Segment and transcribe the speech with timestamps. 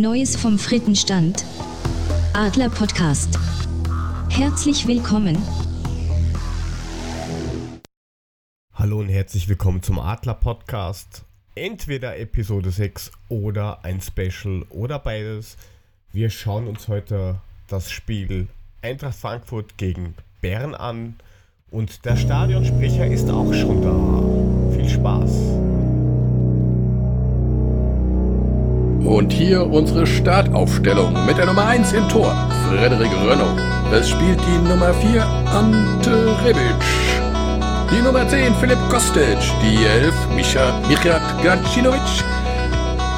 [0.00, 1.44] Neues vom Frittenstand.
[2.32, 3.38] Adler Podcast.
[4.30, 5.36] Herzlich willkommen.
[8.72, 11.24] Hallo und herzlich willkommen zum Adler Podcast.
[11.54, 15.58] Entweder Episode 6 oder ein Special oder beides.
[16.14, 17.36] Wir schauen uns heute
[17.68, 18.48] das Spiel
[18.80, 21.16] Eintracht Frankfurt gegen Bern an
[21.70, 24.74] und der Stadionsprecher ist auch schon da.
[24.74, 25.69] Viel Spaß.
[29.04, 32.34] Und hier unsere Startaufstellung mit der Nummer 1 im Tor,
[32.68, 33.58] Frederik Renault.
[33.92, 36.62] Es spielt die Nummer 4, Ante Rebic.
[37.90, 39.38] Die Nummer 10, Philipp Kostic.
[39.62, 42.00] Die 11, Micha, Michat Gacinovic.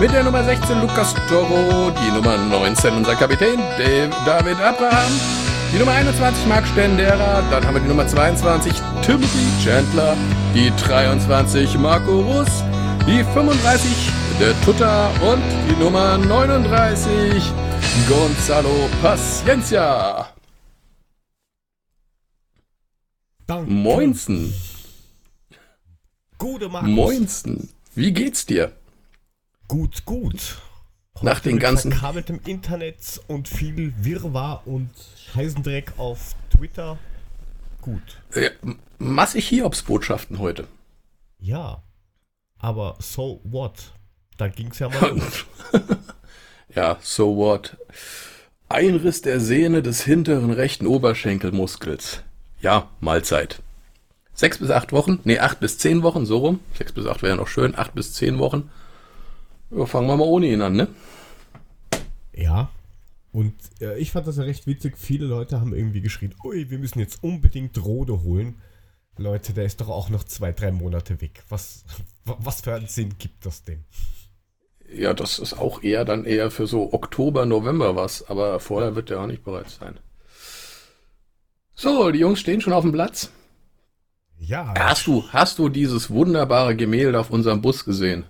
[0.01, 1.91] Mit der Nummer 16, Lukas Toro.
[1.91, 3.61] Die Nummer 19, unser Kapitän,
[4.25, 5.13] David Abraham.
[5.75, 7.43] Die Nummer 21, Marc Stendera.
[7.51, 8.73] Dann haben wir die Nummer 22,
[9.05, 10.17] Timothy Chandler.
[10.55, 12.65] Die 23, Marco Russ.
[13.07, 15.09] Die 35, der Tutta.
[15.21, 17.43] Und die Nummer 39,
[18.09, 20.29] Gonzalo Paciencia.
[23.47, 23.71] Danke.
[23.71, 24.55] Moinsen.
[26.39, 26.89] Gute Markus.
[26.91, 27.69] Moinsen.
[27.95, 28.73] Wie geht's dir?
[29.69, 30.59] Gut, gut.
[31.21, 34.91] Nach den mit ganzen- verkabeltem Internet und viel Wirrwarr und
[35.33, 36.99] Scheißendreck auf Twitter.
[37.81, 38.21] Gut.
[38.35, 38.51] Ja,
[38.99, 40.67] massig Hiobsbotschaften heute.
[41.39, 41.83] Ja.
[42.59, 43.93] Aber so what?
[44.43, 45.45] Da ging's ja mal los.
[46.75, 47.77] Ja, so what?
[48.69, 52.23] Einriss der Sehne des hinteren rechten Oberschenkelmuskels.
[52.61, 53.63] Ja, Mahlzeit.
[54.35, 56.59] Sechs bis acht Wochen, nee, acht bis zehn Wochen, so rum.
[56.77, 58.69] Sechs bis acht wäre noch schön, acht bis zehn Wochen.
[59.71, 60.89] Ja, fangen wir mal ohne ihn an, ne?
[62.35, 62.71] Ja.
[63.31, 64.99] Und äh, ich fand das ja recht witzig.
[64.99, 68.57] Viele Leute haben irgendwie geschrien, ui, wir müssen jetzt unbedingt Rode holen.
[69.17, 71.45] Leute, der ist doch auch noch zwei, drei Monate weg.
[71.49, 71.85] Was,
[72.25, 73.85] wa- was für einen Sinn gibt das denn?
[74.95, 79.11] Ja, das ist auch eher dann eher für so Oktober, November was, aber vorher wird
[79.11, 79.99] der auch nicht bereit sein.
[81.75, 83.31] So, die Jungs stehen schon auf dem Platz.
[84.39, 88.25] Ja, Hast du, hast du dieses wunderbare Gemälde auf unserem Bus gesehen?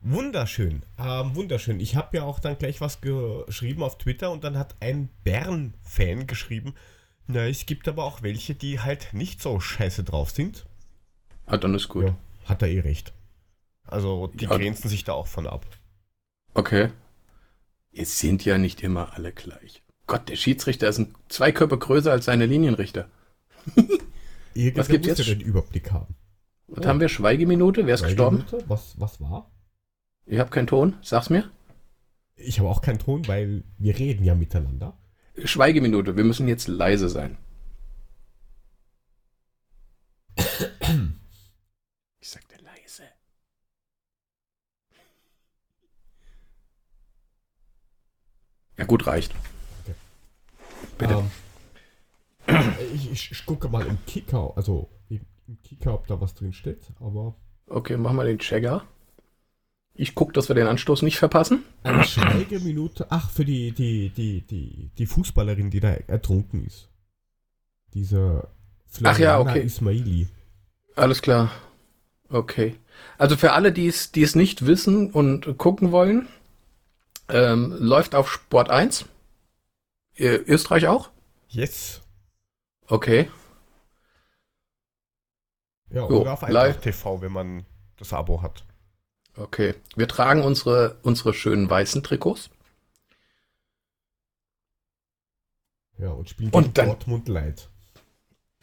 [0.00, 0.82] wunderschön.
[0.98, 1.80] Ähm, wunderschön.
[1.80, 6.28] Ich habe ja auch dann gleich was geschrieben auf Twitter und dann hat ein Bern-Fan
[6.28, 6.74] geschrieben,
[7.26, 10.64] na, es gibt aber auch welche, die halt nicht so scheiße drauf sind.
[11.44, 12.04] Ah, dann ist gut.
[12.06, 13.12] Ja, hat er eh recht.
[13.84, 14.56] Also, die Ja.
[14.56, 15.66] grenzen sich da auch von ab.
[16.56, 16.90] Okay.
[17.92, 19.82] Es sind ja nicht immer alle gleich.
[20.06, 23.10] Gott, der Schiedsrichter ist ein, zwei Köpfe größer als seine Linienrichter.
[24.74, 25.26] Was ja jetzt?
[25.26, 26.14] den Überblick haben.
[26.68, 26.88] Was Oh.
[26.88, 27.08] haben wir?
[27.10, 27.86] Schweigeminute?
[27.86, 28.44] Wer ist gestorben?
[28.66, 29.50] Was, was war?
[30.24, 30.96] Ich habe keinen Ton.
[31.02, 31.50] Sag's mir.
[32.36, 34.96] Ich habe auch keinen Ton, weil wir reden ja miteinander.
[35.44, 36.16] Schweigeminute.
[36.16, 37.36] Wir müssen jetzt leise sein.
[42.18, 43.04] Ich sagte leise.
[48.78, 49.34] Ja gut, reicht.
[50.98, 51.24] Bitte.
[52.46, 55.20] Ähm, ich, ich, ich gucke mal im Kicker, also im,
[55.62, 57.34] Kicker, ob da was drin steht, aber
[57.68, 58.84] Okay, machen wir den Checker.
[59.94, 61.64] Ich guck, dass wir den Anstoß nicht verpassen.
[61.82, 66.90] eine Schweigeminute, ach, für die, die, die, die, die Fußballerin, die da ertrunken ist.
[67.94, 68.46] Diese
[69.02, 69.62] Ach ja, Floriana okay.
[69.62, 70.28] Ismaili.
[70.94, 71.50] Alles klar.
[72.28, 72.76] Okay.
[73.18, 76.28] Also für alle, die es, die es nicht wissen und gucken wollen,
[77.28, 79.04] ähm, läuft auf Sport 1.
[80.14, 81.10] Äh, Österreich auch?
[81.48, 82.02] Yes.
[82.88, 83.30] Okay.
[85.90, 86.54] Ja, Jo, oder auf live.
[86.76, 87.66] Eintracht TV, wenn man
[87.96, 88.64] das Abo hat.
[89.36, 89.74] Okay.
[89.94, 92.50] Wir tragen unsere, unsere schönen weißen Trikots.
[95.98, 97.68] Ja, und spielen Und dann- Dortmund Light.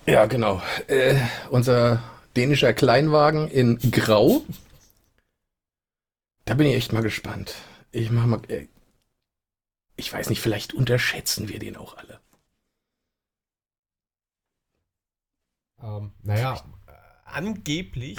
[0.06, 0.62] Ja, genau.
[0.88, 1.16] Äh,
[1.50, 2.04] unser
[2.36, 4.44] dänischer Kleinwagen in Grau.
[6.46, 7.56] Da bin ich echt mal gespannt.
[7.94, 8.42] Ich mach mal.
[8.50, 8.68] Äh,
[9.96, 12.20] ich weiß nicht, vielleicht unterschätzen wir den auch alle.
[15.80, 16.56] Ähm, naja,
[16.88, 16.92] äh,
[17.26, 18.18] angeblich,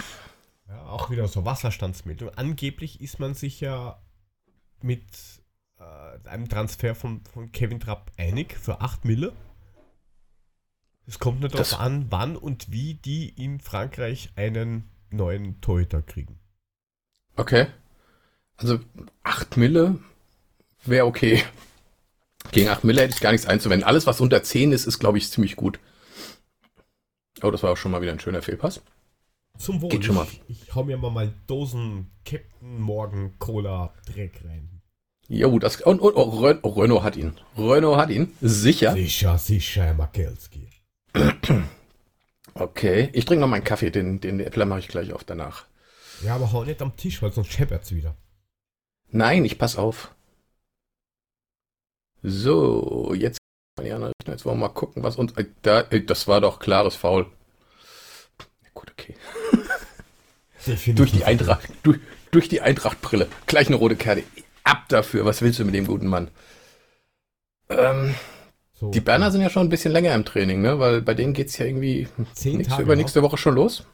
[0.69, 4.01] ja, auch wieder so Wasserstandsmeldung, angeblich ist man sich ja
[4.81, 5.05] mit
[5.79, 9.35] äh, einem Transfer von, von Kevin Trapp einig für 8 Mille.
[11.07, 16.39] Es kommt nur darauf an, wann und wie die in Frankreich einen neuen Torhüter kriegen.
[17.37, 17.67] Okay.
[18.57, 18.79] Also
[19.23, 19.99] 8 Mille
[20.85, 21.43] wäre okay.
[22.53, 23.87] Gegen 8 Mille hätte ich gar nichts einzuwenden.
[23.87, 25.79] Alles, was unter 10 ist, ist, glaube ich, ziemlich gut.
[27.43, 28.81] Oh, das war auch schon mal wieder ein schöner Fehlpass.
[29.59, 29.91] Zum Wohl.
[29.91, 30.27] Geht schon mal.
[30.49, 34.81] Ich, ich hau mir mal, mal Dosen Captain Morgan Cola Dreck rein.
[35.29, 35.81] Jo, das.
[35.81, 37.35] Und, und oh, Ren- oh, Renault hat ihn.
[37.57, 38.33] Renault hat ihn.
[38.41, 38.93] Sicher.
[38.93, 40.69] Sicher, sicher, Makelski.
[42.55, 43.11] Okay.
[43.13, 43.91] Ich trinke noch meinen Kaffee.
[43.91, 45.67] Den, den Äppler mache ich gleich auf danach.
[46.23, 48.17] Ja, aber hau nicht am Tisch, weil sonst scheppert's wieder.
[49.15, 50.13] Nein, ich pass auf.
[52.23, 53.39] So, jetzt
[53.81, 55.33] Jetzt wollen wir mal gucken, was uns.
[55.37, 57.27] Äh, da, äh, das war doch klares Foul.
[58.73, 59.15] Gut, okay.
[60.95, 62.01] durch die Eintracht, durch,
[62.33, 63.29] durch die Eintrachtbrille.
[63.47, 64.25] Gleich eine rote Karte.
[64.65, 65.25] Ab dafür.
[65.25, 66.29] Was willst du mit dem guten Mann?
[67.69, 68.15] Ähm,
[68.73, 69.31] so, die Berner ja.
[69.31, 70.81] sind ja schon ein bisschen länger im Training, ne?
[70.81, 73.85] Weil bei denen geht es ja irgendwie zehn nächste, Tage über nächste Woche schon los.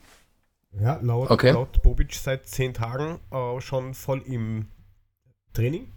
[0.81, 1.51] Ja, laut, okay.
[1.51, 4.69] laut Bobic seit zehn Tagen äh, schon voll im
[5.53, 5.91] Training.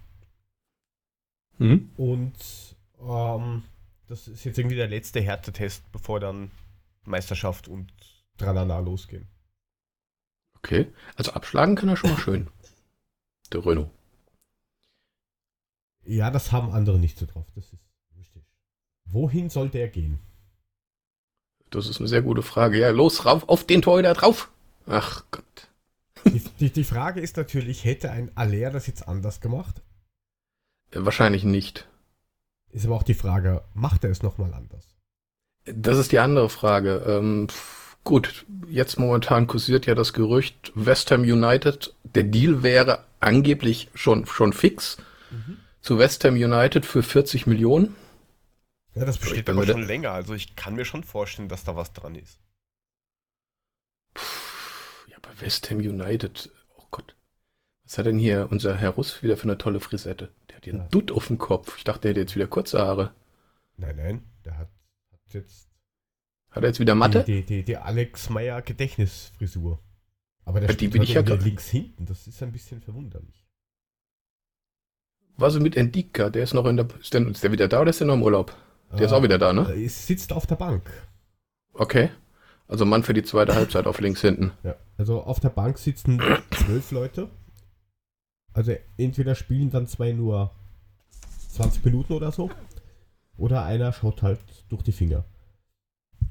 [1.58, 1.92] Mhm.
[1.98, 2.34] Und
[3.00, 3.64] ähm,
[4.08, 6.52] das ist jetzt irgendwie der letzte Härtetest, bevor dann
[7.06, 7.92] Meisterschaft und
[8.38, 9.28] Tranana losgehen.
[10.58, 12.48] Okay, also abschlagen kann er schon mal schön.
[13.52, 13.90] Der Renault.
[16.06, 17.46] Ja, das haben andere nicht so drauf.
[17.56, 17.80] Das ist
[18.18, 18.44] richtig.
[19.06, 20.20] Wohin sollte er gehen?
[21.70, 22.80] Das ist eine sehr gute Frage.
[22.80, 24.52] Ja, los, rauf auf den Torhüter drauf.
[24.86, 25.53] Ach Gott.
[26.26, 29.82] Die, die, die Frage ist natürlich, hätte ein Aller das jetzt anders gemacht?
[30.92, 31.88] Wahrscheinlich nicht.
[32.72, 34.88] Ist aber auch die Frage, macht er es nochmal anders?
[35.66, 37.04] Das ist die andere Frage.
[37.08, 37.48] Ähm,
[38.04, 44.26] gut, jetzt momentan kursiert ja das Gerücht, West Ham United, der Deal wäre angeblich schon,
[44.26, 44.98] schon fix
[45.32, 45.58] mhm.
[45.82, 47.96] zu West Ham United für 40 Millionen.
[48.96, 50.12] Ja, das besteht aber schon länger.
[50.12, 52.40] Also ich kann mir schon vorstellen, dass da was dran ist.
[54.14, 54.43] Puh,
[55.24, 57.16] ja, bei West Ham United, oh Gott.
[57.84, 60.30] Was hat denn hier unser Herr Russ wieder für eine tolle Frisette?
[60.68, 61.78] hat einen Dutt auf dem Kopf.
[61.78, 63.14] Ich dachte, der hätte jetzt wieder kurze Haare.
[63.78, 64.70] Nein, nein, der hat,
[65.12, 65.70] hat jetzt.
[66.52, 67.24] Hat er jetzt wieder Matte?
[67.24, 69.80] Die, die, die Alex Meyer Gedächtnisfrisur.
[70.46, 72.06] Aber der ja, die bin ich ja links hinten.
[72.06, 73.48] Das ist ein bisschen verwunderlich.
[75.36, 76.30] Was mit Endika?
[76.30, 76.88] Der ist noch in der.
[77.00, 78.56] Ist der, ist der wieder da oder ist der noch im Urlaub?
[78.92, 79.74] Der äh, ist auch wieder da, ne?
[79.74, 80.92] Er sitzt auf der Bank.
[81.74, 82.12] Okay.
[82.68, 84.52] Also Mann für die zweite Halbzeit auf links hinten.
[84.64, 84.76] Ja.
[84.98, 86.22] Also auf der Bank sitzen
[86.52, 87.30] zwölf Leute
[88.54, 90.52] also entweder spielen dann zwei nur
[91.50, 92.50] 20 Minuten oder so,
[93.38, 94.40] oder einer schaut halt
[94.70, 95.26] durch die Finger.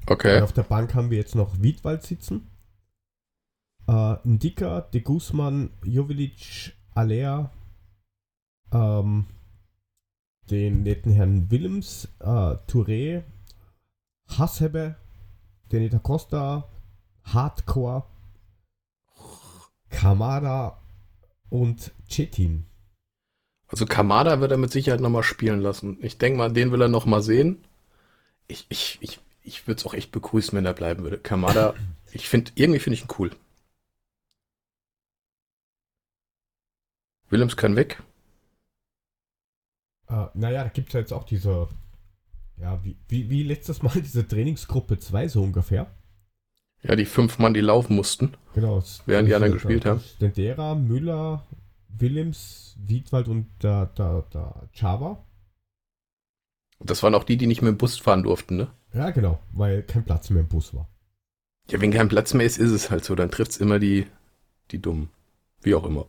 [0.07, 0.37] Okay.
[0.37, 2.49] Und auf der Bank haben wir jetzt noch Wiedwald sitzen.
[3.87, 7.51] Äh, Ndika, De Guzman, Jovilic, Alea,
[8.71, 9.25] ähm,
[10.49, 13.23] den netten Herrn Willems, äh, Touré,
[15.73, 16.69] Hassebe, Denita Costa,
[17.23, 18.03] Hardcore,
[19.89, 20.81] Kamada
[21.49, 22.65] und Chetin.
[23.67, 25.97] Also Kamada wird er mit Sicherheit nochmal spielen lassen.
[26.01, 27.63] Ich denke mal, den will er nochmal sehen.
[28.47, 31.17] Ich, ich, ich, ich würde es auch echt begrüßen, wenn er bleiben würde.
[31.17, 31.73] Kamada,
[32.11, 33.31] ich finde, irgendwie finde ich ihn cool.
[37.29, 38.03] Willems kann weg.
[40.07, 41.67] Uh, naja, da gibt es ja jetzt auch diese,
[42.57, 45.87] ja, wie, wie, wie letztes Mal diese Trainingsgruppe 2 so ungefähr.
[46.81, 48.33] Ja, die fünf Mann, die laufen mussten.
[48.53, 48.83] Genau.
[49.05, 50.01] Während die anderen gespielt haben.
[50.01, 51.45] Stendera, Müller,
[51.87, 55.23] Willems, Wiedwald und der, der, der Chava.
[56.79, 58.67] Das waren auch die, die nicht mehr im Bus fahren durften, ne?
[58.93, 60.89] Ja, genau, weil kein Platz mehr im Bus war.
[61.69, 63.15] Ja, wenn kein Platz mehr ist, ist es halt so.
[63.15, 64.05] Dann trifft es immer die,
[64.71, 65.09] die Dummen.
[65.61, 66.05] Wie auch immer.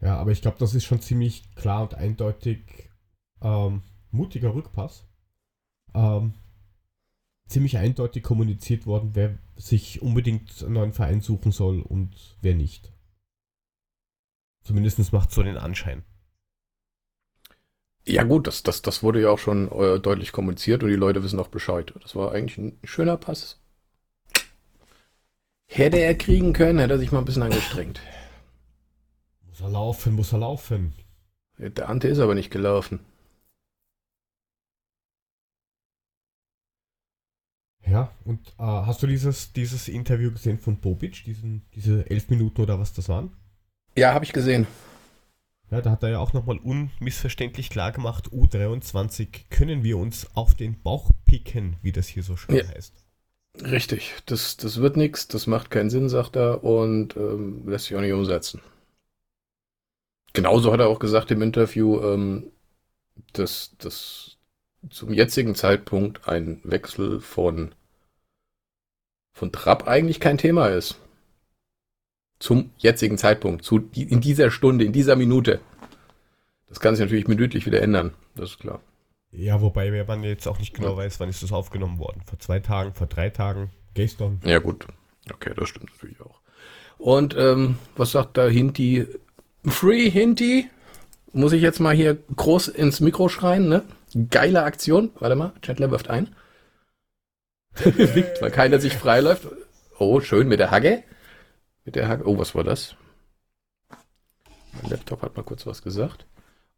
[0.00, 2.90] Ja, aber ich glaube, das ist schon ziemlich klar und eindeutig
[3.40, 5.06] ähm, mutiger Rückpass.
[5.94, 6.34] Ähm,
[7.46, 12.92] ziemlich eindeutig kommuniziert worden, wer sich unbedingt einen neuen Verein suchen soll und wer nicht.
[14.62, 16.02] Zumindest macht so den Anschein.
[18.04, 21.22] Ja gut, das, das, das wurde ja auch schon äh, deutlich kommuniziert und die Leute
[21.22, 21.92] wissen auch Bescheid.
[22.02, 23.60] Das war eigentlich ein schöner Pass.
[25.66, 28.00] Hätte er kriegen können, hätte er sich mal ein bisschen angestrengt.
[29.48, 30.94] Muss er laufen, muss er laufen.
[31.58, 33.00] Der Ante ist aber nicht gelaufen.
[37.86, 42.62] Ja, und äh, hast du dieses, dieses Interview gesehen von Bobic, diesen, diese elf Minuten
[42.62, 43.32] oder was das waren?
[43.96, 44.66] Ja, habe ich gesehen.
[45.70, 50.54] Ja, da hat er ja auch nochmal unmissverständlich klar gemacht, U23 können wir uns auf
[50.54, 52.68] den Bauch picken, wie das hier so schön ja.
[52.68, 52.94] heißt.
[53.62, 57.96] Richtig, das, das wird nichts, das macht keinen Sinn, sagt er, und ähm, lässt sich
[57.96, 58.60] auch nicht umsetzen.
[60.32, 62.52] Genauso hat er auch gesagt im Interview, ähm,
[63.32, 64.38] dass, dass
[64.90, 67.74] zum jetzigen Zeitpunkt ein Wechsel von,
[69.32, 70.98] von Trapp eigentlich kein Thema ist.
[72.38, 75.60] Zum jetzigen Zeitpunkt, zu, in dieser Stunde, in dieser Minute.
[76.68, 78.80] Das kann sich natürlich minütlich wieder ändern, das ist klar.
[79.30, 80.96] Ja, wobei man jetzt auch nicht genau ja.
[80.98, 82.22] weiß, wann ist das aufgenommen worden.
[82.26, 84.40] Vor zwei Tagen, vor drei Tagen, gestern.
[84.44, 84.86] Ja gut,
[85.32, 86.40] okay, das stimmt natürlich auch.
[86.98, 89.06] Und ähm, was sagt da Hinti?
[89.64, 90.68] Free Hinti?
[91.32, 93.82] Muss ich jetzt mal hier groß ins Mikro schreien, ne?
[94.30, 95.10] Geile Aktion.
[95.18, 96.34] Warte mal, Chandler wirft ein.
[97.84, 99.48] Winkt, weil keiner sich freiläuft.
[99.98, 101.02] Oh, schön mit der Hagge.
[101.84, 102.28] Mit der Hagge.
[102.28, 102.94] Oh, was war das?
[104.80, 106.26] Mein Laptop hat mal kurz was gesagt.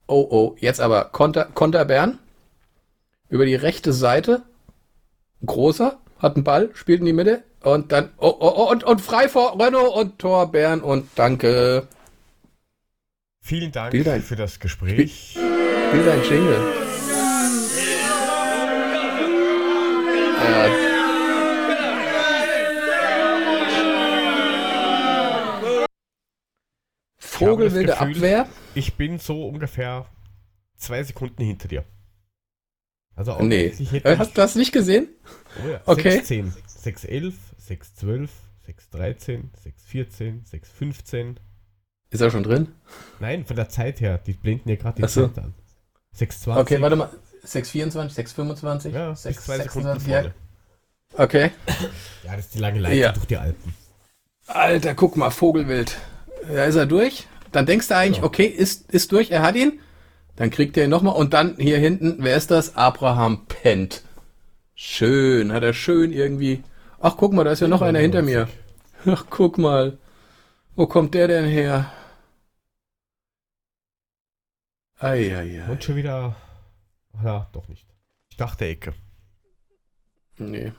[0.06, 2.18] Oh, oh, jetzt aber Konter, Konter Bern.
[3.28, 4.42] Über die rechte Seite.
[5.44, 7.42] Großer, hat einen Ball, spielt in die Mitte.
[7.62, 11.88] Und dann, oh, oh, oh, und, und frei vor Renault und Tor Bern und danke.
[13.40, 15.30] Vielen Dank Spiel dein- für das Gespräch.
[15.32, 16.83] Spiel dein Jingle.
[27.50, 28.48] Vogelwilde Gefühl- Abwehr.
[28.74, 30.06] Ich bin so ungefähr
[30.76, 31.84] zwei Sekunden hinter dir.
[33.16, 33.66] Also Nee.
[33.68, 35.08] eigentlich hätte Äh, Hast du das nicht gesehen?
[35.64, 36.10] Oh ja, Okay.
[36.10, 38.30] 610, 611, 612,
[38.66, 41.40] 613, 614, 615.
[42.10, 42.68] Ist er schon drin?
[43.20, 44.18] Nein, von der Zeit her.
[44.18, 45.28] Die blenden ja gerade die Ach so.
[45.28, 45.54] Zeit an.
[46.12, 46.60] 620.
[46.62, 47.10] Okay, warte mal.
[47.44, 51.22] 624, 625, Ja, bis 6, zwei Sekunden 26, ja.
[51.22, 51.50] Okay.
[52.24, 53.12] Ja, das ist die lange Leiter Ja.
[53.12, 53.74] durch die Alpen.
[54.46, 55.96] Alter, guck mal, Vogelwild.
[56.48, 57.26] Da ist er durch.
[57.54, 58.24] Dann denkst du eigentlich, Ja.
[58.24, 59.80] okay, ist, ist durch, er hat ihn.
[60.36, 61.14] Dann kriegt er ihn nochmal.
[61.14, 62.74] Und dann hier hinten, wer ist das?
[62.76, 64.02] Abraham Pent.
[64.74, 66.64] Schön, hat er schön irgendwie.
[67.00, 68.48] Ach, guck mal, da ist ja noch einer hinter mir.
[69.06, 69.98] Ach, guck mal.
[70.74, 71.92] Wo kommt der denn her?
[74.98, 75.64] Eieiei.
[75.70, 76.34] Und schon wieder.
[77.22, 77.86] Ja, doch nicht.
[78.30, 78.94] Ich dachte Ecke.
[80.38, 80.72] Nee.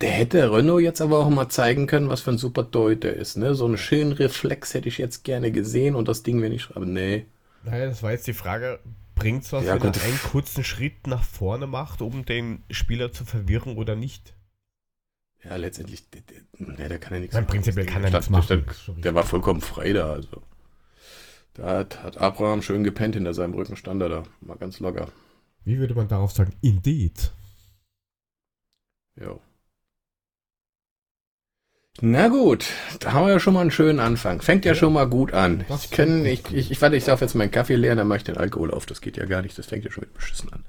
[0.00, 3.14] Der hätte Renault jetzt aber auch mal zeigen können, was für ein super Deut der
[3.16, 3.54] ist, ne?
[3.54, 6.86] So einen schönen Reflex hätte ich jetzt gerne gesehen und das Ding, wenn ich schreibe,
[6.86, 7.26] nee.
[7.64, 8.80] Naja, das war jetzt die Frage.
[9.14, 9.96] Bringt's was, Ja, wenn gut.
[9.96, 14.34] er einen kurzen Schritt nach vorne macht, um den Spieler zu verwirren oder nicht?
[15.42, 18.64] Ja, letztendlich, der, der, nee, der kann ja nichts Nein, prinzipiell kann er nichts machen.
[18.86, 20.42] Der, der, war vollkommen frei da, also.
[21.54, 24.22] Da hat, hat Abraham schön gepennt hinter seinem Rücken, stand er da.
[24.40, 25.08] Mal ganz locker.
[25.64, 26.52] Wie würde man darauf sagen?
[26.60, 27.32] Indeed.
[29.20, 29.38] Ja.
[32.00, 32.66] Na gut,
[33.00, 34.40] da haben wir ja schon mal einen schönen Anfang.
[34.40, 34.76] Fängt ja, Ja.
[34.76, 35.64] schon mal gut an.
[35.68, 38.18] Das Ich, kenn, ich, ich, ich warte, ich darf jetzt meinen Kaffee leeren, dann mache
[38.18, 38.86] ich den Alkohol auf.
[38.86, 40.64] Das geht ja gar nicht, das fängt ja schon mit beschissen an.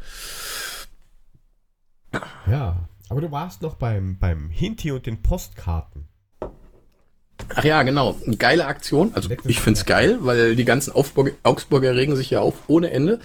[2.49, 2.89] Ja.
[3.09, 6.07] Aber du warst noch beim, beim Hinti und den Postkarten.
[7.55, 8.15] Ach ja, genau.
[8.25, 9.11] Eine geile Aktion.
[9.15, 13.19] Also ich find's geil, weil die ganzen Aufburg Augsburger regen sich ja auf ohne Ende.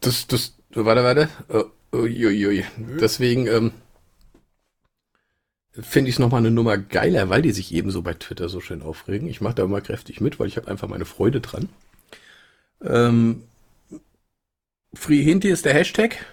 [0.00, 1.28] Das, das, warte, warte.
[1.52, 2.64] Uh, uiuiui.
[3.00, 3.72] Deswegen ähm,
[5.80, 8.82] finde ich es nochmal eine Nummer geiler, weil die sich ebenso bei Twitter so schön
[8.82, 9.28] aufregen.
[9.28, 11.68] Ich mache da immer kräftig mit, weil ich habe einfach meine Freude dran.
[12.84, 13.42] Ähm,
[14.94, 16.24] Free Hinti ist der Hashtag.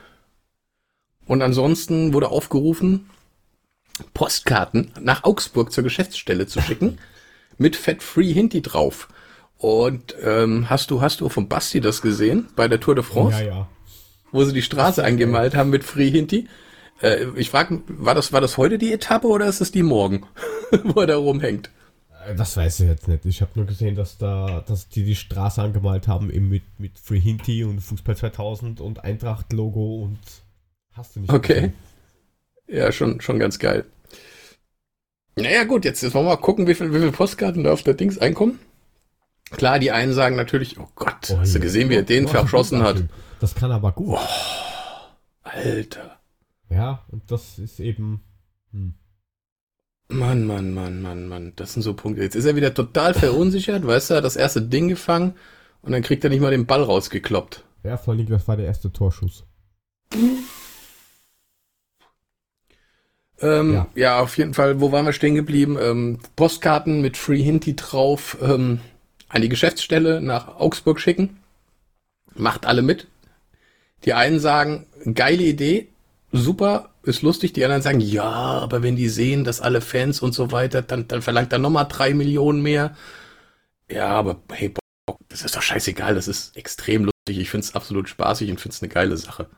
[1.26, 3.10] Und ansonsten wurde aufgerufen,
[4.14, 6.98] Postkarten nach Augsburg zur Geschäftsstelle zu schicken
[7.58, 9.08] mit Fat Free Hinti drauf.
[9.58, 13.44] Und ähm, hast du hast du von Basti das gesehen bei der Tour de France,
[13.44, 13.70] Ja, ja.
[14.32, 16.48] wo sie die Straße angemalt haben mit Free Hinti?
[17.02, 20.26] Äh, ich frage, war das war das heute die Etappe oder ist es die morgen,
[20.84, 21.70] wo er da rumhängt?
[22.28, 23.26] Äh, Das weiß ich jetzt nicht.
[23.26, 27.00] Ich habe nur gesehen, dass da, dass die die Straße angemalt haben eben mit, mit
[27.00, 30.20] Free Hinti und Fußball 2000 und Eintracht-Logo und
[30.94, 31.54] hast du nicht Okay.
[31.54, 31.74] gesehen.
[32.68, 33.86] Ja, schon schon ganz geil.
[35.36, 37.82] Naja gut, jetzt, jetzt wollen wir mal gucken, wie viel, wie viel Postkarten da auf
[37.82, 38.60] der Dings einkommen.
[39.52, 42.84] Klar, die einen sagen natürlich, oh Gott, hast du gesehen, wie er den Oh, verschossen
[42.84, 43.04] hat?
[43.40, 44.20] Das kann aber gut.
[45.42, 46.19] Alter.
[46.70, 48.22] Ja, und das ist eben.
[48.72, 48.94] Hm.
[50.12, 51.54] Mann, Mann, Mann, Mann, Mann.
[51.56, 52.24] Das sind so Punkte.
[52.24, 55.36] Jetzt ist er wieder total verunsichert, weißt du, hat das erste Ding gefangen
[55.84, 57.64] und dann kriegt er nicht mal den Ball rausgekloppt.
[57.84, 59.46] Ja, vor allem, das war der erste Torschuss.
[63.42, 63.88] Ähm, ja.
[63.96, 64.20] Ja.
[64.20, 65.78] auf jeden Fall, wo waren wir stehen geblieben?
[65.80, 68.82] Ähm, Postkarten mit Free Hinti drauf ähm,
[69.30, 71.38] an die Geschäftsstelle nach Augsburg schicken.
[72.36, 73.08] Macht alle mit.
[74.06, 75.90] Die einen sagen, geile Idee,
[76.32, 77.54] super, ist lustig.
[77.54, 81.08] Die anderen sagen, ja, aber wenn die sehen, dass alle Fans und so weiter, dann,
[81.08, 82.96] dann verlangt er nochmal drei Millionen mehr.
[83.90, 84.70] Ja, aber hey,
[85.06, 87.40] Bock, das ist doch scheißegal, das ist extrem lustig.
[87.40, 89.50] Ich find's absolut spaßig und find's eine geile Sache.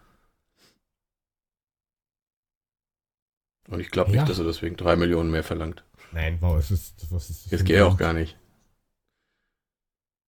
[3.69, 4.17] Und ich glaube Ja.
[4.21, 5.83] nicht, dass er deswegen drei Millionen mehr verlangt.
[6.11, 7.07] Nein, wow, es ist.
[7.11, 8.37] Was ist das Das geht auch gar nicht.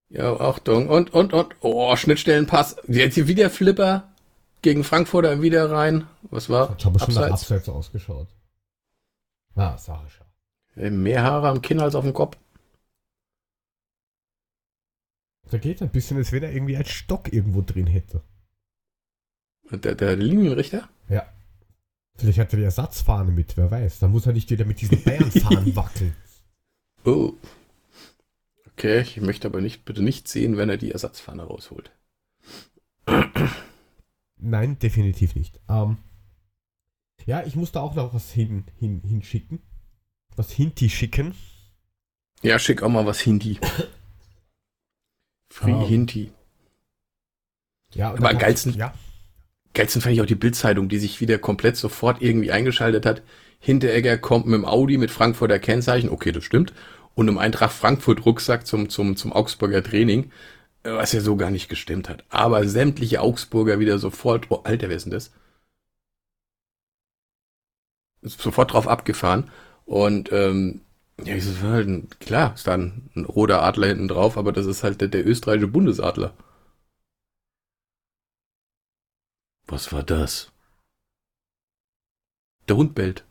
[0.10, 0.88] Ja, Achtung.
[0.90, 1.56] Und, und, und.
[1.60, 2.78] Oh, Schnittstellenpass.
[2.88, 4.13] Jetzt hier wieder Flipper
[4.64, 6.08] gegen Frankfurter wieder rein.
[6.24, 6.70] Was war?
[6.70, 7.32] Hat schon nach Abseits.
[7.32, 8.28] Abseits ausgeschaut.
[9.56, 10.26] Ah, Sarischer.
[10.76, 12.38] Äh, Mehr Haare am Kinn als auf dem Kopf.
[15.52, 18.24] Da geht ein bisschen, als wenn er irgendwie einen Stock irgendwo drin hätte.
[19.70, 20.90] Der, der Linienrichter?
[21.10, 21.28] Ja.
[22.16, 24.00] Vielleicht hat er die Ersatzfahne mit, wer weiß.
[24.00, 26.16] Dann muss er nicht wieder mit diesen Bayernfahnen wackeln.
[27.06, 27.34] Oh.
[28.72, 31.92] Okay, ich möchte aber nicht, bitte nicht sehen, wenn er die Ersatzfahne rausholt.
[34.46, 35.60] Nein, definitiv nicht.
[35.70, 35.98] Ähm,
[37.26, 39.62] ja, ich muss da auch noch was hin, hin, hinschicken.
[40.36, 41.34] Was hinti schicken.
[42.42, 43.58] Ja, schick auch mal was Hindi.
[45.50, 45.86] Free Ah.
[45.88, 46.32] Hinti.
[47.94, 48.94] Ja, und Aber am geilsten- Ja,
[49.74, 53.22] Geilsten fand ich auch die Bildzeitung, die sich wieder komplett sofort irgendwie eingeschaltet hat.
[53.60, 56.10] Hinteregger kommt mit dem Audi mit Frankfurter Kennzeichen.
[56.10, 56.74] Okay, das stimmt.
[57.16, 60.32] Und im Eintracht Frankfurt Rucksack zum, zum, zum Augsburger Training.
[60.84, 62.26] Was ja so gar nicht gestimmt hat.
[62.30, 65.32] Aber sämtliche Augsburger wieder sofort, oh, Alter, wer ist denn das?
[68.22, 69.50] Sofort drauf abgefahren.
[69.86, 70.82] Und, ähm,
[71.24, 74.66] ja, ich so, halt, klar, ist da ein, ein roter Adler hinten drauf, aber das
[74.66, 76.34] ist halt der, der österreichische Bundesadler.
[79.68, 80.52] Was war das?
[82.68, 83.26] Der Hund bellt.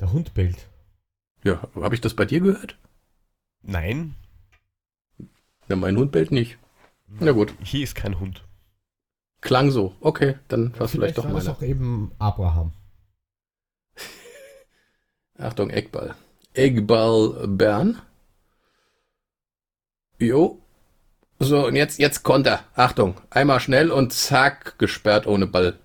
[0.00, 0.68] der Hund bellt.
[1.44, 2.76] Ja, habe ich das bei dir gehört?
[3.62, 4.14] Nein,
[5.72, 6.58] Ja, mein Hund bellt nicht.
[7.18, 8.44] Na gut, hier ist kein Hund.
[9.40, 9.96] klang so.
[10.00, 12.74] Okay, dann war es vielleicht doch war das auch eben Abraham.
[15.38, 16.14] Achtung, Eckball.
[16.52, 18.02] Eckball Bern.
[20.18, 20.60] Jo.
[21.38, 22.64] So, und jetzt, jetzt Konter.
[22.74, 25.78] Achtung, einmal schnell und zack, gesperrt ohne Ball.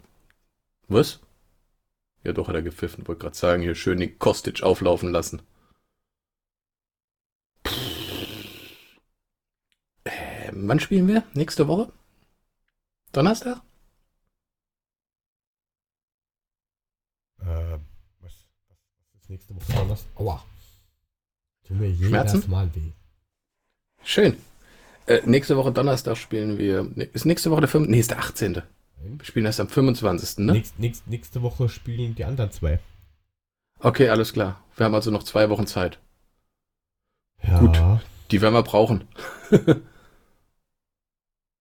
[0.89, 1.21] Was?
[2.25, 3.07] Ja, doch, hat er gepfiffen.
[3.07, 5.43] Wollte gerade sagen, hier schön den Kostic auflaufen lassen.
[10.07, 11.23] Ähm, wann spielen wir?
[11.33, 11.91] Nächste Woche?
[13.11, 13.61] Donnerstag?
[17.39, 17.77] Äh,
[18.19, 18.33] was,
[18.69, 19.71] was ist nächste Woche?
[19.73, 20.09] Donnerstag?
[20.15, 20.43] Aua.
[21.67, 22.43] Tut mir jedes Schmerzen?
[22.49, 22.91] Mal weh.
[24.03, 24.37] Schön.
[25.05, 26.89] Äh, nächste Woche Donnerstag spielen wir.
[27.13, 27.87] Ist nächste Woche der 5.
[27.87, 28.61] Nee, ist der 18.
[29.01, 30.39] Wir spielen erst am 25.
[30.39, 30.53] Ne?
[30.53, 32.79] Nächst, nächst, nächste Woche spielen die anderen zwei.
[33.79, 34.63] Okay, alles klar.
[34.75, 35.99] Wir haben also noch zwei Wochen Zeit.
[37.43, 37.81] Ja, Gut.
[38.31, 39.07] Die werden wir brauchen.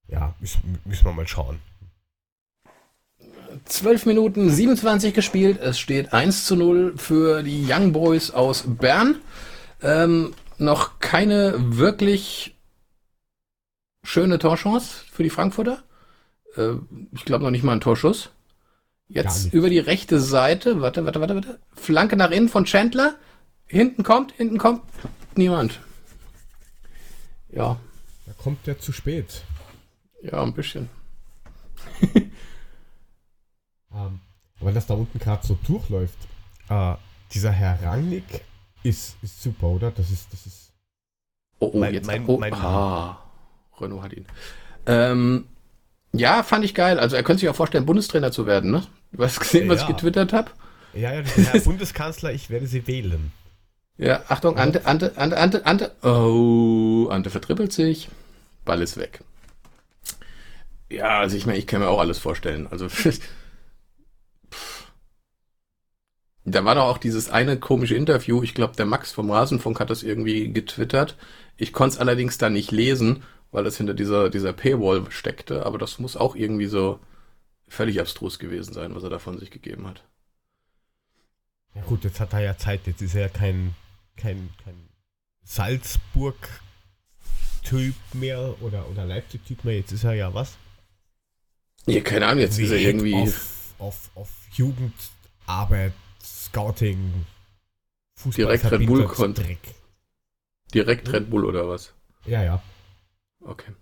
[0.08, 1.58] Ja, müssen, müssen wir mal schauen.
[3.64, 5.58] 12 Minuten 27 gespielt.
[5.60, 9.16] Es steht 1 zu 0 für die Young Boys aus Bern.
[9.82, 12.54] Ähm, noch keine wirklich
[14.02, 15.82] schöne Torchance für die Frankfurter.
[16.56, 16.74] Äh,
[17.12, 18.30] ich glaube noch nicht mal ein Torschuss.
[19.08, 20.80] Jetzt über die rechte Seite.
[20.80, 21.58] Warte, warte, warte, warte.
[21.74, 23.14] Flanke nach innen von Chandler.
[23.66, 24.82] Hinten kommt, hinten kommt
[25.36, 25.80] niemand.
[27.50, 27.78] Ja,
[28.26, 29.42] Da kommt der zu spät.
[30.30, 30.88] Ja, ein bisschen.
[33.94, 34.20] Ähm,
[34.60, 36.18] weil das da unten gerade so durchläuft.
[36.68, 36.94] Äh,
[37.32, 38.24] dieser Herr Rangnick
[38.82, 39.90] ist, ist super, oder?
[39.90, 40.72] Das ist, das ist.
[41.60, 42.06] Oh, oh Mein- jetzt.
[42.06, 43.18] mein- oh, mein- ah,
[43.80, 44.26] Renault hat ihn.
[44.86, 45.46] Ähm,
[46.12, 46.98] ja, fand ich geil.
[46.98, 48.82] Also er könnte sich auch vorstellen, Bundestrainer zu werden, ne?
[49.12, 49.88] Du hast gesehen, was Ja.
[49.88, 50.50] ich getwittert habe?
[50.92, 53.32] Ja, ja, Herr Bundeskanzler, ich werde sie wählen.
[53.98, 55.92] Ja, Achtung, Ante, Ante, Ante, Ante, Ante.
[56.02, 58.08] Oh, Ante vertrippelt sich.
[58.66, 59.20] Ball ist weg.
[60.88, 62.66] Ja, also ich meine, ich kann mir auch alles vorstellen.
[62.68, 62.88] Also
[66.44, 68.42] da war doch auch dieses eine komische Interview.
[68.42, 71.16] Ich glaube, der Max vom Rasenfunk hat das irgendwie getwittert.
[71.56, 75.66] Ich konnte es allerdings da nicht lesen, weil das hinter dieser, dieser Paywall steckte.
[75.66, 77.00] Aber das muss auch irgendwie so
[77.66, 80.04] völlig abstrus gewesen sein, was er da von sich gegeben hat.
[81.74, 82.86] Ja gut, jetzt hat er ja Zeit.
[82.86, 83.74] Jetzt ist er ja kein,
[84.16, 84.88] kein, kein
[85.42, 89.78] Salzburg-Typ mehr oder, oder Leipzig-Typ mehr.
[89.78, 90.56] Jetzt ist er ja was?
[91.86, 93.14] Ja, keine Ahnung, jetzt ist er irgendwie.
[93.14, 97.26] Auf, auf, auf Jugendarbeit, Scouting,
[98.16, 98.44] Fußball.
[98.46, 99.58] Direkt Red Bull Verbindungsdreck.
[100.74, 101.92] Direkt Red Bull oder was?
[102.24, 102.62] Ja, ja.
[103.40, 103.72] Okay.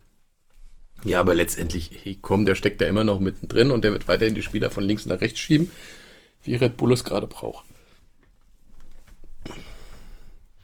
[1.04, 4.34] Ja, aber letztendlich, hey, komm, der steckt da immer noch mittendrin und der wird weiterhin
[4.34, 5.70] die Spieler von links nach rechts schieben,
[6.42, 7.64] wie Red Bull es gerade braucht.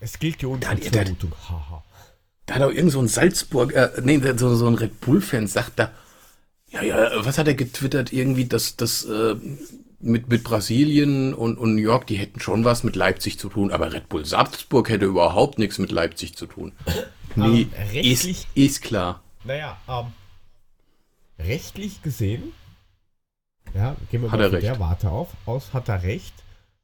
[0.01, 1.33] Es gilt die Ja, Unvermutung.
[1.49, 1.85] Haha.
[2.47, 5.79] Da hat auch irgend so ein Salzburg, äh, nee, so, so ein Red Bull-Fan sagt
[5.79, 5.93] da,
[6.71, 8.13] ja, ja, was hat er getwittert?
[8.13, 9.37] Irgendwie, dass das äh,
[10.01, 13.71] mit, mit Brasilien und, und New York, die hätten schon was mit Leipzig zu tun,
[13.71, 16.73] aber Red Bull Salzburg hätte überhaupt nichts mit Leipzig zu tun.
[17.37, 17.71] Nee, Ähm,
[18.03, 19.23] ist, rechtlich- ist klar.
[19.45, 20.07] Naja, ähm,
[21.39, 22.53] rechtlich gesehen,
[23.75, 24.67] ja, gehen wir Hat mal er von recht.
[24.67, 26.35] der Warte auf, aus, hat er recht,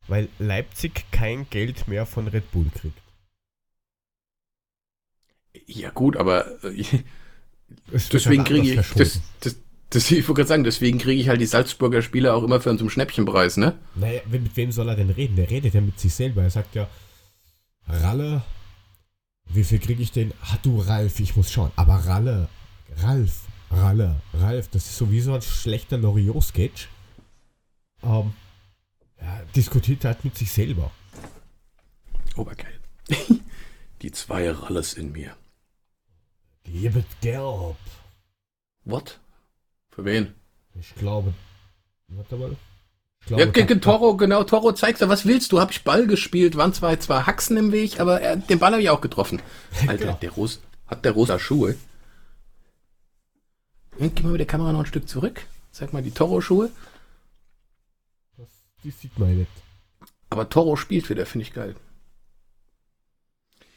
[0.09, 2.99] weil Leipzig kein Geld mehr von Red Bull kriegt.
[5.67, 6.85] Ja gut, aber äh,
[8.13, 9.57] Deswegen halt kriege ich, das, das,
[9.91, 12.71] das, ich wollte gerade sagen, deswegen kriege ich halt die Salzburger Spieler auch immer für
[12.71, 13.79] einen zum Schnäppchenpreis, ne?
[13.95, 15.37] Naja, mit wem soll er denn reden?
[15.37, 16.43] Der redet ja mit sich selber.
[16.43, 16.89] Er sagt ja,
[17.87, 18.43] Ralle,
[19.49, 20.33] wie viel kriege ich denn?
[20.43, 21.71] Ah, du Ralf, ich muss schauen.
[21.77, 22.49] Aber Ralle,
[22.97, 26.89] Ralf, Ralle, Ralf, das ist sowieso ein schlechter Loriot-Sketch.
[28.03, 28.33] Ähm,
[29.21, 30.91] ja, diskutiert halt mit sich selber.
[32.35, 32.79] Obergeil.
[34.03, 35.37] die zwei Ralles in mir.
[36.65, 37.77] Liebet gelb.
[38.85, 39.21] What?
[39.97, 40.35] Für wen?
[40.79, 41.33] Ich glaube.
[42.09, 42.55] Warte mal.
[43.25, 45.59] Ich Ja, glaube, ge- da- ge- Toro, genau, Toro zeigt ja, was willst du?
[45.59, 48.83] Hab ich Ball gespielt, waren zwar zwei Haxen im Weg, aber er, den Ball habe
[48.83, 49.41] ich auch getroffen.
[49.89, 50.19] Alter, Genau.
[50.21, 51.77] der, Russ, Hat der rosa Schuhe?
[53.97, 55.41] Hm, Gib mal mit der Kamera noch ein Stück zurück.
[55.73, 56.71] Zeig mal die Toro-Schuhe.
[58.85, 59.51] Die sieht man nicht.
[60.31, 61.75] Aber Toro spielt wieder, finde ich geil.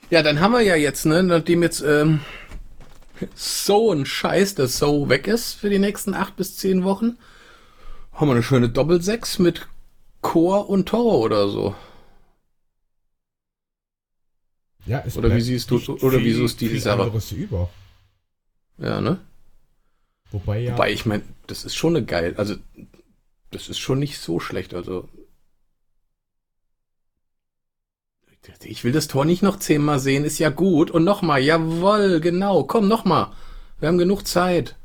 [0.09, 2.19] Ja, dann haben wir ja jetzt, ne, nachdem jetzt ähm,
[3.35, 7.17] so ein Scheiß, das so weg ist für die nächsten acht bis zehn Wochen,
[8.13, 9.67] haben wir eine schöne Doppelsechs mit
[10.21, 11.75] Chor und Toro oder so.
[14.85, 17.11] Ja, es Oder wie siehst du- oder wie siehst du die Sache?
[17.35, 17.69] über.
[18.77, 19.19] Ja, ne?
[20.31, 20.73] Wobei ja.
[20.73, 22.55] Wobei, ich meine, das ist schon eine geil, also
[23.51, 25.09] das ist schon nicht so schlecht, also
[28.63, 30.91] ich will das Tor nicht noch zehnmal sehen, ist ja gut.
[30.91, 33.27] Und nochmal, jawoll, genau, komm nochmal.
[33.79, 34.75] Wir haben genug Zeit.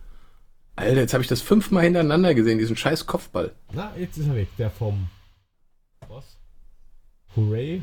[0.76, 3.52] Alter, jetzt habe ich das fünfmal hintereinander gesehen, diesen scheiß Kopfball.
[3.72, 4.48] Na, jetzt ist er weg.
[4.58, 5.08] Der vom.
[6.08, 6.36] Was?
[7.36, 7.82] Hooray.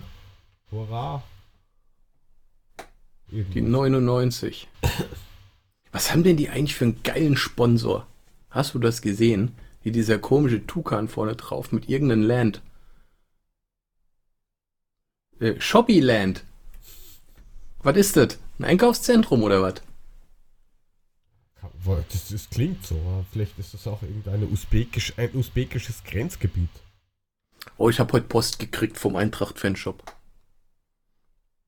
[0.72, 1.24] Hurra.
[3.30, 3.72] Die Irgendwas.
[3.72, 4.68] 99.
[5.92, 8.08] Was haben denn die eigentlich für einen geilen Sponsor?
[8.50, 9.54] Hast du das gesehen?
[9.84, 12.62] Wie dieser komische Tukan vorne drauf mit irgendeinem Land.
[15.42, 16.44] Äh, Shopee-Land.
[17.84, 18.38] Was ist das?
[18.60, 19.76] Ein Einkaufszentrum oder was?
[22.12, 22.96] Das, das klingt so.
[22.96, 26.70] aber Vielleicht ist das auch irgendeine Usbekisch, ein usbekisches Grenzgebiet.
[27.78, 30.04] Oh, ich habe heute Post gekriegt vom Eintracht-Fanshop.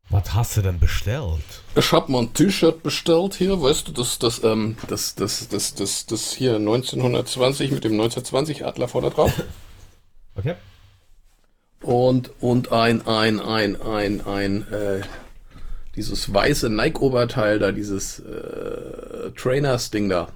[0.09, 1.63] Was hast du denn bestellt?
[1.75, 5.73] Ich habe mal ein T-Shirt bestellt hier, weißt du, das, das, ähm, das, das, das,
[5.73, 9.33] das, das hier 1920 mit dem 1920 Adler vorne drauf.
[10.35, 10.55] Okay.
[11.83, 15.01] Und, und ein, ein, ein, ein, ein, äh,
[15.95, 20.29] dieses weiße Nike-Oberteil da, dieses äh, Trainers-Ding da.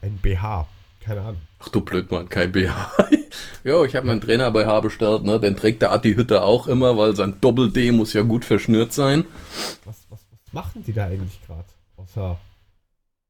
[0.00, 0.66] Ein BH.
[1.00, 1.40] Keine Ahnung.
[1.58, 2.92] Ach du Blödmann, kein BH.
[3.64, 5.38] jo, ich habe meinen Trainer BH bestellt, ne?
[5.38, 9.24] Den trägt der Atti Hütte auch immer, weil sein Doppel-D muss ja gut verschnürt sein.
[9.84, 11.66] Was, was, was machen die da eigentlich gerade?
[11.96, 12.38] Außer.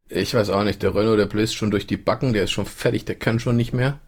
[0.08, 2.66] Ich weiß auch nicht, der Renault, der bläst schon durch die Backen, der ist schon
[2.66, 3.98] fertig, der kann schon nicht mehr.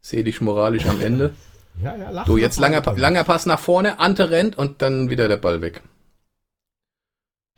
[0.00, 1.34] Seh dich moralisch am Ende.
[1.82, 5.28] Ja, ja, lach So, jetzt langer, langer Pass nach vorne, Ante rennt und dann wieder
[5.28, 5.82] der Ball weg.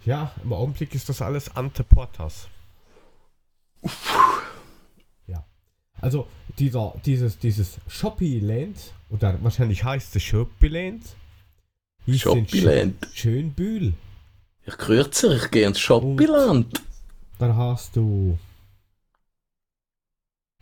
[0.05, 2.49] Ja, im Augenblick ist das alles Ante Portas.
[5.27, 5.45] Ja.
[6.01, 6.27] Also,
[6.59, 11.03] dieser, dieses, dieses Shopee-Land, oder wahrscheinlich heißt es Shopee-Land,
[12.07, 12.23] hieß.
[12.27, 13.95] Sch- Schönbühl.
[14.67, 16.83] Ich grüße, ich gehe ins Shopee-Land.
[17.39, 18.39] Dann hast du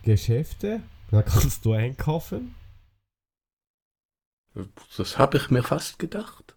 [0.03, 2.55] Geschäfte, da kannst du einkaufen.
[4.97, 6.55] Das habe ich mir fast gedacht.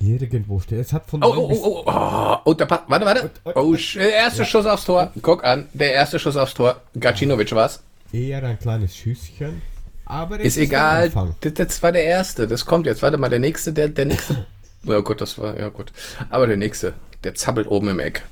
[0.00, 0.78] Irgendwo steht.
[0.80, 3.30] Es hat von Oh, oh, bis- oh, oh, oh, oh der pa warte, warte.
[3.44, 5.12] Oh, sch- der erste Schuss aufs Tor.
[5.22, 6.80] Guck an, der erste Schuss aufs Tor.
[6.98, 7.82] Gacinovic was?
[8.12, 9.60] eher ein kleines Schüsschen.
[10.06, 11.10] Aber Ist egal.
[11.40, 12.46] Das, war der erste.
[12.48, 13.02] Das kommt jetzt.
[13.02, 14.46] Warte mal, der nächste, der, der nächste.
[14.84, 15.92] Ja gut, das war, ja gut.
[16.30, 18.22] Aber der nächste, der zappelt oben im Eck.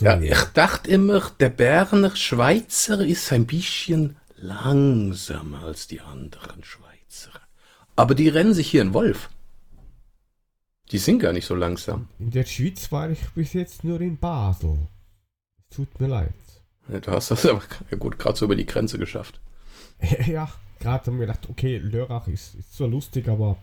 [0.00, 7.30] Ja, ich dachte immer, der Berner Schweizer ist ein bisschen langsamer als die anderen Schweizer.
[7.96, 9.30] Aber die rennen sich hier in Wolf.
[10.90, 12.08] Die sind gar nicht so langsam.
[12.18, 14.76] In der Schweiz war ich bis jetzt nur in Basel.
[15.58, 16.34] Es tut mir leid.
[16.88, 17.62] Ja, Du hast das aber
[17.98, 19.40] gut gerade so über die Grenze geschafft.
[20.26, 20.50] ja,
[20.80, 23.56] gerade haben wir gedacht, okay, Lörrach ist, ist zwar lustig, aber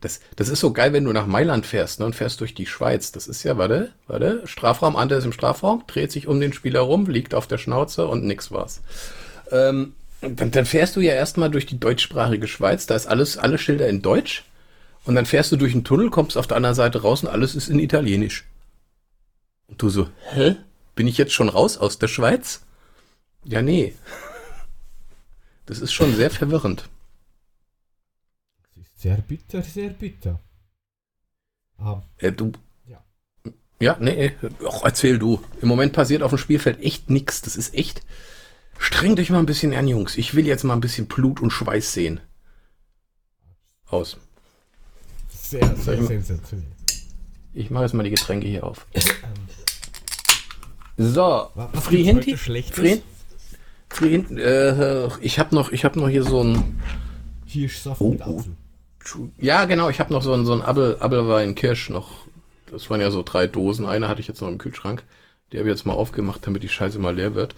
[0.00, 2.66] Das, das ist so geil, wenn du nach Mailand fährst ne, und fährst durch die
[2.66, 3.12] Schweiz.
[3.12, 6.80] Das ist ja, warte, warte, Strafraum, Ante ist im Strafraum, dreht sich um den Spieler
[6.80, 8.80] rum, liegt auf der Schnauze und nix war's.
[9.50, 13.58] Ähm, dann, dann fährst du ja erstmal durch die deutschsprachige Schweiz, da ist alles, alle
[13.58, 14.44] Schilder in Deutsch.
[15.04, 17.54] Und dann fährst du durch einen Tunnel, kommst auf der anderen Seite raus und alles
[17.54, 18.44] ist in Italienisch.
[19.68, 20.56] Und du so, hä?
[20.94, 22.62] Bin ich jetzt schon raus aus der Schweiz?
[23.44, 23.94] Ja, nee.
[25.66, 26.88] Das ist schon sehr verwirrend.
[28.76, 30.40] es ist sehr bitter, sehr bitter.
[31.78, 32.52] Ah, Äh, du.
[32.86, 33.04] Ja.
[33.80, 34.32] Ja, nee,
[34.66, 35.40] ach, erzähl du.
[35.62, 37.40] Im Moment passiert auf dem Spielfeld echt nix.
[37.42, 38.02] Das ist echt.
[38.78, 40.16] Strengt euch mal ein bisschen an, Jungs.
[40.16, 42.20] Ich will jetzt mal ein bisschen Blut und Schweiß sehen.
[43.90, 44.16] Aus.
[45.30, 46.66] sehr, sehr sensationell.
[47.54, 48.86] Ich mache jetzt mal die Getränke hier auf.
[50.96, 52.30] So, Was gibt's Frihinti?
[52.32, 52.76] heute Schlechtes?
[52.78, 53.02] Frihin-
[53.88, 56.80] Frihin- äh, ich habe noch, ich habe noch hier so ein,
[57.46, 58.38] Hirschsaft Oh, mit oh.
[58.40, 59.30] Apfel.
[59.38, 62.26] ja genau, ich habe noch so ein, so ein Abel, Abelwein Kirsch noch.
[62.70, 63.86] Das waren ja so drei Dosen.
[63.86, 65.02] Eine hatte ich jetzt noch im Kühlschrank.
[65.50, 67.54] Die habe ich jetzt mal aufgemacht, damit die Scheiße mal leer wird.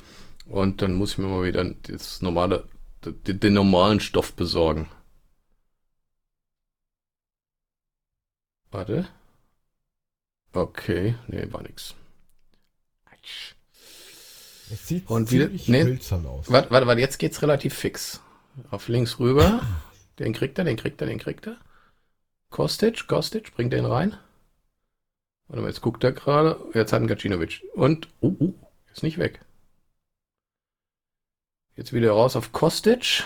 [0.51, 2.69] Und dann muss ich mir mal wieder das normale,
[3.05, 4.89] den, den normalen Stoff besorgen.
[8.73, 9.09] Warte.
[10.53, 11.95] Okay, nee, war nix.
[14.73, 15.85] Es sieht Und wieder- ziemlich nee.
[15.85, 16.51] hölzern aus.
[16.51, 18.21] Warte, warte, warte, jetzt geht's relativ fix.
[18.71, 19.61] Auf links rüber.
[20.19, 21.57] Den kriegt er, den kriegt er, den kriegt er.
[22.51, 24.19] Kostic, Kostic, bringt den rein.
[25.49, 26.61] Warte mal, jetzt guckt er gerade.
[26.75, 27.63] Jetzt hat ein Gacinovic.
[27.75, 28.55] Und, uh, uh,
[28.93, 29.41] ist nicht weg.
[31.77, 33.25] Jetzt wieder raus auf Kostic.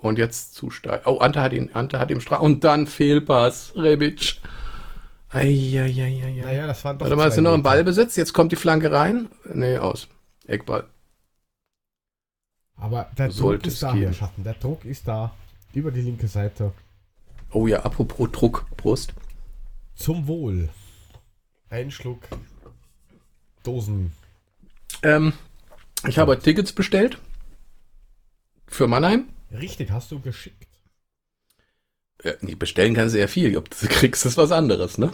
[0.00, 1.02] Und jetzt zu steil.
[1.04, 2.42] Oh, Ante hat ihn, Ante hat ihm Strafe.
[2.42, 3.72] Und dann Fehlpass.
[3.76, 4.40] Rebic.
[5.28, 6.42] Eieieiei.
[6.42, 7.62] Naja, das waren doch Warte mal, ist er noch im.
[7.62, 8.16] Ballbesitz?
[8.16, 9.28] Jetzt kommt die Flanke rein.
[9.44, 10.08] Nee, aus.
[10.46, 10.88] Eckball.
[12.76, 13.94] Aber der Druck Sollte ist es da.
[13.94, 14.42] Herrschaften.
[14.42, 15.32] Der Druck ist da.
[15.72, 16.72] Über die linke Seite.
[17.52, 18.66] Oh ja, apropos Druck.
[18.76, 19.12] Brust.
[19.94, 20.70] Zum Wohl.
[21.68, 22.22] Ein Schluck
[23.62, 24.12] Dosen.
[25.02, 25.34] Ähm,
[26.06, 27.18] ich habe Tickets bestellt.
[28.66, 29.28] Für Mannheim.
[29.50, 30.68] Richtig, hast du geschickt.
[32.22, 33.56] Ja, nee, bestellen kannst du ja viel.
[33.56, 35.12] Ob du sie kriegst, ist was anderes, ne?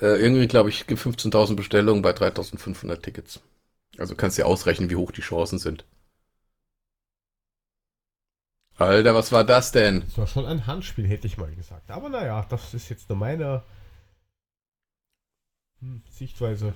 [0.00, 3.40] Äh, irgendwie, glaube ich, gibt 15.000 Bestellungen bei 3.500 Tickets.
[3.98, 5.84] Also kannst du dir ausrechnen, wie hoch die Chancen sind.
[8.76, 10.00] Alter, was war das denn?
[10.00, 11.90] Das war schon ein Handspiel, hätte ich mal gesagt.
[11.90, 13.62] Aber naja, das ist jetzt nur meine
[15.80, 16.74] hm, Sichtweise.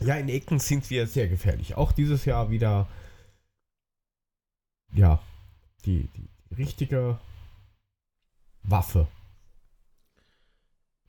[0.00, 1.74] Ja, in Ecken sind wir sehr gefährlich.
[1.76, 2.86] Auch dieses Jahr wieder,
[4.92, 5.20] ja,
[5.84, 7.18] die, die, richtige
[8.62, 9.08] Waffe.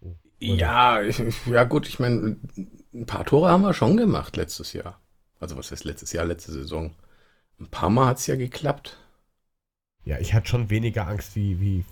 [0.02, 2.38] Oh, Ja, ich- ja gut, ich meine,
[2.94, 5.00] ein paar Tore haben wir schon gemacht letztes Jahr.
[5.40, 6.96] Also was heißt letztes Jahr, letzte Saison.
[7.60, 8.98] Ein paar Mal hat es ja geklappt.
[10.06, 11.86] Ja, ich hatte schon weniger Angst wie, wie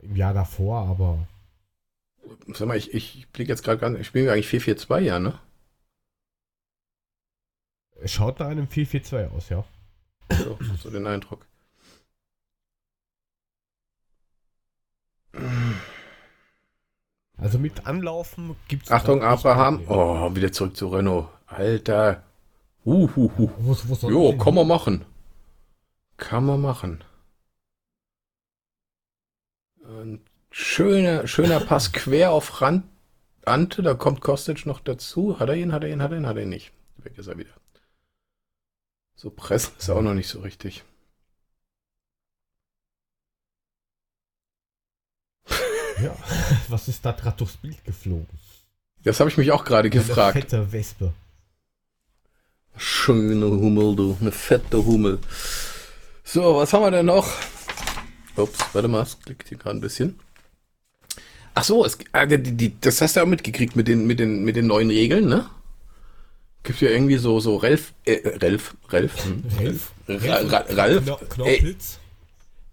[0.00, 1.26] im Jahr davor, aber
[2.54, 5.38] Sag mal, ich, ich blicke jetzt gerade ganz, ich spiele eigentlich 4-4-2, ja, ne?
[8.00, 9.64] es schaut nach einem 4-4-2 aus, ja.
[10.30, 11.46] So, so den Eindruck.
[17.36, 18.90] Also mit Anlaufen gibt es.
[18.90, 19.84] Achtung, Abraham.
[19.88, 21.28] Oh, wieder zurück zu Renault.
[21.46, 22.24] Alter.
[22.84, 23.50] Uhuhu.
[23.58, 25.04] Wo soll Jo, kann man machen.
[26.16, 27.04] Kann man machen.
[29.84, 32.84] Ein schöner, schöner Pass quer auf Rand.
[33.44, 35.38] Ante, da kommt Kostic noch dazu.
[35.40, 36.72] Hat er ihn, hat er ihn, hat er ihn, hat er ihn nicht.
[36.98, 37.52] Weg ist er wieder.
[39.14, 40.84] So pressen ist auch noch nicht so richtig.
[46.02, 46.14] Ja,
[46.68, 48.28] was ist da gerade durchs Bild geflogen?
[49.02, 50.34] Das habe ich mich auch gerade Eine gefragt.
[50.38, 51.12] fette Wespe.
[52.76, 54.16] Schöne Hummel, du.
[54.20, 55.18] Eine fette Hummel.
[56.22, 57.28] So, was haben wir denn noch?
[58.36, 60.20] Ups, warte mal, es klickt hier gerade ein bisschen.
[61.58, 64.44] Ach so, es, ah, die, die, das hast du auch mitgekriegt mit den, mit den,
[64.44, 65.50] mit den neuen Regeln, ne?
[66.62, 69.90] Gibt ja irgendwie so, so Relf, äh, Relf, Relf, hm, Relf?
[70.06, 71.98] Ra, Ra, Ralf, Kno äh, Knorpels?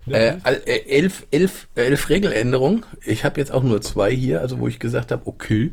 [0.08, 2.86] äh, al- äh, elf, elf, elf Regeländerungen.
[3.04, 5.72] Ich habe jetzt auch nur zwei hier, also wo ich gesagt habe, okay.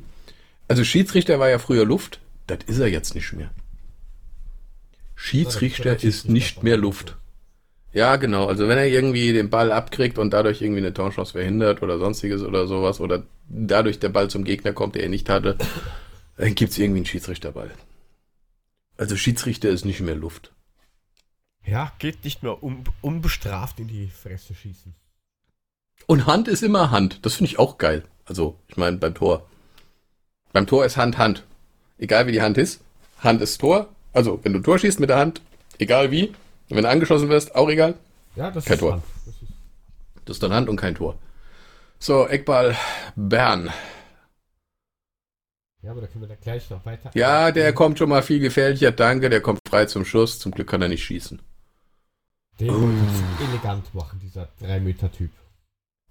[0.68, 3.51] Also Schiedsrichter war ja früher Luft, das ist er jetzt nicht mehr.
[5.16, 7.16] Schiedsrichter ist nicht mehr Luft.
[7.92, 8.46] Ja, genau.
[8.46, 12.42] Also wenn er irgendwie den Ball abkriegt und dadurch irgendwie eine Torchance verhindert oder sonstiges
[12.42, 15.59] oder sowas oder dadurch der Ball zum Gegner kommt, der er nicht hatte,
[16.37, 17.70] dann gibt's irgendwie einen Schiedsrichterball.
[18.96, 20.52] Also Schiedsrichter ist nicht mehr Luft.
[21.64, 24.94] Ja, geht nicht mehr un unbestraft in die Fresse schießen.
[26.07, 27.24] Und Hand ist immer Hand.
[27.24, 28.05] Das finde ich auch geil.
[28.24, 29.46] Also, ich meine, beim Tor.
[30.52, 31.44] Beim Tor ist Hand Hand.
[31.98, 32.81] Egal wie die Hand ist.
[33.18, 33.88] Hand ist Tor.
[34.12, 35.40] Also, wenn du Tor schießt mit der Hand,
[35.78, 36.33] egal wie.
[36.73, 37.95] Und wenn du angeschossen wirst, auch egal.
[38.35, 38.93] Ja, das Kein ist Tor.
[38.95, 39.03] Hand.
[39.27, 39.53] Das ist
[40.25, 41.19] Das ist dann Hand und kein Tor.
[41.99, 42.75] So, Eckball
[43.15, 43.71] Bern.
[45.83, 47.11] ja, aber da können wir dann gleich noch weiter.
[47.15, 48.91] Ja, der kommt schon mal viel gefährlicher.
[48.91, 50.39] Danke, der kommt frei zum Schuss.
[50.39, 51.41] Zum Glück kann er nicht schießen.
[52.59, 52.81] Den Oh.
[52.81, 52.97] wollte
[53.41, 55.31] ich elegant machen, dieser 3-Meter-Typ.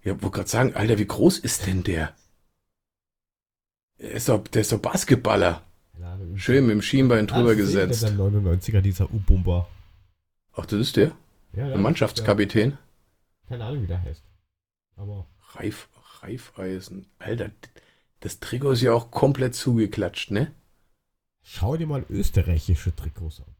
[0.03, 2.13] Ja, wollte gerade sagen, Alter, wie groß ist denn der?
[3.99, 5.63] Der ist doch, der ist doch Basketballer.
[5.99, 8.03] Ja, Schön mit dem Schienbein drüber das ist eben gesetzt.
[8.03, 9.67] Der 99er, dieser U-Bomber.
[10.53, 11.11] Ach, das ist der?
[11.53, 12.77] Ja, Der Mannschaftskapitän?
[13.47, 14.23] Keine Ahnung, wie der heißt.
[14.95, 15.89] Aber Reif,
[16.21, 17.07] Reifeisen.
[17.19, 17.51] Alter,
[18.21, 20.51] das Trikot ist ja auch komplett zugeklatscht, ne?
[21.43, 23.55] schau dir mal österreichische Trikots an.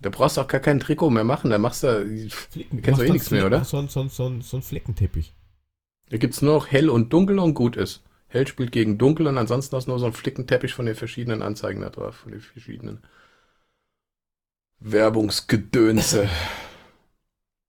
[0.00, 1.50] Da brauchst du auch gar kein Trikot mehr machen.
[1.50, 2.28] Da machst du.
[2.30, 3.64] Flicken, Kennst du eh nichts mehr, oder?
[3.64, 5.34] So, ein- so, so, so ein Fleckenteppich.
[6.08, 8.02] Da gibt's nur noch hell und dunkel und gut ist.
[8.28, 11.42] Hell spielt gegen dunkel und ansonsten hast du nur so einen Flickenteppich von den verschiedenen
[11.42, 13.02] Anzeigen da drauf, von den verschiedenen
[14.80, 16.28] Werbungsgedönse.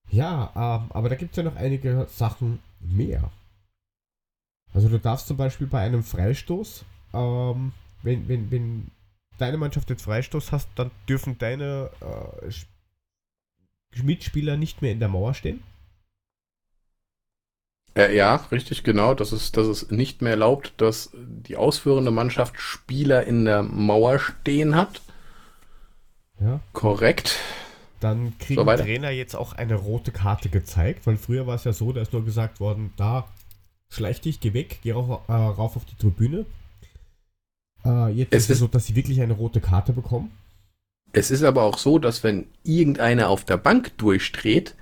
[0.10, 3.32] Ja, ähm, aber da gibt es ja noch einige Sachen mehr.
[4.74, 8.92] Also du darfst zum Beispiel bei einem Freistoß, ähm, wenn, wenn, wenn
[9.38, 15.34] deine Mannschaft jetzt Freistoß hast, dann dürfen deine äh, Mitspieler nicht mehr in der Mauer
[15.34, 15.62] stehen.
[17.96, 19.14] Äh, ja, richtig, genau.
[19.14, 24.20] Das ist, das ist nicht mehr erlaubt, dass die ausführende Mannschaft Spieler in der Mauer
[24.20, 25.02] stehen hat.
[26.42, 26.60] Ja.
[26.74, 27.38] Korrekt.
[28.00, 28.66] Dann kriegen So.
[28.84, 32.14] Trainer jetzt auch eine rote Karte gezeigt, weil früher war es ja so, da ist
[32.14, 33.28] nur gesagt worden, da
[33.90, 36.46] schleich dich, geh weg, geh rauf, äh, rauf auf die Tribüne.
[37.86, 40.32] Äh, jetzt Es ist es so, dass sie wirklich eine rote Karte bekommen.
[41.14, 44.76] Es ist aber auch so, dass wenn irgendeiner auf der Bank durchdreht,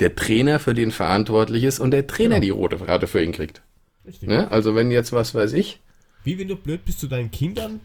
[0.00, 2.44] der Trainer für den verantwortlich ist und der Trainer Genau.
[2.44, 3.62] die rote Karte für ihn kriegt.
[4.04, 4.28] Richtig.
[4.28, 4.50] Ne?
[4.50, 5.80] Also wenn jetzt was weiß ich,
[6.24, 7.80] Wie wenn du blöd bist zu deinen Kindern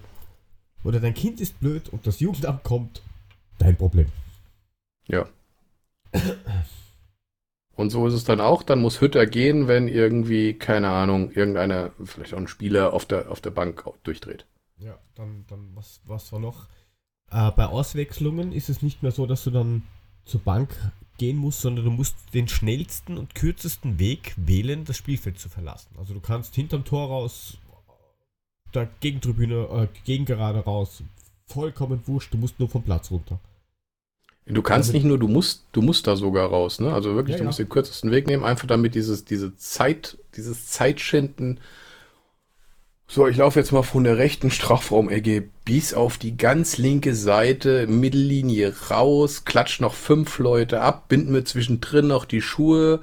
[0.84, 3.02] oder dein Kind ist blöd und das Jugendamt kommt,
[3.62, 4.08] dein Problem.
[5.08, 5.28] ja.
[7.76, 11.92] Und so ist es dann auch, dann muss Hütter gehen, wenn irgendwie, keine Ahnung, irgendeiner,
[12.04, 14.46] vielleicht auch ein Spieler auf der, auf der Bank durchdreht.
[14.78, 16.68] Ja, dann, dann was, was war noch?
[17.32, 19.84] Äh, bei Auswechslungen ist es nicht mehr so, dass du dann
[20.26, 20.70] zur Bank
[21.18, 25.90] gehen musst, sondern du musst den schnellsten und kürzesten Weg wählen, das Spielfeld zu verlassen.
[25.98, 27.58] Also du kannst hinterm Tor raus,
[28.74, 31.04] der Gegentribüne, äh, Gegengerade raus,
[31.48, 33.40] vollkommen wurscht, du musst nur vom Platz runter.
[34.54, 36.94] Du kannst Also- nicht nur, du musst, du musst da sogar raus, ne?
[36.94, 37.48] Also wirklich, Ja, du ja.
[37.48, 41.60] musst den kürzesten Weg nehmen, einfach damit dieses, diese Zeit, dieses Zeitschinden.
[43.08, 47.86] So, ich laufe jetzt mal von der rechten Strafraum-Ecke bis auf die ganz linke Seite,
[47.88, 53.02] Mittellinie raus, klatsch noch fünf Leute ab, bind mir zwischendrin noch die Schuhe,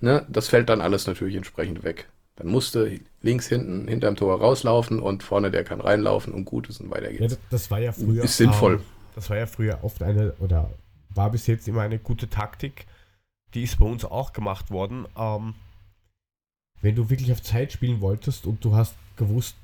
[0.00, 0.26] ne?
[0.28, 2.08] Das fällt dann alles natürlich entsprechend weg.
[2.36, 6.68] Dann musst du links hinten hinterm Tor rauslaufen und vorne der kann reinlaufen und gut
[6.68, 7.34] ist und weiter Ja, geht's.
[7.34, 8.24] das, das war ja früher.
[8.24, 8.74] Ist sinnvoll.
[8.74, 8.80] Ähm,
[9.14, 10.68] das war ja früher oft eine, oder
[11.14, 12.86] war bis jetzt immer eine gute Taktik.
[13.54, 15.06] Die ist bei uns auch gemacht worden.
[15.16, 15.54] Ähm,
[16.80, 19.56] wenn du wirklich auf Zeit spielen wolltest und du hast gewusst,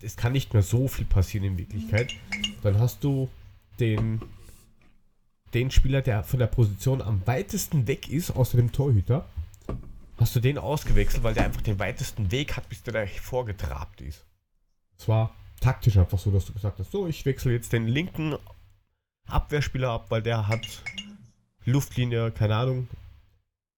[0.00, 2.14] es kann nicht mehr so viel passieren in Wirklichkeit,
[2.62, 3.28] dann hast du
[3.80, 4.22] den,
[5.54, 9.26] den Spieler, der von der Position am weitesten weg ist, außer dem Torhüter,
[10.18, 14.00] hast du den ausgewechselt, weil der einfach den weitesten Weg hat, bis der da vorgetrabt
[14.00, 14.24] ist.
[14.98, 18.36] Es war taktisch einfach so, dass du gesagt hast, so, ich wechsle jetzt den linken
[19.26, 20.82] Abwehrspieler ab, weil der hat
[21.64, 22.88] Luftlinie, keine Ahnung,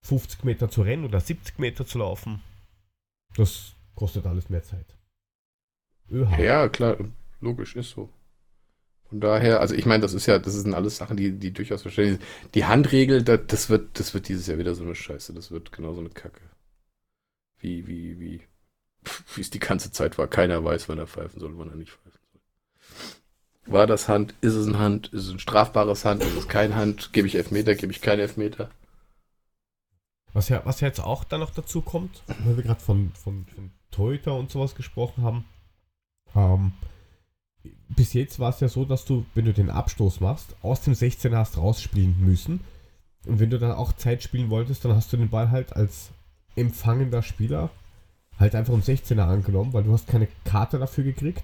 [0.02, 2.42] 50 Meter zu rennen oder 70 Meter zu laufen.
[3.36, 4.86] Das kostet alles mehr Zeit.
[6.10, 6.38] ÖH.
[6.38, 6.96] Ja, klar,
[7.40, 8.08] logisch, ist so.
[9.08, 11.82] Von daher, also ich meine, das ist ja, das sind alles Sachen, die, die durchaus
[11.82, 12.54] verständlich sind.
[12.54, 15.32] Die Handregel, das, das wird, das wird dieses Jahr wieder so eine Scheiße.
[15.32, 16.42] Das wird genauso eine Kacke.
[17.58, 18.42] Wie, wie, wie,
[19.34, 20.28] wie es die ganze Zeit war.
[20.28, 22.40] Keiner weiß, wann er pfeifen soll, wann er nicht pfeifen soll.
[23.68, 24.34] War das Hand?
[24.40, 25.08] Ist es ein Hand?
[25.08, 26.22] Ist es ein strafbares Hand?
[26.22, 27.12] Ist es kein Hand?
[27.12, 27.74] Gebe ich Elfmeter?
[27.74, 28.70] Gebe ich keinen Elfmeter?
[30.32, 33.46] Was ja, was ja jetzt auch dann noch dazu kommt, weil wir gerade von, von,
[33.54, 35.44] von Torhüter und sowas gesprochen haben.
[36.34, 36.72] Ähm,
[37.88, 40.94] bis jetzt war es ja so, dass du, wenn du den Abstoß machst, aus dem
[40.94, 42.60] 16er hast rausspielen müssen.
[43.26, 46.10] Und wenn du dann auch Zeit spielen wolltest, dann hast du den Ball halt als
[46.56, 47.70] empfangender Spieler
[48.38, 51.42] halt einfach im 16er angenommen, weil du hast keine Karte dafür gekriegt.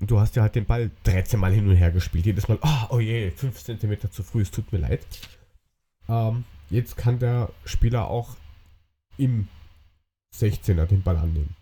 [0.00, 2.26] Und du hast ja halt den Ball 13 Mal hin und her gespielt.
[2.26, 5.00] Jedes Mal, ah, oh je, 5 cm zu früh, es tut mir leid.
[6.08, 8.36] Ähm, jetzt kann der Spieler auch
[9.16, 9.48] im
[10.34, 11.56] 16er den Ball annehmen.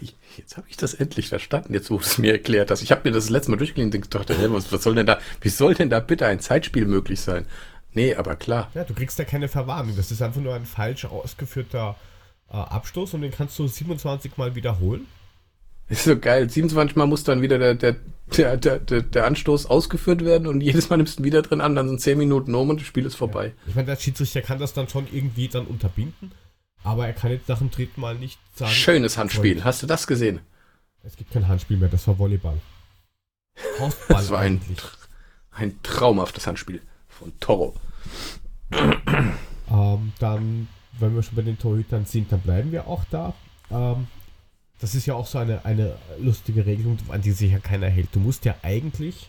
[0.00, 2.82] Ich, jetzt habe ich das endlich verstanden, jetzt wo du es mir erklärt hast.
[2.82, 5.18] Ich habe mir das letzte Mal durchgelesen und dachte, hä, was, was soll denn da,
[5.40, 7.46] wie soll denn da bitte ein Zeitspiel möglich sein?
[7.94, 8.70] Nee, aber klar.
[8.74, 9.96] Ja, du kriegst ja keine Verwarnung.
[9.96, 11.96] Das ist einfach nur ein falsch ausgeführter
[12.50, 15.06] äh, Abstoß und den kannst du 27 Mal wiederholen.
[15.88, 16.50] Ist so geil.
[16.50, 17.96] 27 Mal muss dann wieder der, der,
[18.36, 21.60] der, der, der, der Anstoß ausgeführt werden und jedes Mal nimmst du ihn wieder drin
[21.60, 23.54] an, dann sind 10 Minuten um und das Spiel ist vorbei.
[23.66, 26.32] Ich meine, der Schiedsrichter kann das dann schon irgendwie dann unterbinden,
[26.84, 28.70] aber er kann jetzt nach dem dritten Mal nicht sagen.
[28.70, 29.64] Schönes Handspiel.
[29.64, 30.40] Hast du das gesehen?
[31.02, 32.60] Es gibt kein Handspiel mehr, das war Volleyball.
[33.78, 34.60] Faustball Das war ein,
[35.52, 37.74] ein traumhaftes Handspiel von Toro.
[38.70, 43.34] Ähm, dann, wenn wir schon bei den Torhütern sind, dann bleiben wir auch da.
[43.70, 44.06] Ähm,
[44.80, 48.14] das ist ja auch so eine, eine lustige Regelung, an die sich ja keiner hält.
[48.14, 49.28] Du musst ja eigentlich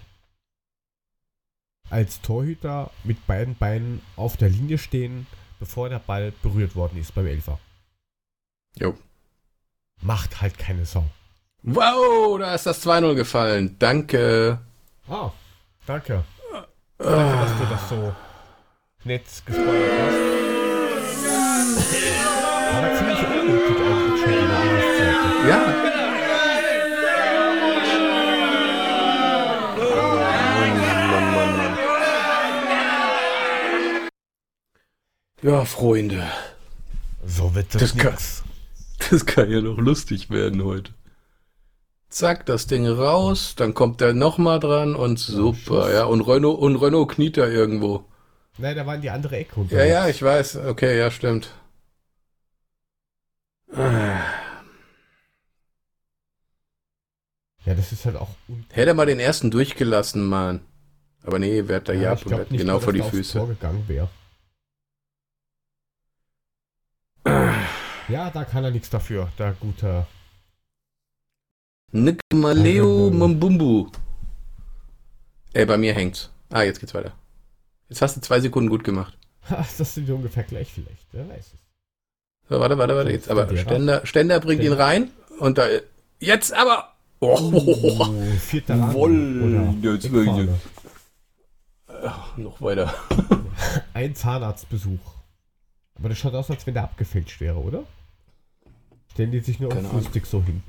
[1.89, 5.25] als Torhüter mit beiden Beinen auf der Linie stehen,
[5.59, 7.59] bevor der Ball berührt worden ist beim Elfer.
[8.75, 8.95] Jo.
[10.01, 11.05] Macht halt keine Sau.
[11.63, 13.75] Wow, da ist das 2-0 gefallen.
[13.79, 14.59] Danke.
[15.07, 15.31] Ah,
[15.85, 16.23] danke.
[16.97, 18.15] Danke, dass du das so
[19.03, 20.39] nett gespoilert hast.
[22.75, 23.88] Aber ziemlich unnötig
[25.47, 25.57] Ja.
[30.57, 30.77] Mann,
[31.11, 31.77] Mann, Mann, Mann.
[35.41, 36.23] Ja, Freunde.
[37.25, 38.17] So wird das, Das kann-.
[39.09, 40.91] Das kann ja noch lustig werden heute.
[42.09, 46.03] Zack, das Ding raus, dann kommt der nochmal dran und super, ja.
[46.05, 48.03] Und Renault, und Renault kniet da irgendwo.
[48.57, 49.65] Nein, da war in die andere Ecke.
[49.69, 50.57] Ja, ja, ich weiß.
[50.57, 51.51] Okay, ja, stimmt.
[53.73, 54.19] Ah.
[57.69, 58.29] Ja, das ist halt auch.
[58.71, 60.61] Hätte er mal den ersten durchgelassen, Mann.
[61.21, 63.37] Aber nee, wehrt da ja, ab und wehrt genau vor die Füße.
[63.37, 64.09] Vorgegangen wäre.
[68.07, 70.07] Ja, da kann er nichts dafür, der gute.
[71.91, 73.91] Nikmaleo Mumbumbu.
[75.53, 76.31] Ey, bei mir hängt's.
[76.49, 77.13] Ah, jetzt geht's weiter.
[77.87, 79.15] Jetzt hast du zwei Sekunden gut gemacht.
[79.77, 81.59] das sind wir ungefähr gleich vielleicht, wer weiß es.
[82.49, 83.11] So, warte, warte, warte.
[83.11, 84.77] Jetzt aber Ständer, Ständer bringt Ständer.
[84.77, 85.67] ihn rein und da.
[86.19, 86.95] Jetzt aber!
[87.21, 90.49] Oh, oh vierter Rang.
[92.03, 92.93] Ach, noch weiter.
[93.93, 94.99] Ein Zahnarztbesuch.
[95.95, 97.83] Aber das schaut aus, als wenn der abgefälscht wäre, oder?
[99.11, 100.63] Stellen die sich nur Keine lustig so hin.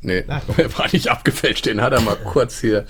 [0.00, 2.86] Nee, Na, er war nicht abgefälscht, den hat er mal kurz hier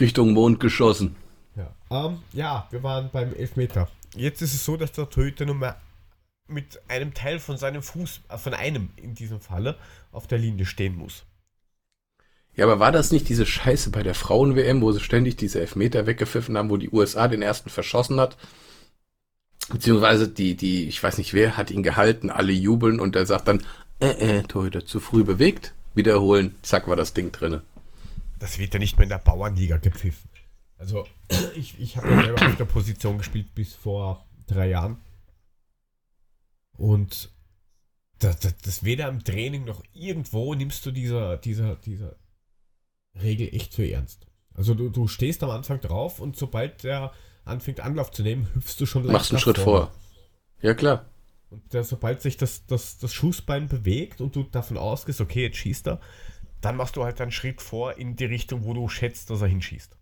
[0.00, 1.14] Richtung Mond geschossen.
[1.54, 3.88] Ja, ähm, ja wir waren beim Elfmeter.
[4.16, 5.76] Jetzt ist es so, dass der Torhüter nur mehr
[6.48, 9.76] mit einem Teil von seinem Fuß, äh, von einem in diesem Falle,
[10.10, 11.24] auf der Linie stehen muss.
[12.56, 16.06] Ja, aber war das nicht diese Scheiße bei der Frauen-WM, wo sie ständig diese Elfmeter
[16.06, 18.36] weggepfiffen haben, wo die USA den ersten verschossen hat?
[19.72, 23.48] Beziehungsweise die, die, ich weiß nicht wer, hat ihn gehalten, alle jubeln und er sagt
[23.48, 23.62] dann,
[24.00, 27.62] äh, äh, Torhüter, zu früh bewegt, wiederholen, zack, war das Ding drinne.
[28.38, 30.28] Das wird ja nicht mehr in der Bauernliga gepfiffen.
[30.78, 31.06] Also,
[31.54, 34.96] ich, ich habe ja selber auf der Position gespielt bis vor drei Jahren.
[36.76, 37.30] Und
[38.18, 42.16] das, das, das, weder im Training noch irgendwo nimmst du dieser, dieser, dieser
[43.14, 44.26] Regel echt für ernst.
[44.54, 47.12] Also du, du stehst am Anfang drauf und sobald der
[47.44, 49.88] anfängt Anlauf zu nehmen, hüpfst du schon Machst einen Schritt vor.
[49.88, 49.94] vor.
[50.62, 51.06] Ja, klar.
[51.50, 55.56] Und der, sobald sich das, das, das Schussbein bewegt und du davon ausgehst, okay, jetzt
[55.56, 56.00] schießt er,
[56.60, 59.48] dann machst du halt einen Schritt vor in die Richtung, wo du schätzt, dass er
[59.48, 59.96] hinschießt.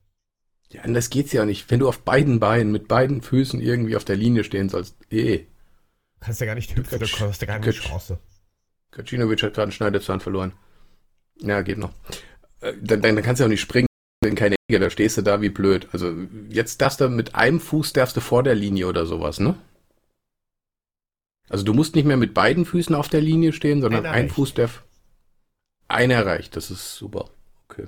[0.71, 1.71] Ja, anders geht's ja nicht.
[1.71, 5.47] Wenn du auf beiden Beinen mit beiden Füßen irgendwie auf der Linie stehen sollst, eh.
[6.21, 8.19] Kannst ja gar nicht hüpfen, du hast ja gar keine Chance.
[8.91, 10.53] Kacinovic hat gerade einen Schneiderzahn verloren.
[11.41, 11.93] Ja, geht noch.
[12.61, 13.87] Äh, dann, dann, dann kannst du ja auch nicht springen,
[14.21, 15.89] wenn keine Ecke, da stehst du da wie blöd.
[15.93, 16.13] Also
[16.49, 19.57] jetzt darfst du mit einem Fuß darfst du vor der Linie oder sowas, ne?
[21.49, 24.25] Also du musst nicht mehr mit beiden Füßen auf der Linie stehen, sondern Einer ein
[24.25, 24.35] reicht.
[24.35, 24.85] Fuß darf.
[25.89, 27.31] Einer reicht, das ist super.
[27.69, 27.87] Okay.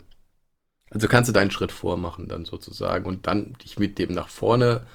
[0.91, 4.87] Also kannst du deinen Schritt vormachen dann sozusagen und dann dich mit dem nach vorne,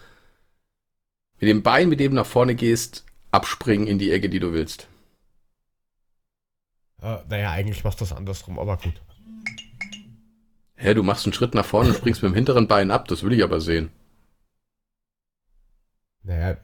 [1.39, 4.87] mit dem Bein, mit dem nach vorne gehst, abspringen in die Ecke, die du willst.
[7.01, 8.99] Äh, naja, eigentlich machst du das andersrum, aber gut.
[10.75, 13.23] Hä, du machst einen Schritt nach vorne und springst mit dem hinteren Bein ab, das
[13.23, 13.91] will ich aber sehen.
[16.23, 16.57] Naja,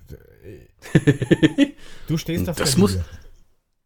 [0.43, 1.67] äh,
[2.07, 3.05] du stehst auf das der muss, Linie.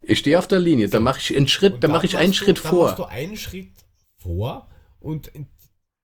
[0.01, 2.37] Ich stehe auf der Linie, dann mache ich einen Schritt, dann mache ich einen du,
[2.37, 2.85] Schritt dann vor.
[2.85, 3.71] Machst du einen Schritt
[4.17, 4.67] vor
[4.99, 5.31] und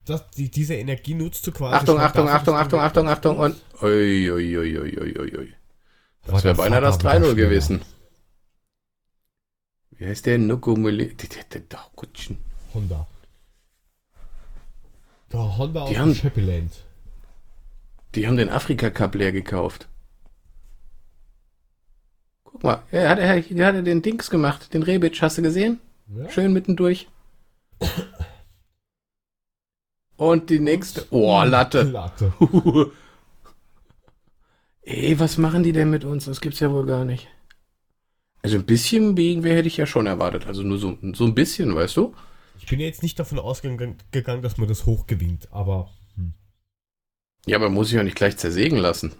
[0.04, 1.74] das, die, diese Energie nutzt du quasi.
[1.76, 3.56] Achtung, Achtung, Achtung, Achtung, Achtung, Achtung und.
[3.82, 5.54] Ui, ui, ui, ui, ui, ui.
[6.26, 7.82] Das wäre beinahe das 3-0 gewesen.
[9.90, 10.38] Wie heißt der?
[10.38, 11.16] Nukumuli.
[12.74, 13.06] Honda.
[15.32, 16.72] Der Honda die aus haben, Scheppeland.
[18.14, 19.88] Die haben den Afrika Cup leer gekauft.
[22.44, 25.80] Guck mal, er hat, er, er hat den Dings gemacht, den Rebic, hast du gesehen?
[26.14, 26.28] Ja.
[26.28, 27.08] Schön mittendurch.
[30.16, 31.06] Und die nächste.
[31.10, 31.82] Oh, Latte.
[31.82, 32.32] Latte.
[34.82, 36.26] Ey, was machen die denn mit uns?
[36.26, 37.28] Das gibt's ja wohl gar nicht.
[38.42, 40.46] Also ein bisschen Gegenwehr hätte ich ja schon erwartet.
[40.46, 42.14] Also nur so, so ein bisschen, weißt du?
[42.58, 45.90] Ich bin ja jetzt nicht davon ausgegangen, dass man das hoch gewinnt, aber.
[46.16, 46.34] Hm.
[47.46, 49.14] Ja, aber muss ich ja nicht gleich zersägen lassen.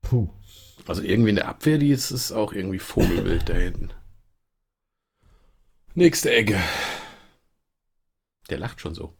[0.00, 0.28] Puh.
[0.86, 3.90] Also irgendwie in der Abwehr, die ist es auch irgendwie Vogelwild da hinten.
[5.94, 6.60] Nächste Ecke.
[8.50, 9.14] Der lacht schon so.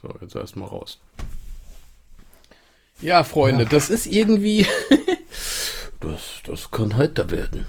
[0.00, 1.00] So, jetzt erstmal raus.
[3.00, 3.68] Ja, Freunde, ja.
[3.68, 4.66] das ist irgendwie.
[6.00, 7.66] das, das kann heiter werden.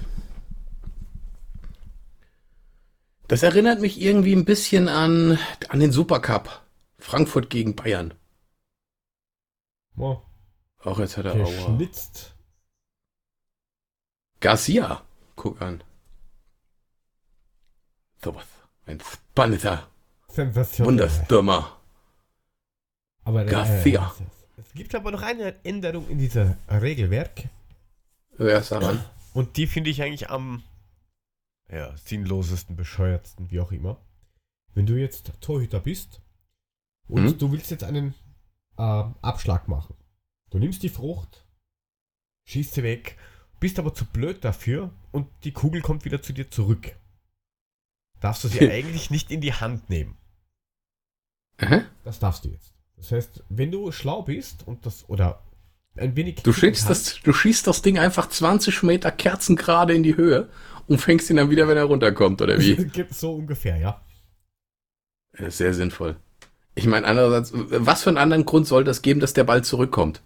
[3.30, 6.62] Das erinnert mich irgendwie ein bisschen an, an den Supercup.
[6.98, 8.12] Frankfurt gegen Bayern.
[9.94, 10.22] Wow.
[10.80, 12.34] Auch jetzt hat er Geschnitzt.
[14.40, 15.02] Garcia.
[15.36, 15.84] Guck an.
[18.20, 18.46] Sowas.
[18.86, 19.86] Ein spannender.
[20.34, 21.78] Wunderstürmer.
[23.22, 24.12] Aber der, Garcia.
[24.18, 27.44] Äh, es gibt aber noch eine Änderung in dieser Regelwerk.
[28.38, 29.04] Wer ist daran?
[29.34, 30.64] Und die finde ich eigentlich am
[31.70, 34.00] ja, sinnlosesten, bescheuertsten, wie auch immer.
[34.74, 36.22] Wenn du jetzt Torhüter bist
[37.08, 37.38] und mhm.
[37.38, 38.14] du willst jetzt einen
[38.76, 39.96] äh, Abschlag machen.
[40.50, 41.46] Du nimmst die Frucht,
[42.46, 43.16] schießt sie weg,
[43.60, 46.96] bist aber zu blöd dafür und die Kugel kommt wieder zu dir zurück.
[48.20, 50.16] Darfst du sie eigentlich nicht in die Hand nehmen.
[51.58, 51.84] Aha.
[52.04, 52.74] Das darfst du jetzt.
[52.96, 55.42] Das heißt, wenn du schlau bist und das, oder
[55.96, 56.42] ein wenig.
[56.42, 56.88] Du schießt, kann.
[56.88, 60.48] das, du schießt das Ding einfach 20 Meter kerzengerade in die Höhe
[60.86, 62.74] und fängst ihn dann wieder, wenn er runterkommt, oder wie?
[62.92, 64.00] Gibt so ungefähr, ja.
[65.48, 66.16] Sehr sinnvoll.
[66.74, 70.22] Ich meine, andererseits, was für einen anderen Grund soll das geben, dass der Ball zurückkommt?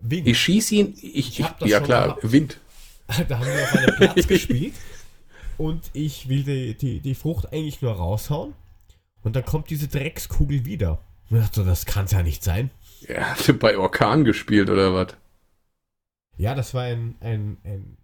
[0.00, 0.28] Wegen.
[0.28, 2.32] Ich schieße ihn, ich, Ich ich, ja klar, gehabt.
[2.32, 2.58] Wind.
[3.28, 4.74] da haben wir auf einem Platz gespielt
[5.56, 8.54] und ich will die, die, die Frucht eigentlich nur raushauen
[9.22, 11.00] und dann kommt diese Dreckskugel wieder.
[11.30, 12.70] Und ich dachte, das kann's ja nicht sein.
[13.16, 15.16] Habt ihr bei Orkan gespielt oder was?
[16.36, 17.96] Ja, das war ein, ein, ein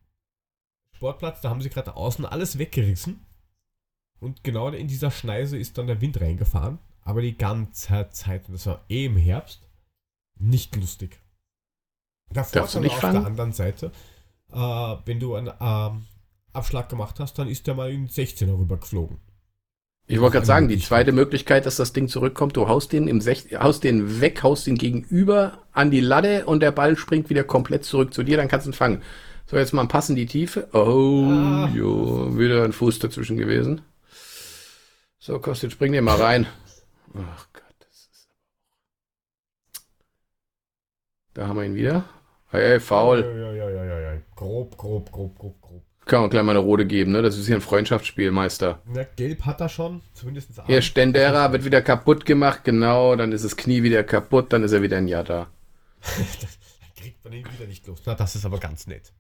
[0.93, 3.25] Sportplatz, da haben sie gerade außen alles weggerissen.
[4.21, 6.79] Und genau in dieser Schneise ist dann der Wind reingefahren.
[7.03, 9.69] Aber die ganze Zeit, und das war eh im Herbst,
[10.37, 11.21] nicht lustig.
[12.31, 13.21] Der Darfst du nicht auf fangen?
[13.21, 13.93] der anderen Seite,
[14.51, 16.07] äh, wenn du einen ähm,
[16.53, 19.19] Abschlag gemacht hast, dann ist der mal in 16er rüber geflogen.
[20.07, 23.23] Ich wollte gerade sagen, die zweite Möglichkeit, dass das Ding zurückkommt, du haust den im
[23.23, 27.43] Sech haust den weg, haust den gegenüber an die Latte und der Ball springt wieder
[27.43, 29.03] komplett zurück zu dir, dann kannst du ihn fangen.
[29.47, 30.69] So, jetzt mal passen die Tiefe.
[30.75, 31.71] Oh, Ah.
[31.75, 33.81] jo, wieder ein Fuß dazwischen gewesen.
[35.19, 36.47] So, Kostet, spring den mal rein.
[37.15, 38.29] Ach Gott, das ist.
[41.33, 42.05] Da haben wir ihn wieder.
[42.51, 43.21] Hey, hey, faul.
[43.21, 44.21] Ja, ja, ja, ja, ja.
[44.37, 45.83] Grob, grob, grob, grob, grob.
[46.07, 47.23] Kann man gleich mal eine rote geben, ne?
[47.23, 48.83] Das ist hier ein Freundschaftsspiel, Meister.
[48.95, 53.45] Ja, gelb hat er schon, zumindest Hier, Stendera wird wieder kaputt gemacht, genau, dann ist
[53.45, 55.49] das Knie wieder kaputt, dann ist er wieder ein Jahr da.
[56.41, 58.01] Dann kriegt man ihn wieder nicht los.
[58.05, 59.13] Na, das ist aber ganz nett.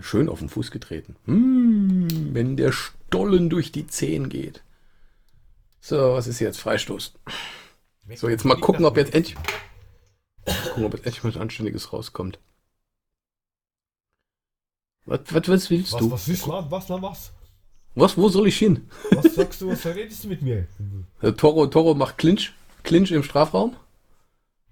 [0.00, 1.16] Schön auf den Fuß getreten.
[1.26, 4.62] Hm, wenn der Stollen durch die Zehen geht.
[5.80, 6.60] So, was ist jetzt?
[6.60, 7.14] Freistoß.
[8.14, 9.36] So, jetzt mal gucken, ob jetzt endlich,
[10.44, 12.38] gucken, ob jetzt endlich was Anständiges rauskommt.
[15.04, 16.10] Was, was, was willst Was, du?
[16.10, 17.32] was ist, was, was, was, was?
[17.94, 18.88] Was, wo soll ich hin?
[19.10, 20.66] Was sagst du, was redest du mit mir?
[21.20, 22.52] Der Toro, Toro macht Clinch,
[22.84, 23.76] Clinch im Strafraum.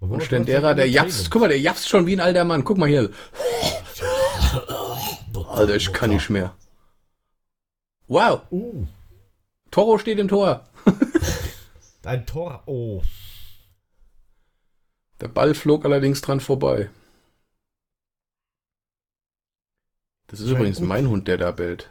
[0.00, 2.64] Und Stendera, der japst, guck mal, der japst schon wie ein alter Mann.
[2.64, 3.10] Guck mal hier.
[5.48, 6.54] Alter, ich kann nicht mehr.
[8.08, 8.86] Wow, Uh,
[9.70, 10.66] Toro steht im Tor.
[12.04, 12.62] ein Tor.
[12.66, 13.02] Oh.
[15.20, 16.88] Der Ball flog allerdings dran vorbei.
[20.30, 20.86] Das ist übrigens gut.
[20.86, 21.90] mein Hund, der da bellt.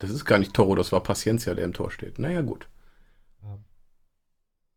[0.00, 2.18] Das ist gar nicht Toro, das war Paciencia, der im Tor steht.
[2.18, 2.68] Naja, gut.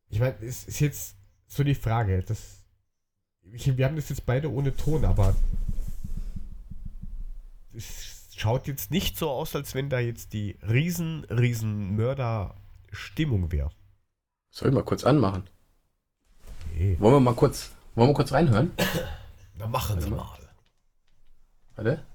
[0.09, 1.15] Ich meine, es ist jetzt
[1.47, 2.23] so die Frage.
[2.23, 2.63] Das,
[3.51, 5.35] ich, wir haben das jetzt beide ohne Ton, aber
[7.73, 13.71] es schaut jetzt nicht so aus, als wenn da jetzt die riesen, riesen Mörder-Stimmung wäre.
[14.51, 15.49] Soll ich mal kurz anmachen?
[16.71, 16.95] Okay.
[16.99, 18.71] Wollen wir mal kurz, wollen wir kurz reinhören?
[19.55, 20.37] Na machen Sie mal.
[21.75, 22.05] Warte.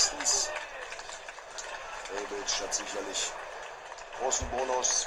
[0.00, 0.50] Mindestens.
[2.12, 3.30] Rebic hat sicherlich
[4.18, 5.06] großen Bonus,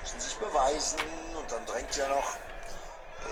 [0.00, 1.00] müssen sich beweisen
[1.38, 2.36] und dann drängt ja noch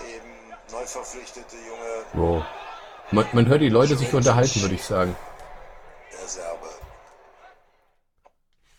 [0.07, 2.45] eben neu verpflichtete junge Wow.
[3.11, 5.15] Man, man hört die Leute sich unterhalten, würde ich sagen.
[6.11, 6.67] der Serbe.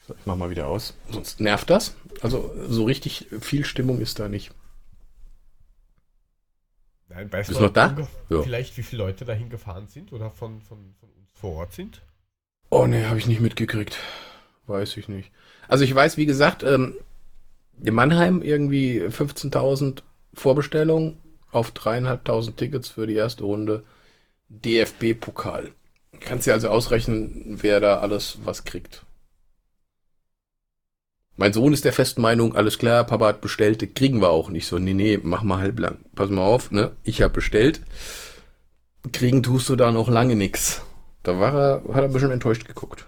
[0.07, 0.95] So, ich mach mal wieder aus.
[1.11, 1.95] Sonst nervt das.
[2.23, 4.53] Also so richtig viel Stimmung ist da nicht.
[7.09, 7.97] Nein, weißt Bist du noch da?
[8.29, 8.43] Ja.
[8.43, 12.01] Vielleicht, wie viele Leute dahin gefahren sind oder von, von, von uns vor Ort sind?
[12.71, 13.99] Oh ne, habe ich nicht mitgekriegt.
[14.67, 15.31] Weiß ich nicht.
[15.69, 16.95] Also ich weiß, wie gesagt, ähm,
[17.83, 20.03] in Mannheim irgendwie 15.000
[20.35, 21.19] Vorbestellungen
[21.51, 23.83] auf dreieinhalbtausend Tickets für die erste Runde
[24.49, 25.73] DFB-Pokal.
[26.21, 29.05] Kannst dir also ausrechnen, wer da alles was kriegt.
[31.37, 34.67] Mein Sohn ist der festen Meinung, alles klar, Papa hat bestellt, kriegen wir auch nicht
[34.67, 34.79] so.
[34.79, 35.99] Nee, nee, mach mal halblang.
[36.15, 36.93] Pass mal auf, ne?
[37.03, 37.81] Ich habe bestellt.
[39.13, 40.83] Kriegen tust du da noch lange nix.
[41.23, 43.07] Da war er, hat er ein bisschen enttäuscht geguckt.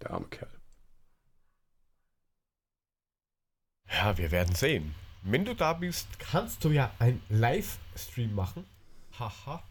[0.00, 0.50] Der arme Kerl.
[3.90, 4.94] Ja, wir werden sehen.
[5.22, 8.64] Wenn du da bist, kannst du ja ein Livestream machen.
[9.18, 9.62] Haha.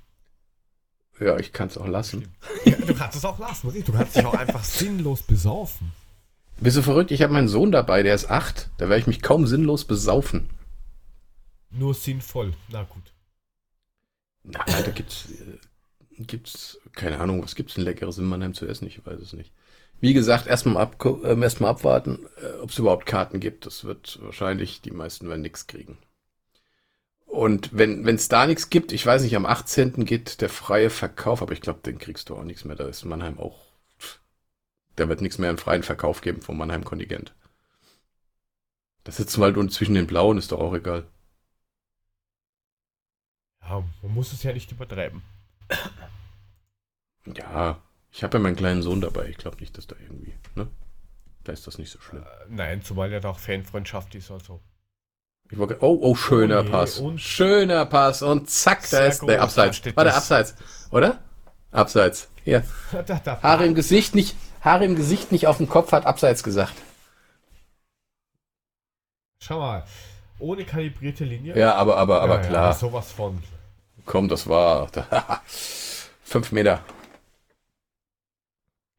[1.19, 2.35] Ja, ich kann es auch lassen.
[2.65, 3.71] Ja, du kannst es auch lassen.
[3.83, 5.91] Du kannst dich auch einfach sinnlos besaufen.
[6.59, 7.11] Bist du verrückt?
[7.11, 8.69] Ich habe meinen Sohn dabei, der ist acht.
[8.77, 10.49] Da werde ich mich kaum sinnlos besaufen.
[11.69, 12.53] Nur sinnvoll.
[12.69, 13.13] Na gut.
[14.43, 15.57] Na, da gibt's, äh,
[16.19, 18.87] gibt's, keine Ahnung, was gibt's denn leckeres in Mannheim zu essen?
[18.87, 19.51] Ich weiß es nicht.
[19.99, 23.65] Wie gesagt, erstmal ab, äh, erst abwarten, äh, ob es überhaupt Karten gibt.
[23.65, 25.97] Das wird wahrscheinlich, die meisten werden nichts kriegen.
[27.25, 30.05] Und wenn es da nichts gibt, ich weiß nicht, am 18.
[30.05, 32.75] geht der freie Verkauf, aber ich glaube, den kriegst du auch nichts mehr.
[32.75, 33.67] Da ist Mannheim auch.
[34.95, 37.33] Da wird nichts mehr im freien Verkauf geben vom Mannheim-Kontingent.
[39.03, 41.05] Das sitzen wir halt unten zwischen den Blauen, ist doch auch egal.
[43.61, 45.21] Ja, man muss es ja nicht übertreiben.
[47.25, 49.27] Ja, ich habe ja meinen kleinen Sohn dabei.
[49.27, 50.67] Ich glaube nicht, dass da irgendwie, ne?
[51.43, 52.23] Da ist das nicht so schlimm.
[52.23, 54.61] Äh, nein, zumal ja da auch Fanfreundschaft ist, also.
[55.51, 57.01] Wollte, oh, oh, schöner oh nee, Pass.
[57.15, 58.21] schöner Pass.
[58.21, 59.81] Und zack, da ist der Abseits.
[59.95, 60.55] War der Abseits,
[60.91, 61.19] oder?
[61.71, 62.29] Abseits.
[62.43, 62.63] Hier.
[63.43, 66.73] Haare im Gesicht nicht, Haare im Gesicht nicht auf dem Kopf hat Abseits gesagt.
[69.41, 69.85] Schau mal.
[70.39, 71.57] Ohne kalibrierte Linie.
[71.57, 72.67] Ja, aber, aber, aber ja, klar.
[72.67, 73.41] Ja, sowas von.
[74.07, 74.89] Komm, das war
[76.23, 76.83] fünf Meter.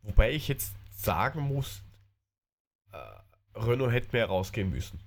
[0.02, 1.80] Wobei ich jetzt sagen muss,
[2.92, 5.00] äh, Renault hätte mehr rausgehen müssen.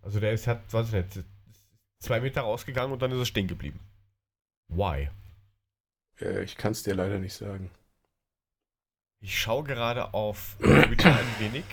[0.00, 1.24] Also der ist, hat, weiß ich nicht,
[1.98, 3.78] zwei Meter rausgegangen und dann ist er stehen geblieben.
[4.68, 5.10] Why?
[6.18, 7.70] Äh, ich kann es dir leider nicht sagen.
[9.20, 11.64] Ich schaue gerade auf Twitter ein wenig.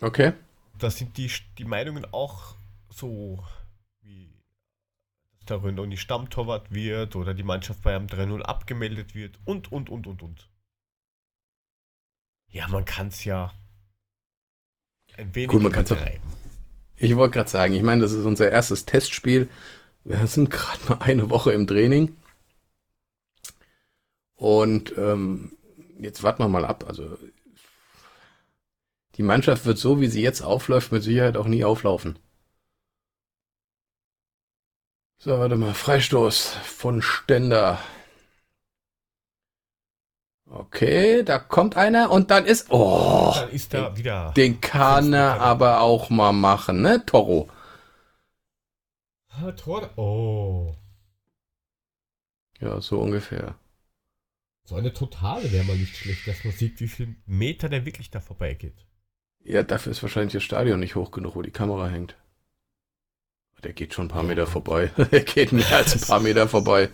[0.00, 0.32] Okay.
[0.78, 2.54] Da sind die, die Meinungen auch
[2.88, 3.44] so,
[5.52, 9.90] der Renault nicht Stammtorwart wird oder die Mannschaft bei einem 3-0 abgemeldet wird und, und,
[9.90, 10.48] und, und, und.
[12.48, 13.52] Ja, man kann es ja
[15.16, 15.94] ein wenig Gut, man kann's
[16.96, 19.48] Ich wollte gerade sagen, ich meine, das ist unser erstes Testspiel.
[20.04, 22.16] Wir sind gerade mal eine Woche im Training.
[24.34, 25.52] Und ähm,
[26.00, 26.84] jetzt warten wir mal ab.
[26.88, 27.16] Also
[29.16, 32.18] die Mannschaft wird so, wie sie jetzt aufläuft, mit Sicherheit auch nie auflaufen.
[35.24, 35.72] So, warte mal.
[35.72, 37.78] Freistoß von Stender.
[40.46, 42.72] Okay, da kommt einer und dann ist.
[42.72, 43.30] Oh!
[43.32, 44.32] Dann ist er wieder.
[44.36, 47.06] Den kann er aber auch mal machen, ne?
[47.06, 47.48] Toro.
[49.56, 49.96] Tor.
[49.96, 50.74] Oh.
[52.58, 53.54] Ja, so ungefähr.
[54.64, 58.10] So eine totale wäre mal nicht schlecht, dass man sieht, wie viel Meter der wirklich
[58.10, 58.86] da vorbeigeht.
[59.44, 62.16] Ja, dafür ist wahrscheinlich das Stadion nicht hoch genug, wo die Kamera hängt.
[63.62, 64.90] Der geht schon ein paar Meter vorbei.
[65.10, 66.90] er geht mehr als ein paar Meter vorbei.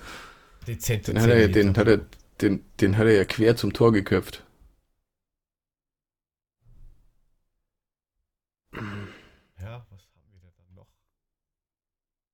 [0.67, 2.01] Dezente den hat er, den hat er,
[2.41, 4.45] den, den hat er ja quer zum Tor geköpft.
[8.73, 10.89] Ja, was haben wir da dann noch?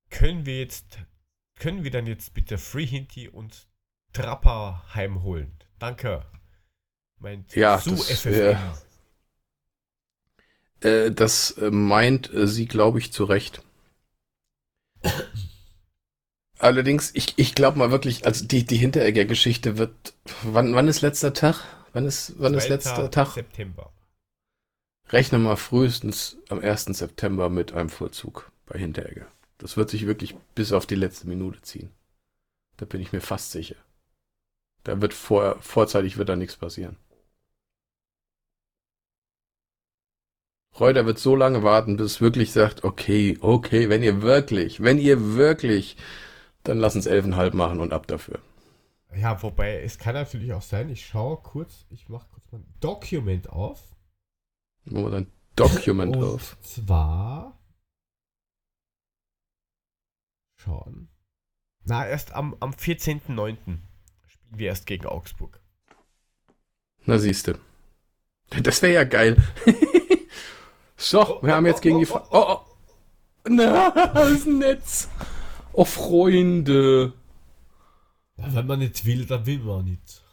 [0.09, 0.99] Können wir jetzt,
[1.55, 3.67] können wir dann jetzt bitte Free Hinti und
[4.11, 5.57] Trapper heimholen?
[5.79, 6.25] Danke.
[7.17, 8.57] Mein ja, das, äh,
[10.81, 13.64] äh, das meint äh, sie, glaube ich, zu Recht.
[16.57, 20.13] Allerdings, ich, ich glaube mal wirklich, also die, die Hinteregger-Geschichte wird.
[20.43, 21.63] Wann, wann ist letzter Tag?
[21.93, 23.33] Wann ist, wann ist letzter Tag?
[23.33, 23.91] September.
[25.09, 26.85] Rechne mal frühestens am 1.
[26.85, 29.27] September mit einem Vollzug bei Hinteregger.
[29.57, 31.91] Das wird sich wirklich bis auf die letzte Minute ziehen.
[32.77, 33.75] Da bin ich mir fast sicher.
[34.83, 36.97] Da wird vor, vorzeitig wird da nichts passieren.
[40.79, 44.97] Reuter wird so lange warten, bis es wirklich sagt, okay, okay, wenn ihr wirklich, wenn
[44.97, 45.97] ihr wirklich
[46.65, 48.39] dann lass uns elfeinhalb machen und ab dafür.
[49.15, 53.49] Ja, wobei, es kann natürlich auch sein, ich schaue kurz, ich mache kurz mein Document
[53.49, 53.81] auf.
[54.83, 56.57] Machen wir dann Document und auf.
[56.61, 57.57] zwar
[60.57, 61.07] schauen.
[61.85, 63.77] Na, erst am, am 14.09.
[64.25, 65.61] spielen wir erst gegen Augsburg.
[67.05, 67.59] Na siehste.
[68.63, 69.37] Das wäre ja geil.
[70.97, 72.07] so, wir haben jetzt gegen die...
[72.07, 72.59] Oh, oh, oh.
[73.47, 75.09] Na, das Netz.
[75.73, 77.13] Oh, Freunde.
[78.37, 80.23] Ja, wenn man nicht will, dann will man nicht.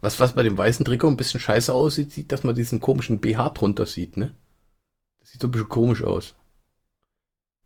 [0.00, 3.20] Was, was bei dem weißen Trikot ein bisschen scheiße aussieht, sieht, dass man diesen komischen
[3.20, 4.34] BH drunter sieht, ne?
[5.20, 6.34] Das sieht so ein bisschen komisch aus.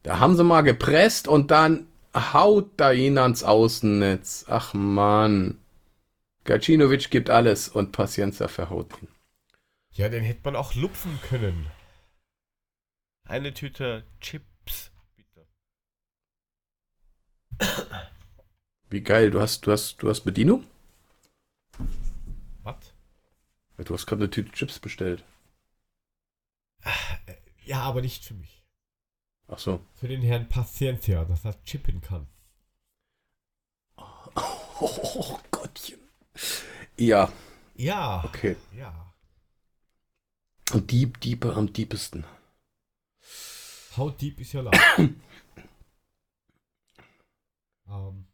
[0.02, 4.44] Da haben sie mal gepresst und dann haut da ihn ans Außennetz.
[4.48, 5.58] Ach man.
[6.44, 9.08] Gacinovic gibt alles und Pacienza verhaut ihn.
[9.96, 11.70] Ja, den hätte man auch lupfen können.
[13.24, 14.42] Eine Tüte Chip
[18.88, 20.64] Wie geil, du hast, du hast, du hast Bedienung?
[22.62, 22.92] Was?
[23.78, 25.24] Du hast gerade eine Tüte Chips bestellt.
[27.64, 28.64] Ja, aber nicht für mich.
[29.48, 29.80] Ach so.
[29.94, 32.28] Für den Herrn Paciencia, dass er chippen kann.
[33.96, 34.30] Oh,
[34.80, 35.98] oh Gottchen.
[36.96, 37.32] Ja.
[37.74, 38.24] Ja.
[38.24, 38.56] Okay.
[38.72, 39.05] Ja.
[40.72, 42.24] Und Dieb, Diebe am diebsten.
[43.96, 44.76] How deep ist your love?
[47.88, 48.26] Ähm.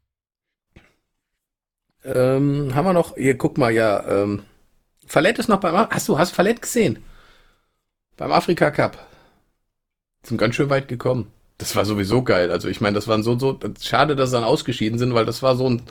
[2.05, 4.43] Ähm, haben wir noch, hier guck mal, ja, ähm,
[5.07, 7.05] Fallett ist noch beim, hast du, hast Fallett gesehen?
[8.17, 9.07] Beim Afrika Cup.
[10.25, 11.31] Sind ganz schön weit gekommen.
[11.59, 12.51] Das war sowieso geil.
[12.51, 15.43] Also ich meine, das waren so, so, schade, dass sie dann ausgeschieden sind, weil das
[15.43, 15.83] war so ein,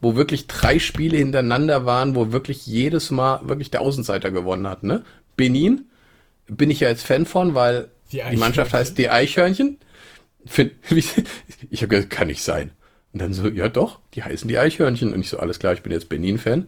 [0.00, 4.82] wo wirklich drei Spiele hintereinander waren, wo wirklich jedes Mal wirklich der Außenseiter gewonnen hat,
[4.82, 5.04] ne?
[5.40, 5.86] Benin
[6.48, 9.78] bin ich ja jetzt Fan von, weil die, die Mannschaft heißt die Eichhörnchen.
[11.70, 12.72] Ich habe gesagt, kann nicht sein.
[13.12, 15.14] Und dann so, ja doch, die heißen die Eichhörnchen.
[15.14, 16.66] Und ich so, alles klar, ich bin jetzt Benin-Fan.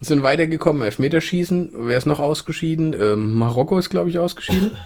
[0.00, 1.72] Sind weitergekommen, Elfmeterschießen.
[1.74, 2.94] Wer ist noch ausgeschieden?
[3.00, 4.76] Ähm, Marokko ist, glaube ich, ausgeschieden.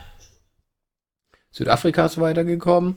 [1.51, 2.97] Südafrika ist weitergekommen.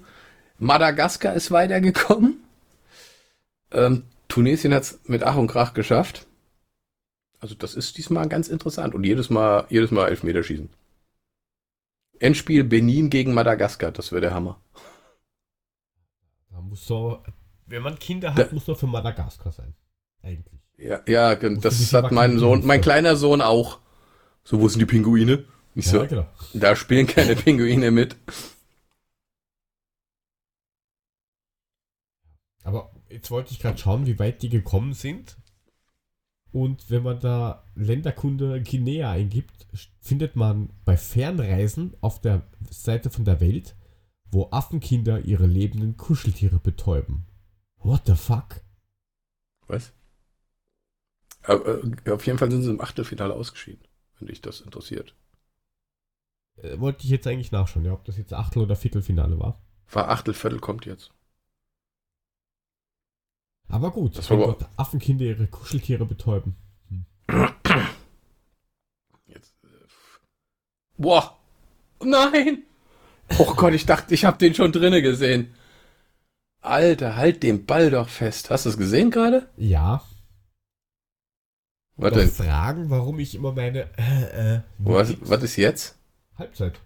[0.57, 2.43] Madagaskar ist weitergekommen.
[3.71, 6.27] Ähm, Tunesien hat es mit Ach und Krach geschafft.
[7.41, 8.93] Also das ist diesmal ganz interessant.
[8.93, 10.69] Und jedes Mal, jedes Mal Elfmeterschießen.
[12.19, 14.61] Endspiel Benin gegen Madagaskar, das wäre der Hammer.
[16.51, 17.23] Da muss so,
[17.65, 19.73] wenn man Kinder hat, da, muss man für Madagaskar sein.
[20.21, 20.61] Eigentlich.
[20.77, 23.79] Ja, ja das hat mein Sohn, mein kleiner Sohn auch.
[24.43, 25.45] So, wo sind die Pinguine?
[25.73, 26.27] Ich ja, genau.
[26.53, 28.17] da spielen keine Pinguine mit.
[32.63, 35.37] Aber jetzt wollte ich gerade schauen, wie weit die gekommen sind.
[36.51, 39.67] Und wenn man da Länderkunde Guinea eingibt,
[40.01, 43.75] findet man bei Fernreisen auf der Seite von der Welt,
[44.29, 47.25] wo Affenkinder ihre lebenden Kuscheltiere betäuben.
[47.77, 48.61] What the fuck?
[49.67, 49.93] Was?
[51.43, 53.87] Aber, äh, auf jeden Fall sind sie im Achtelfinale ausgeschieden,
[54.19, 55.15] wenn dich das interessiert.
[56.57, 59.61] Äh, wollte ich jetzt eigentlich nachschauen, ja, ob das jetzt Achtel- oder Viertelfinale war.
[59.91, 61.11] War Achtelviertel, kommt jetzt.
[63.71, 66.55] Aber gut, das wenn dort Affenkinder ihre Kuscheltiere betäuben.
[66.89, 67.05] Hm.
[69.27, 69.53] Jetzt.
[69.63, 69.67] Äh,
[70.97, 71.37] boah!
[72.03, 72.63] Nein!
[73.39, 75.53] Oh Gott, ich dachte, ich habe den schon drinnen gesehen.
[76.59, 78.49] Alter, halt den Ball doch fest.
[78.49, 79.49] Hast du es gesehen gerade?
[79.55, 80.03] Ja.
[81.95, 82.29] Was denn?
[82.29, 83.87] fragen, warum ich immer meine.
[83.97, 85.97] Äh, äh, was, was ist jetzt?
[86.37, 86.79] Halbzeit.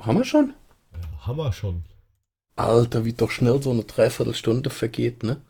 [0.00, 0.54] Haben wir schon?
[0.92, 1.84] Ja, haben wir schon.
[2.56, 5.40] Alter, wie doch schnell so eine Dreiviertelstunde vergeht, ne?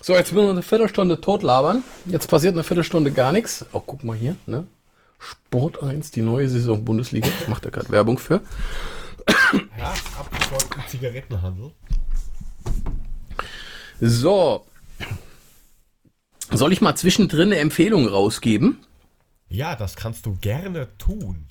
[0.00, 1.82] So, jetzt will wir eine Viertelstunde totlabern.
[2.06, 3.66] Jetzt passiert eine Viertelstunde gar nichts.
[3.72, 4.66] Oh, guck mal hier, ne?
[5.18, 7.28] Sport 1, die neue Saison Bundesliga.
[7.48, 8.40] Macht er gerade Werbung für.
[9.76, 11.72] Ja, abgeschlossen Zigarettenhandel.
[14.00, 14.64] So.
[16.50, 18.78] Soll ich mal zwischendrin eine Empfehlung rausgeben?
[19.48, 21.48] Ja, das kannst du gerne tun.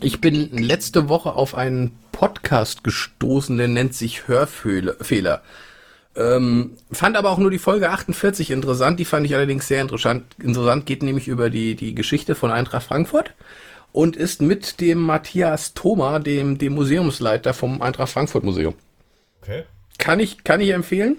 [0.00, 5.42] Ich bin letzte Woche auf einen Podcast gestoßen, der nennt sich Hörfehler.
[6.14, 9.00] Ähm, fand aber auch nur die Folge 48 interessant.
[9.00, 10.24] Die fand ich allerdings sehr interessant.
[10.38, 13.32] Interessant geht nämlich über die, die Geschichte von Eintracht Frankfurt
[13.92, 18.74] und ist mit dem Matthias Thoma, dem, dem Museumsleiter vom Eintracht Frankfurt Museum.
[19.40, 19.64] Okay.
[19.98, 21.16] Kann ich, kann ich empfehlen.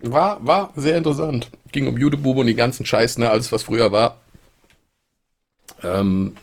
[0.00, 1.50] War, war sehr interessant.
[1.72, 4.20] Ging um Judebube und die ganzen Scheiß, ne, alles was früher war.
[5.82, 6.36] Ähm,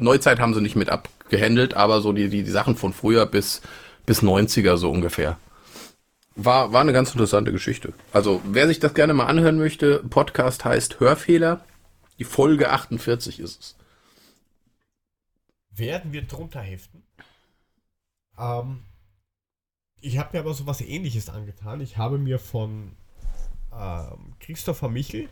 [0.00, 3.62] Neuzeit haben sie nicht mit abgehandelt, aber so die, die, die Sachen von früher bis,
[4.06, 5.38] bis 90er so ungefähr.
[6.36, 7.92] War, war eine ganz interessante Geschichte.
[8.12, 11.64] Also, wer sich das gerne mal anhören möchte, Podcast heißt Hörfehler.
[12.18, 13.76] Die Folge 48 ist es.
[15.70, 17.02] Werden wir drunter heften?
[18.38, 18.80] Ähm,
[20.00, 21.80] ich habe mir aber so was ähnliches angetan.
[21.80, 22.96] Ich habe mir von
[23.72, 25.28] ähm, Christopher Michel,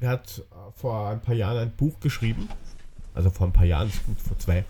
[0.00, 2.48] der hat äh, vor ein paar Jahren ein Buch geschrieben
[3.14, 4.58] also vor ein paar Jahren, gut, vor zwei.
[4.58, 4.64] Äh,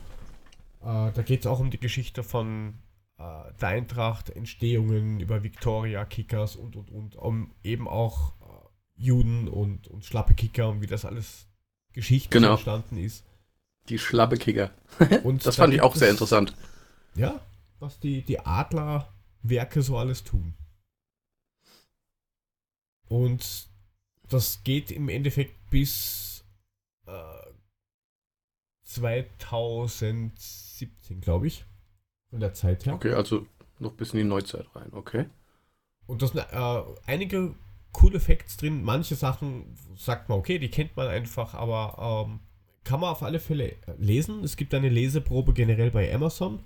[0.83, 2.75] da geht es auch um die Geschichte von
[3.19, 9.49] äh, der Eintracht, Entstehungen über Victoria, Kickers und und und, um eben auch äh, Juden
[9.49, 11.47] und, und schlappe Kicker und wie das alles
[11.93, 12.53] geschichtlich genau.
[12.53, 13.25] entstanden ist.
[13.89, 14.71] Die schlappe Kicker.
[15.25, 16.55] und das fand ich auch sehr interessant.
[17.15, 17.41] Ja,
[17.81, 20.55] was die, die Adlerwerke so alles tun.
[23.09, 23.69] Und
[24.29, 26.24] das geht im Endeffekt bis
[28.95, 31.67] 2017, glaube ich.
[32.31, 32.95] Von der Zeit her.
[32.95, 33.47] Okay, also
[33.79, 35.27] noch bis in die Neuzeit rein, okay.
[36.07, 37.55] Und da sind äh, einige
[37.93, 38.83] coole Facts drin.
[38.83, 42.41] Manche Sachen sagt man, okay, die kennt man einfach, aber ähm,
[42.85, 44.45] kann man auf alle Fälle lesen.
[44.45, 46.61] Es gibt eine Leseprobe generell bei Amazon.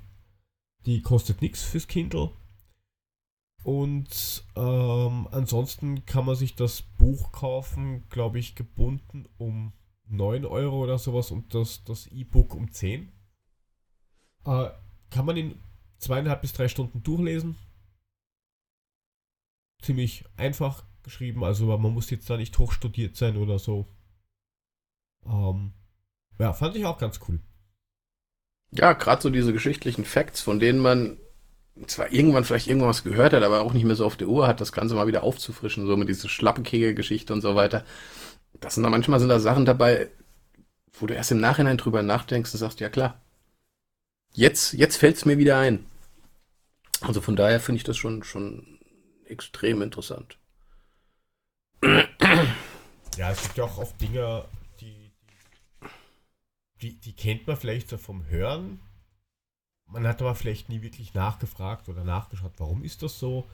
[0.87, 2.31] Die kostet nichts fürs Kindle.
[3.63, 9.73] Und ähm, ansonsten kann man sich das Buch kaufen, glaube ich, gebunden um
[10.11, 13.13] 9 Euro oder sowas und das, das E-Book um 10.
[14.45, 14.71] Äh,
[15.11, 15.59] kann man in
[15.99, 17.57] zweieinhalb bis drei Stunden durchlesen.
[19.83, 23.87] Ziemlich einfach geschrieben, also man muss jetzt da nicht hochstudiert sein oder so.
[25.25, 25.73] Ähm,
[26.39, 27.41] ja, fand ich auch ganz cool.
[28.71, 31.19] Ja, gerade so diese geschichtlichen Facts, von denen man
[31.87, 34.61] zwar irgendwann vielleicht irgendwas gehört hat, aber auch nicht mehr so auf der Uhr hat,
[34.61, 37.85] das Ganze mal wieder aufzufrischen, so mit dieser Schlappenkegel-Geschichte und so weiter
[38.61, 40.11] das sind da manchmal sind da Sachen dabei,
[40.93, 43.21] wo du erst im Nachhinein drüber nachdenkst und sagst, ja klar.
[44.33, 45.87] Jetzt, jetzt fällt es mir wieder ein.
[47.01, 48.79] Also von daher finde ich das schon, schon
[49.27, 50.39] extrem interessant.
[53.17, 54.45] Ja, es gibt ja auch oft Dinge,
[54.81, 55.13] die,
[56.83, 58.81] die, die kennt man vielleicht so vom Hören.
[59.87, 63.49] Man hat aber vielleicht nie wirklich nachgefragt oder nachgeschaut, warum ist das so.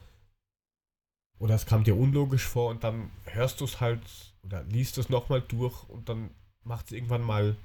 [1.38, 4.02] Oder es kam dir unlogisch vor und dann hörst du es halt
[4.44, 6.30] oder liest es nochmal durch und dann
[6.62, 7.56] macht es irgendwann mal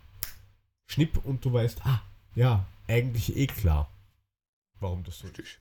[0.88, 2.02] Schnipp und du weißt, ah,
[2.36, 3.90] ja, eigentlich eh klar,
[4.80, 5.60] warum das so ist.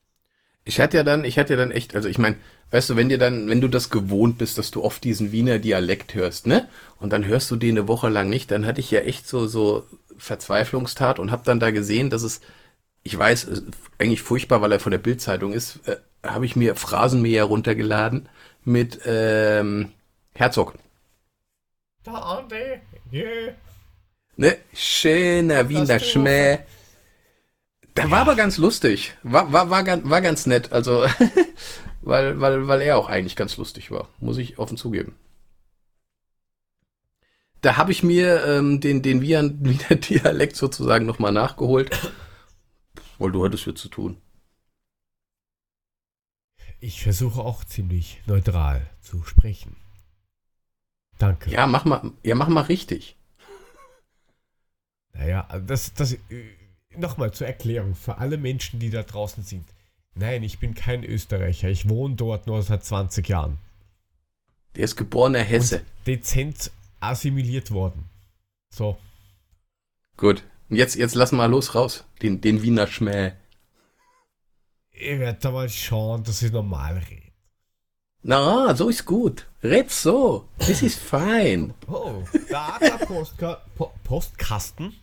[0.65, 2.37] Ich hatte ja dann, ich hatte ja dann echt, also ich meine,
[2.71, 5.59] weißt du, wenn dir dann, wenn du das gewohnt bist, dass du oft diesen Wiener
[5.59, 6.69] Dialekt hörst, ne?
[7.01, 9.47] Und dann hörst du den eine Woche lang nicht, dann hatte ich ja echt so
[9.47, 9.87] so
[10.19, 12.41] Verzweiflungstat und habe dann da gesehen, dass es,
[13.03, 13.63] ich weiß,
[13.99, 18.29] eigentlich furchtbar, weil er von der Bildzeitung ist, äh, habe ich mir Phrasenmäher runtergeladen
[18.65, 19.93] mit ähm,
[20.35, 20.75] Herzog.
[22.05, 22.81] Da Ande,
[23.13, 23.55] yeah.
[24.37, 24.57] Ne?
[24.73, 26.61] Schöner Wiener Schmäh.
[27.97, 29.15] Der war aber ganz lustig.
[29.25, 30.71] War, war, war, ganz, war ganz nett.
[30.73, 31.05] Also,
[32.03, 34.09] weil, weil, weil er auch eigentlich ganz lustig war.
[34.21, 35.17] Muss ich offen zugeben.
[37.61, 41.91] Da habe ich mir ähm, den, den Wiener Dialekt sozusagen nochmal nachgeholt.
[43.19, 44.19] Weil du hattest viel zu tun.
[46.79, 49.77] Ich versuche auch ziemlich neutral zu sprechen.
[51.19, 51.51] Danke.
[51.51, 53.17] Ja, mach mal, ja, mach mal richtig.
[55.13, 56.19] Naja, das, das, äh,
[56.97, 59.65] nochmal zur Erklärung für alle Menschen, die da draußen sind.
[60.15, 61.69] Nein, ich bin kein Österreicher.
[61.69, 63.59] Ich wohne dort nur seit 20 Jahren.
[64.77, 65.79] Der ist geborener Hesse.
[65.79, 68.05] Und dezent assimiliert worden.
[68.71, 68.99] So.
[70.17, 70.45] Gut.
[70.69, 72.05] Und jetzt, jetzt lass mal los raus.
[72.23, 73.33] Den, den Wiener Schmäh.
[74.91, 77.28] Ich werde da mal schauen, dass ich normal rede.
[78.23, 79.47] Na, so ist gut.
[79.63, 80.49] Red so.
[80.59, 81.75] Das ist fein.
[81.87, 84.97] Oh, der Adler-Postkasten po Postkasten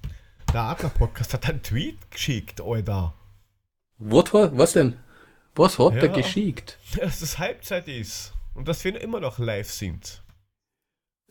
[0.53, 3.13] der Adler-Podcast hat einen Tweet geschickt, Alter.
[3.97, 4.97] Was, was denn?
[5.55, 6.01] Was hat Ja.
[6.03, 6.77] er geschickt?
[6.97, 10.23] Dass es Halbzeit ist und dass wir immer noch live sind.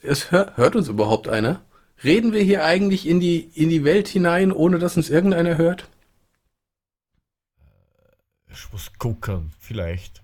[0.03, 1.63] Es hör, hört uns überhaupt einer?
[2.03, 5.89] Reden wir hier eigentlich in die, in die Welt hinein, ohne dass uns irgendeiner hört?
[8.51, 10.23] Ich muss gucken, vielleicht.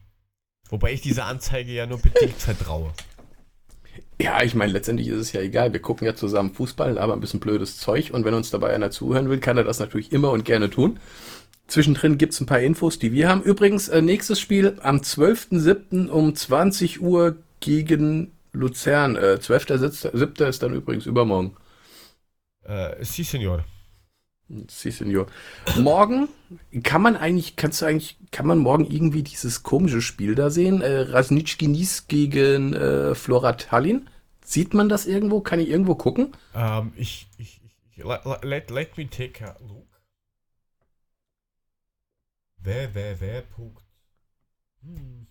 [0.70, 2.92] Wobei ich dieser Anzeige ja nur bedingt vertraue.
[4.20, 5.72] Ja, ich meine, letztendlich ist es ja egal.
[5.72, 8.10] Wir gucken ja zusammen Fußball, aber ein bisschen blödes Zeug.
[8.12, 11.00] Und wenn uns dabei einer zuhören will, kann er das natürlich immer und gerne tun.
[11.66, 13.42] Zwischendrin gibt's ein paar Infos, die wir haben.
[13.42, 16.08] Übrigens, äh, nächstes Spiel am 12.07.
[16.08, 19.16] um 20 Uhr gegen Luzern.
[19.16, 20.48] Äh, 12.07.
[20.48, 21.56] ist dann übrigens übermorgen.
[22.64, 23.64] Äh, si, Senor.
[24.68, 25.26] Si, Senor.
[25.78, 26.28] Morgen
[26.82, 30.82] kann man eigentlich, kannst du eigentlich, kann man morgen irgendwie dieses komische Spiel da sehen?
[30.82, 34.08] Äh, Rasnitschki Nice gegen äh, Flora Tallinn.
[34.44, 35.40] Sieht man das irgendwo?
[35.40, 36.32] Kann ich irgendwo gucken?
[36.54, 38.04] Ähm, ich, ich, ich
[38.42, 39.86] let, let, me take a look.
[42.58, 43.42] www.
[44.82, 45.26] Hm.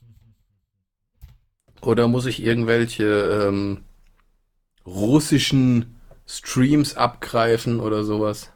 [1.81, 3.83] Oder muss ich irgendwelche ähm,
[4.85, 8.51] russischen Streams abgreifen oder sowas?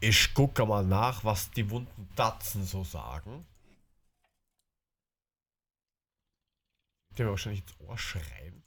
[0.00, 3.46] Ich gucke mal nach, was die wunden Datzen so sagen.
[7.16, 8.62] Der mir wahrscheinlich ins Ohr schreien.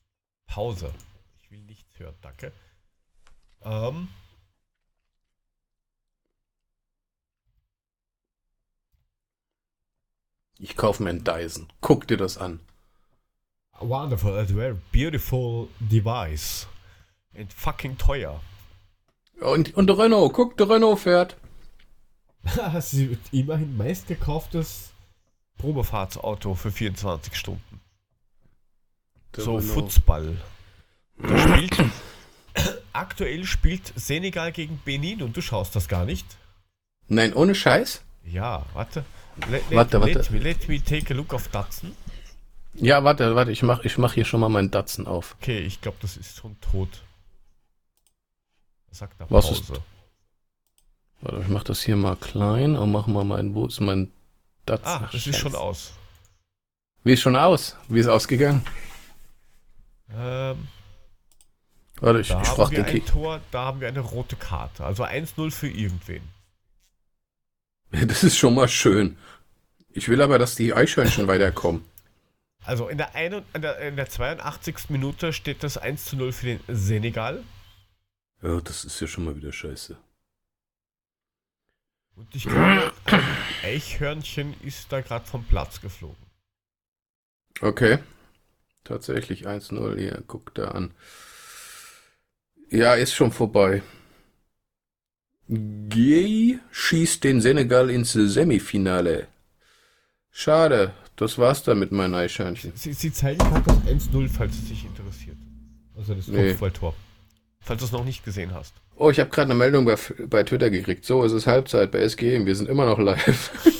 [0.47, 0.93] Pause.
[1.43, 2.51] Ich will nichts hören, danke.
[3.61, 4.07] Ähm.
[10.57, 11.71] Ich kaufe mir einen Dyson.
[11.79, 12.59] Guck dir das an.
[13.79, 16.67] Wonderful, a very beautiful device.
[17.33, 18.41] And fucking teuer.
[19.41, 21.35] Und, und Renault, guck, der Renault fährt.
[22.79, 24.91] Sie wird immerhin meistgekauftes
[25.57, 27.81] Probefahrtsauto für 24 Stunden.
[29.35, 29.73] Der so Renault.
[29.73, 30.37] Fußball.
[31.21, 31.77] Da spielt
[32.93, 36.25] aktuell spielt Senegal gegen Benin und du schaust das gar nicht.
[37.07, 38.01] Nein, ohne Scheiß?
[38.25, 39.03] Ja, warte.
[39.49, 40.19] Let, let, Warte, warte.
[40.19, 41.95] Let me, let me take a look auf Datsen.
[42.75, 45.35] Ja, warte, warte, ich mach, ich mach hier schon mal meinen Datsen auf.
[45.41, 47.01] Okay, ich glaube, das ist schon tot.
[48.91, 49.61] Sagt er Was Pause.
[49.73, 49.81] ist-
[51.21, 54.09] Warte, ich mach das hier mal klein und mach mal meinen, wo ist mein
[54.65, 54.87] Datsen?
[54.87, 55.59] Ah, das ist schon Scheiße.
[55.59, 55.93] aus.
[57.03, 57.75] Wie ist schon aus?
[57.89, 58.65] Wie ist ausgegangen?
[60.15, 60.67] Ähm,
[61.99, 63.05] Warte, ich, da ich haben wir den ein.
[63.05, 64.85] Tor, da haben wir eine rote Karte.
[64.85, 66.21] Also 1-0 für irgendwen.
[68.07, 69.17] Das ist schon mal schön.
[69.91, 71.83] Ich will aber, dass die Eichhörnchen weiterkommen.
[72.63, 74.89] Also in der, ein, in, der, in der 82.
[74.89, 77.43] Minute steht das 1 0 für den Senegal.
[78.41, 79.97] Ja, das ist ja schon mal wieder scheiße.
[82.15, 82.91] Und ich glaube,
[83.63, 86.17] Eichhörnchen ist da gerade vom Platz geflogen.
[87.61, 87.99] Okay.
[88.83, 90.23] Tatsächlich 1-0 hier.
[90.27, 90.91] Guck da an.
[92.69, 93.81] Ja, ist schon vorbei.
[95.47, 99.27] Gay schießt den Senegal ins Semifinale.
[100.29, 100.93] Schade.
[101.15, 102.71] Das war's dann mit meinen Eichhörnchen.
[102.75, 105.37] Sie, sie zeigen gerade das 1-0, falls es dich interessiert.
[105.97, 106.55] Also das Nee.
[107.69, 108.73] Falls du es noch nicht gesehen hast.
[108.95, 109.95] Oh, ich habe gerade eine Meldung bei,
[110.25, 111.05] bei Twitter gekriegt.
[111.05, 112.43] So, es ist Halbzeit bei SG.
[112.43, 113.51] Wir sind immer noch live.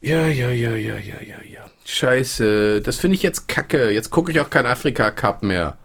[0.00, 1.70] Ja, ja, ja, ja, ja, ja, ja.
[1.84, 3.90] Scheiße, das finde ich jetzt kacke.
[3.90, 5.78] Jetzt gucke ich auch kein Afrika Cup mehr.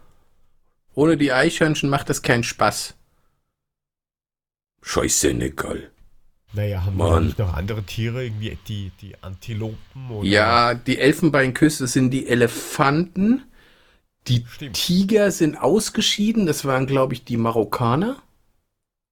[0.94, 2.94] Ohne die Eichhörnchen macht das keinen Spaß.
[4.82, 5.92] Scheiße, Nicole.
[6.52, 7.26] Naja, haben wir Mann.
[7.26, 13.42] nicht noch andere Tiere, irgendwie die, die Antilopen oder Ja, die Elfenbeinküste sind die Elefanten.
[14.26, 14.76] Die Stimmt.
[14.76, 16.46] Tiger sind ausgeschieden.
[16.46, 18.16] Das waren, glaube ich, die Marokkaner.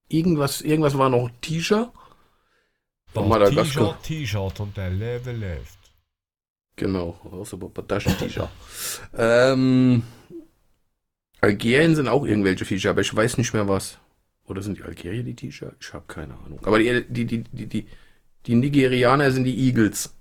[0.09, 1.93] Irgendwas, irgendwas war noch Tiger.
[3.15, 5.79] T-Shirt, T-Shirt und der Leben läuft.
[6.77, 7.59] Genau, außer
[7.89, 8.51] Taschentücher.
[9.17, 10.03] ähm,
[11.41, 13.99] Algerien sind auch irgendwelche Viecher, aber ich weiß nicht mehr was.
[14.47, 15.77] Oder sind die Algerier die T-Shirt?
[15.81, 16.61] Ich habe keine Ahnung.
[16.65, 17.87] Aber die, die, die, die, die,
[18.47, 20.15] die Nigerianer sind die Eagles.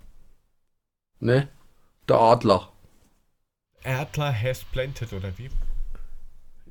[1.19, 1.47] Ne?
[2.09, 2.71] Der Adler.
[3.83, 5.49] Adler has planted, oder wie?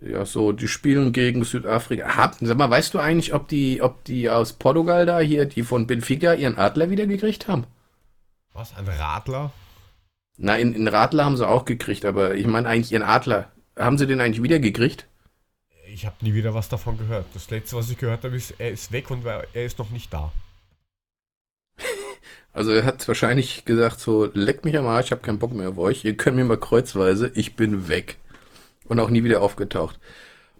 [0.00, 2.16] Ja, so, die spielen gegen Südafrika.
[2.16, 5.62] Hab, sag mal, weißt du eigentlich, ob die, ob die aus Portugal da hier, die
[5.62, 7.66] von Benfica, ihren Adler wieder gekriegt haben?
[8.52, 8.76] Was?
[8.76, 9.52] Ein Radler?
[10.36, 13.50] Na, in, in Radler haben sie auch gekriegt, aber ich meine eigentlich ihren Adler.
[13.78, 15.06] Haben sie den eigentlich wieder gekriegt?
[15.94, 17.26] Ich habe nie wieder was davon gehört.
[17.34, 20.12] Das letzte, was ich gehört habe, ist, er ist weg und er ist noch nicht
[20.12, 20.32] da.
[22.52, 25.70] Also er hat wahrscheinlich gesagt so, leckt mich am Arsch, ich habe keinen Bock mehr
[25.70, 28.16] auf euch, ihr könnt mir mal kreuzweise, ich bin weg.
[28.84, 29.98] Und auch nie wieder aufgetaucht.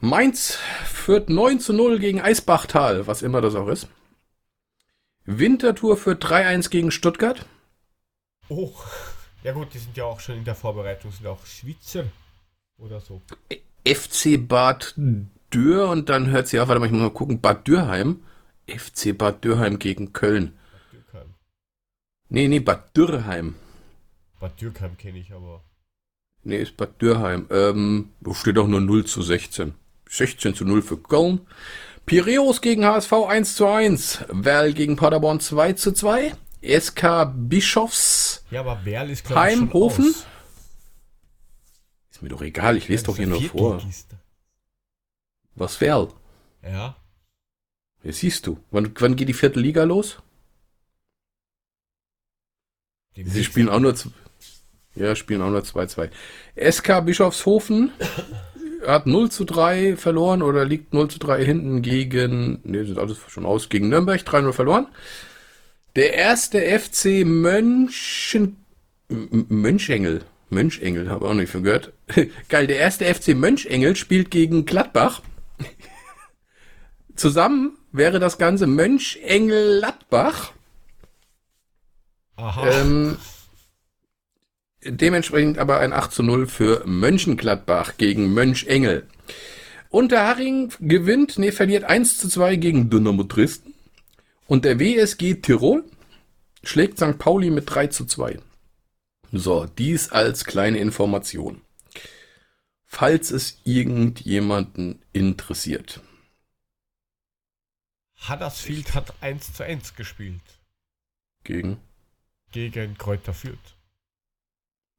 [0.01, 3.87] Mainz führt 9 zu 0 gegen Eisbachtal, was immer das auch ist.
[5.24, 7.47] Winterthur führt 3-1 gegen Stuttgart.
[8.49, 8.72] Oh,
[9.45, 12.07] ja gut, die sind ja auch schon in der Vorbereitung, sind auch Schweizer
[12.78, 13.22] oder so.
[13.87, 14.95] FC Bad
[15.53, 18.22] Dürr und dann hört sie auf, warte mal, ich muss mal gucken, Bad Dürrheim.
[18.66, 20.55] FC Bad Dürrheim gegen Köln.
[20.93, 21.35] Dürkheim.
[22.28, 23.55] Nee, nee, Bad Dürrheim.
[24.41, 25.62] Bad Dürkheim kenne ich aber.
[26.43, 27.47] Nee, ist Bad Dürrheim.
[27.51, 29.74] Ähm, wo steht auch nur 0 zu 16.
[30.09, 31.41] 16 zu 0 für Köln.
[32.07, 34.24] Piräus gegen HSV 1 zu 1.
[34.30, 36.35] Werl gegen Paderborn 2 zu 2.
[36.62, 38.45] SK Bischofs.
[38.51, 40.07] Ja, aber Werl ist glaube ich Heimhofen?
[40.07, 40.26] aus.
[42.25, 43.83] Mir doch egal, ich lese doch hier nur vor.
[45.57, 46.09] Was Werl?
[46.62, 46.97] Ja,
[48.03, 48.59] Ja, siehst du.
[48.70, 50.22] Wann, wann geht die vierte Liga los?
[53.14, 53.95] die Sie spielen auch nur,
[54.95, 56.11] ja, spielen auch nur 2-2.
[56.72, 57.93] SK Bischofshofen
[58.87, 63.18] hat 0 zu 3 verloren oder liegt 0 zu 3 hinten gegen, ne, sind alles
[63.29, 64.87] schon aus, gegen Nürnberg 3-0 verloren.
[65.95, 68.57] Der erste FC Mönchen,
[69.11, 71.92] M- Mönchengel, Mönchengel, habe auch nicht von gehört.
[72.48, 75.20] Geil, der erste FC Mönchengel spielt gegen Gladbach.
[77.16, 80.52] Zusammen wäre das Ganze Mönchengel-Gladbach.
[82.36, 82.68] Aha.
[82.68, 83.16] Ähm,
[84.84, 89.07] dementsprechend aber ein 8 zu 0 für Mönchengladbach gegen Mönchengel.
[89.90, 93.74] Unterhaching gewinnt, nee, verliert 1 zu 2 gegen Dynamo Dresden.
[94.46, 95.84] Und der WSG Tirol
[96.64, 97.18] schlägt St.
[97.18, 98.38] Pauli mit 3 zu 2.
[99.37, 101.61] So, dies als kleine Information.
[102.85, 106.01] Falls es irgendjemanden interessiert.
[108.28, 110.61] Huddersfield hat 1 zu 1 gespielt
[111.43, 111.80] Gegen.
[112.53, 113.76] gegen Kräuter Fürth.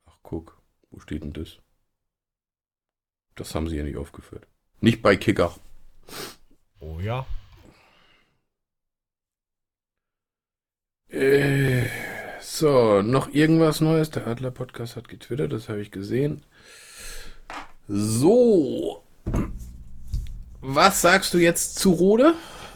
[0.05, 0.61] Ach, guck.
[0.89, 1.59] Wo steht denn das?
[3.35, 4.45] Das haben sie ja nicht aufgeführt.
[4.81, 5.55] Nicht bei Kicker.
[6.81, 7.25] Oh ja.
[11.07, 11.87] Äh,
[12.45, 14.09] so, noch irgendwas Neues?
[14.11, 16.43] Der Adler Podcast hat getwittert, das habe ich gesehen.
[17.87, 19.03] So.
[20.61, 22.33] Was sagst du jetzt zu Rode?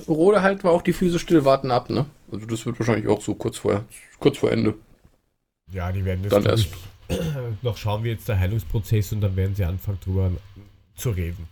[0.07, 2.05] Rode halten wir auch die Füße still, warten ab, ne?
[2.31, 3.83] Also das wird wahrscheinlich auch so kurz vor,
[4.19, 4.75] kurz vor Ende.
[5.71, 6.67] Ja, die werden jetzt Dann erst.
[7.09, 7.17] ich,
[7.61, 10.31] noch schauen wir jetzt der Heilungsprozess und dann werden sie anfangen drüber
[10.95, 11.47] zu reden.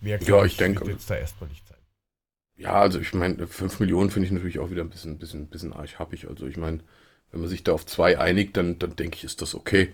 [0.00, 1.62] Mehr Ja, glaub ich denke- jetzt da erstmal nicht.
[2.62, 5.72] Ja, also ich meine, 5 Millionen finde ich natürlich auch wieder ein bisschen, bisschen, bisschen
[5.72, 6.28] arschhappig.
[6.28, 6.80] Also ich meine,
[7.30, 9.92] wenn man sich da auf zwei einigt, dann, dann denke ich, ist das okay.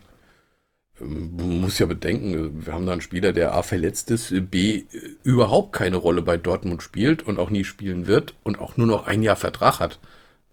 [1.00, 4.78] Ähm, Man muss ja bedenken, wir haben da einen Spieler, der A verletzt ist, B
[4.78, 4.84] äh,
[5.24, 9.06] überhaupt keine Rolle bei Dortmund spielt und auch nie spielen wird und auch nur noch
[9.06, 9.98] ein Jahr Vertrag hat.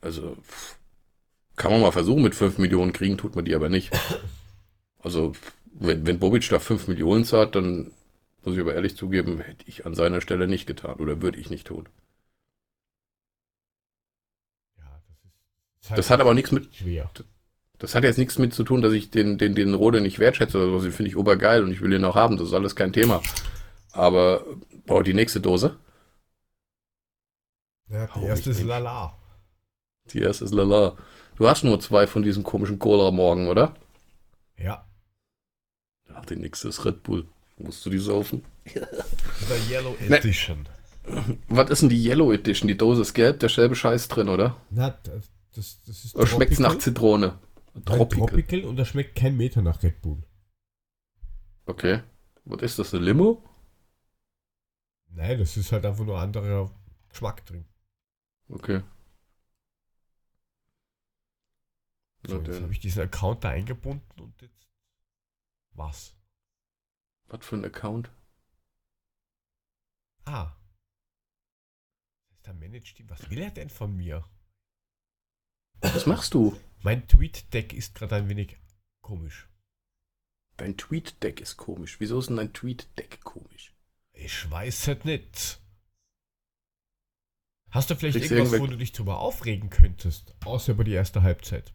[0.02, 0.38] Also
[1.56, 3.92] kann man mal versuchen, mit 5 Millionen kriegen, tut man die aber nicht.
[5.00, 5.32] Also
[5.74, 7.92] wenn, wenn Bobic da 5 Millionen zahlt, dann
[8.44, 11.50] muss ich aber ehrlich zugeben, hätte ich an seiner Stelle nicht getan oder würde ich
[11.50, 11.88] nicht tun.
[14.78, 15.02] Ja,
[15.75, 17.10] das ist Das hat aber nichts mit, schwer.
[17.80, 20.58] das hat jetzt nichts mit zu tun, dass ich den, den, den Rode nicht wertschätze
[20.58, 20.84] oder so.
[20.84, 22.38] Den finde ich obergeil und ich will ihn auch haben.
[22.38, 23.22] Das ist alles kein Thema.
[23.92, 24.44] Aber,
[24.86, 25.78] boah, die nächste Dose.
[27.88, 29.16] Ja, die erste ist Lala.
[30.12, 30.96] Die erste ist lala.
[31.36, 33.76] Du hast nur zwei von diesen komischen Cola morgen, oder?
[34.58, 34.86] Ja.
[36.14, 37.26] Ach, die nächste ist Red Bull.
[37.58, 38.44] Musst du die saufen?
[38.74, 38.88] Der
[39.70, 40.18] Yellow Ne.
[40.18, 40.68] Edition.
[41.50, 42.68] Was ist denn die Yellow Edition?
[42.68, 44.56] Die Dose ist gelb, der selbe Scheiß drin, oder?
[44.72, 44.98] Na,
[45.56, 46.94] das, das, ist Oder schmeckt's nach Tropical.
[46.94, 47.40] Zitrone?
[47.86, 48.28] Tropical.
[48.28, 50.22] Tropical und das schmeckt kein Meter nach Red Bull.
[51.66, 52.04] Okay.
[52.44, 53.44] Was ist das, eine Limo?
[55.08, 56.72] Nein, das ist halt einfach nur anderer
[57.10, 57.66] Geschmack drin.
[58.50, 58.82] Okay.
[62.28, 64.68] So, jetzt habe ich diesen Account da eingebunden und jetzt
[65.72, 66.16] was?
[67.28, 68.10] Was für ein Account?
[70.26, 70.56] Ah.
[72.44, 73.10] Das ist der.
[73.10, 74.24] Was will er denn von mir?
[75.82, 76.58] Was machst du?
[76.82, 78.58] Mein Tweet-Deck ist gerade ein wenig
[79.02, 79.48] komisch.
[80.58, 81.98] Dein Tweet-Deck ist komisch.
[82.00, 83.74] Wieso ist denn dein Tweet-Deck komisch?
[84.14, 85.60] Ich weiß es nicht.
[87.72, 90.34] Hast du vielleicht Kriegst irgendwas, wo du dich drüber aufregen könntest?
[90.46, 91.74] Außer über die erste Halbzeit.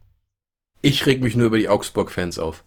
[0.80, 2.64] Ich reg mich nur über die Augsburg-Fans auf.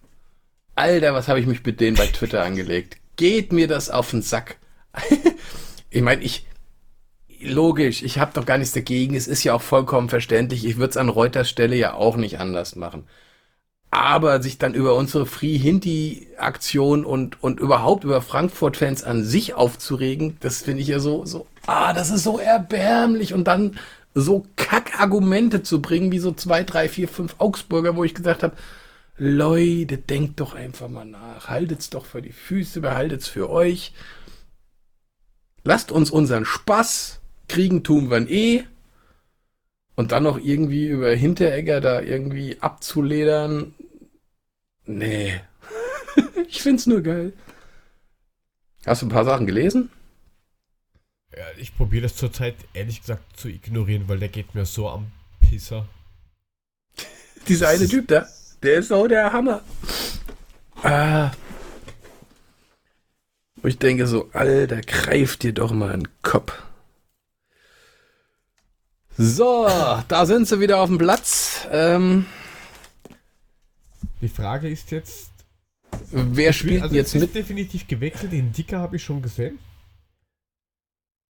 [0.76, 2.98] Alter, was habe ich mich mit denen bei Twitter angelegt?
[3.16, 4.58] Geht mir das auf den Sack?
[5.90, 6.46] ich meine, ich.
[7.44, 9.16] Logisch, ich habe doch gar nichts dagegen.
[9.16, 10.66] Es ist ja auch vollkommen verständlich.
[10.66, 13.06] Ich würde es an Reuters Stelle ja auch nicht anders machen.
[13.92, 20.38] Aber sich dann über unsere Free Hinti-Aktion und, und überhaupt über Frankfurt-Fans an sich aufzuregen,
[20.40, 23.34] das finde ich ja so, so, ah, das ist so erbärmlich.
[23.34, 23.78] Und dann
[24.16, 28.56] so Kackargumente zu bringen, wie so zwei, drei, vier, fünf Augsburger, wo ich gesagt habe,
[29.18, 31.50] Leute, denkt doch einfach mal nach.
[31.50, 33.94] Haltet's doch für die Füße, behaltet's für euch.
[35.64, 38.64] Lasst uns unseren Spaß kriegen, tun wir eh.
[39.96, 43.76] Und dann noch irgendwie über Hinteregger da irgendwie abzuledern.
[44.86, 45.40] Nee.
[46.48, 47.34] ich find's nur geil.
[48.86, 49.90] Hast du ein paar Sachen gelesen?
[51.32, 55.12] Ja, ich probiere das zurzeit ehrlich gesagt zu ignorieren, weil der geht mir so am
[55.40, 55.88] Pisser.
[57.48, 58.28] Dieser eine Typ da,
[58.62, 59.62] der ist so der Hammer.
[60.82, 61.32] Ah.
[63.62, 66.62] Und ich denke so, Alter, greif dir doch mal einen Kopf.
[69.18, 69.68] So,
[70.08, 71.68] da sind sie wieder auf dem Platz.
[71.72, 72.26] Ähm,
[74.22, 75.32] die Frage ist jetzt,
[76.12, 77.36] wer spielt also jetzt mit?
[77.36, 78.32] definitiv gewechselt.
[78.32, 79.60] Den Dicker habe ich schon gesehen.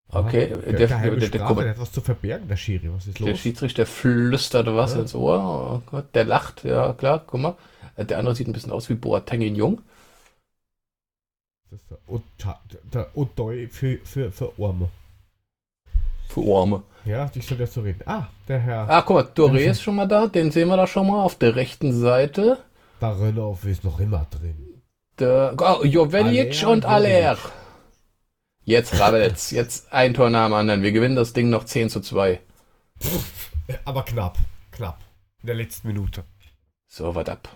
[0.10, 2.94] Okay, der, der, der, der, Strafe, der, hat was zu verbergen, der Schiri.
[2.94, 3.28] Was ist los?
[3.28, 5.02] Der Schiedsrichter flüstert was ja.
[5.02, 5.82] ins Ohr.
[5.84, 7.58] Oh Gott, der lacht, ja klar, guck mal.
[7.98, 9.82] Der andere sieht ein bisschen aus wie Boateng in Jung.
[11.72, 11.90] Das ist
[12.94, 14.90] der, Odoi für, für, für Orme.
[16.30, 16.84] Für Orme.
[17.06, 18.02] Ja, ich soll jetzt so reden.
[18.06, 18.90] Ah, der Herr.
[18.90, 20.28] Ah, guck mal, Doré ist schon mal da.
[20.28, 22.60] Den sehen wir da schon mal auf der rechten Seite.
[23.00, 24.82] Barinov ist noch immer drin.
[25.20, 27.38] Der oh, Jovenic und Aller.
[28.64, 29.52] Jetzt rabbelt's.
[29.52, 30.82] Jetzt ein Tor nach dem anderen.
[30.82, 32.40] Wir gewinnen das Ding noch 10 zu 2.
[33.86, 34.38] Aber knapp.
[34.72, 35.00] Knapp.
[35.42, 36.24] In der letzten Minute.
[36.88, 37.50] So, was ab.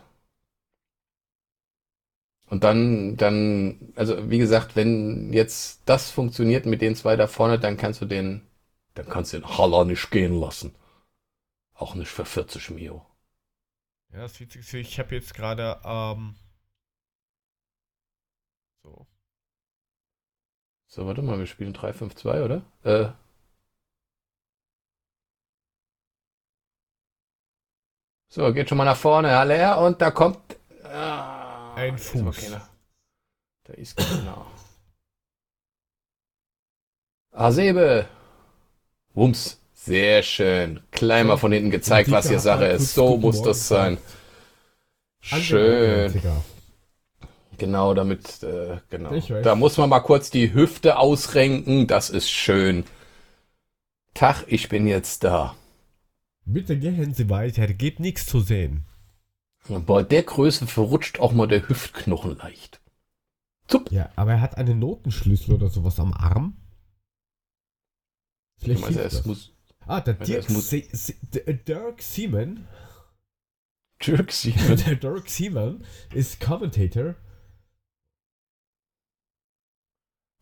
[2.49, 7.59] Und dann, dann, also wie gesagt, wenn jetzt das funktioniert mit den zwei da vorne,
[7.59, 8.41] dann kannst du den,
[8.97, 10.75] dann kannst du den Haller nicht gehen lassen.
[11.73, 13.05] Auch nicht für 40 Mio.
[14.11, 16.35] Ja, das Witzigste, ich habe jetzt gerade, ähm,
[18.81, 19.05] so.
[20.87, 22.65] So, warte mal, wir spielen 3-5-2, oder?
[22.83, 23.11] Äh.
[28.29, 30.39] So, geht schon mal nach vorne, Haller, und da kommt.
[30.83, 32.51] Ah, ein Fuß.
[33.63, 34.47] Da ist genau.
[37.33, 38.09] Hasebe.
[39.17, 39.59] Wumms.
[39.73, 40.79] Sehr schön.
[40.91, 42.93] Klein mal von hinten gezeigt, was hier Sache ist.
[42.93, 43.97] So muss das sein.
[45.21, 46.21] Schön.
[47.57, 49.11] Genau, damit, äh, genau.
[49.41, 51.87] Da muss man mal kurz die Hüfte ausrenken.
[51.87, 52.83] Das ist schön.
[54.13, 55.55] Tag, ich bin jetzt da.
[56.45, 58.85] Bitte gehen Sie weiter, gibt nichts zu sehen.
[59.67, 62.81] Bei der Größe verrutscht auch mal der Hüftknochen leicht.
[63.67, 63.91] Zup.
[63.91, 66.55] Ja, aber er hat einen Notenschlüssel oder sowas am Arm.
[68.57, 69.25] Vielleicht meinst, das.
[69.25, 69.53] Muss,
[69.85, 72.67] ah, der Dirk, muss, Se Se Dirk Seaman.
[74.05, 74.77] Dirk Seaman.
[74.85, 77.15] Der Dirk Seaman ist Commentator.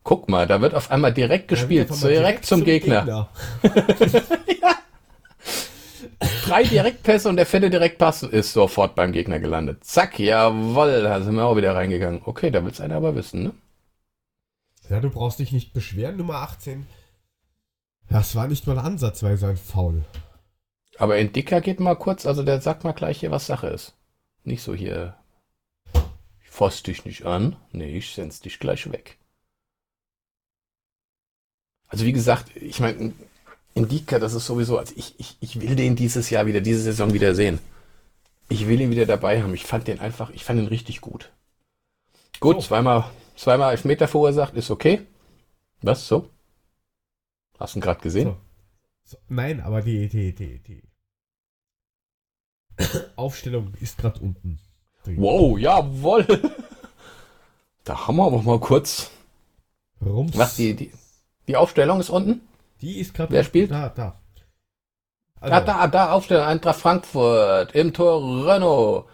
[0.04, 3.30] Guck mal, da wird auf einmal direkt gespielt, direkt, direkt, zum, zum Gegner.
[3.62, 3.90] Gegner.
[4.62, 4.76] ja
[6.46, 9.84] drei Direktpässe und der fette Direktpass ist sofort beim Gegner gelandet.
[9.84, 12.22] Zack, jawoll, da sind wir auch wieder reingegangen.
[12.24, 13.54] Okay, da will's einer aber wissen, ne?
[14.90, 16.86] Ja, du brauchst dich nicht beschweren, Nummer 18.
[18.10, 20.06] Das war nicht mal ansatzweise ein Foul.
[20.98, 23.94] Aber in Dicker geht mal kurz, also der sagt mal gleich hier, was Sache ist.
[24.44, 25.16] Nicht so hier,
[26.42, 27.56] ich fass dich nicht an.
[27.72, 29.18] Nee, ich send's dich gleich weg.
[31.88, 33.14] Also wie gesagt, ich meine,
[33.74, 37.14] Indika, das ist sowieso, also ich, ich, ich will den dieses Jahr wieder, diese Saison
[37.14, 37.60] wieder sehen.
[38.48, 39.54] Ich will ihn wieder dabei haben.
[39.54, 41.32] Ich fand den einfach, ich fand ihn richtig gut.
[42.40, 42.68] Gut, so.
[42.68, 45.02] zweimal, zweimal Elfmeter verursacht, ist okay.
[45.82, 46.30] Was, so?
[47.60, 48.30] Hast du ihn gerade gesehen?
[48.30, 48.38] So.
[49.08, 50.84] So, nein, aber die, die, die, die.
[53.16, 54.60] Aufstellung ist gerade unten.
[55.04, 55.18] drin.
[55.18, 56.26] Wow, jawoll.
[57.84, 59.12] Da haben wir aber mal kurz.
[60.04, 60.36] Rums.
[60.36, 60.92] Was, die, die,
[61.48, 62.42] die Aufstellung ist unten?
[62.82, 63.70] Die ist gerade Wer spielt?
[63.70, 64.20] Da, da.
[65.40, 66.46] Ah, da, da, Aufstellung.
[66.46, 67.74] Eintracht Frankfurt.
[67.76, 69.06] Im Tor Renault.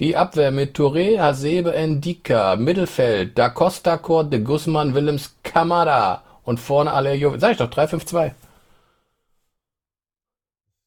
[0.00, 2.56] Die Abwehr mit Touré, Hasebe, Endika.
[2.56, 3.36] Mittelfeld.
[3.38, 6.23] Da Costa, Kurt, de Guzman, Willems, Kamada.
[6.44, 7.38] Und vorne Alejo.
[7.38, 8.32] Sag ich doch, 3-5-2.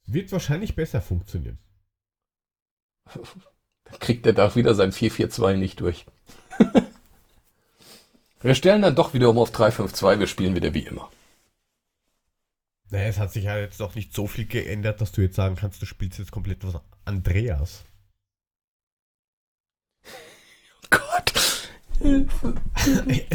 [0.05, 1.57] Wird wahrscheinlich besser funktionieren.
[3.99, 6.05] kriegt er da wieder sein 4-4-2 nicht durch.
[8.41, 11.09] wir stellen dann doch wieder um auf 3-5-2, wir spielen wieder wie immer.
[12.89, 15.55] Naja, es hat sich ja jetzt noch nicht so viel geändert, dass du jetzt sagen
[15.55, 17.84] kannst, du spielst jetzt komplett was Andreas.
[20.89, 21.34] Gott.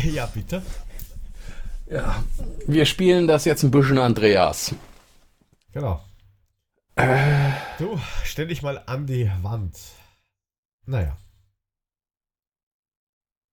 [0.02, 0.62] ja, bitte.
[1.92, 2.24] Ja,
[2.66, 4.74] wir spielen das jetzt ein bisschen Andreas.
[5.72, 6.02] Genau.
[7.78, 9.76] Du, stell dich mal an die Wand.
[10.86, 11.18] Naja.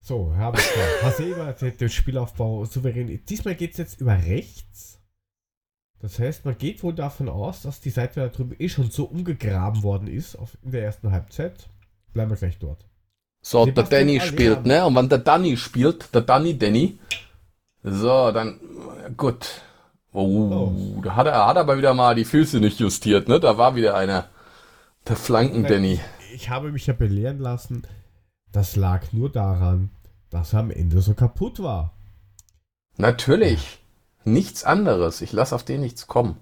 [0.01, 3.23] So, haben wir Haseba, der, der Spielaufbau souverän.
[3.25, 4.99] Diesmal geht es jetzt über rechts.
[5.99, 9.03] Das heißt, man geht wohl davon aus, dass die Seite da drüben eh schon so
[9.03, 11.67] umgegraben worden ist auf, in der ersten Halbzeit.
[12.13, 12.85] Bleiben wir gleich dort.
[13.41, 14.27] So, der Sebastian Danny Aller.
[14.27, 14.85] spielt, ne?
[14.85, 16.97] Und wenn der Danny spielt, der Danny Danny,
[17.83, 18.59] so, dann,
[19.15, 19.61] gut.
[20.11, 23.39] Oh, da hat er, hat er aber wieder mal die Füße nicht justiert, ne?
[23.39, 24.27] Da war wieder einer.
[25.07, 25.99] Der Flanken-Danny.
[26.33, 27.87] Ich habe mich ja belehren lassen,
[28.51, 29.91] das lag nur daran,
[30.29, 31.93] dass er am Ende so kaputt war.
[32.97, 33.79] Natürlich.
[34.25, 35.21] Nichts anderes.
[35.21, 36.37] Ich lasse auf den nichts kommen.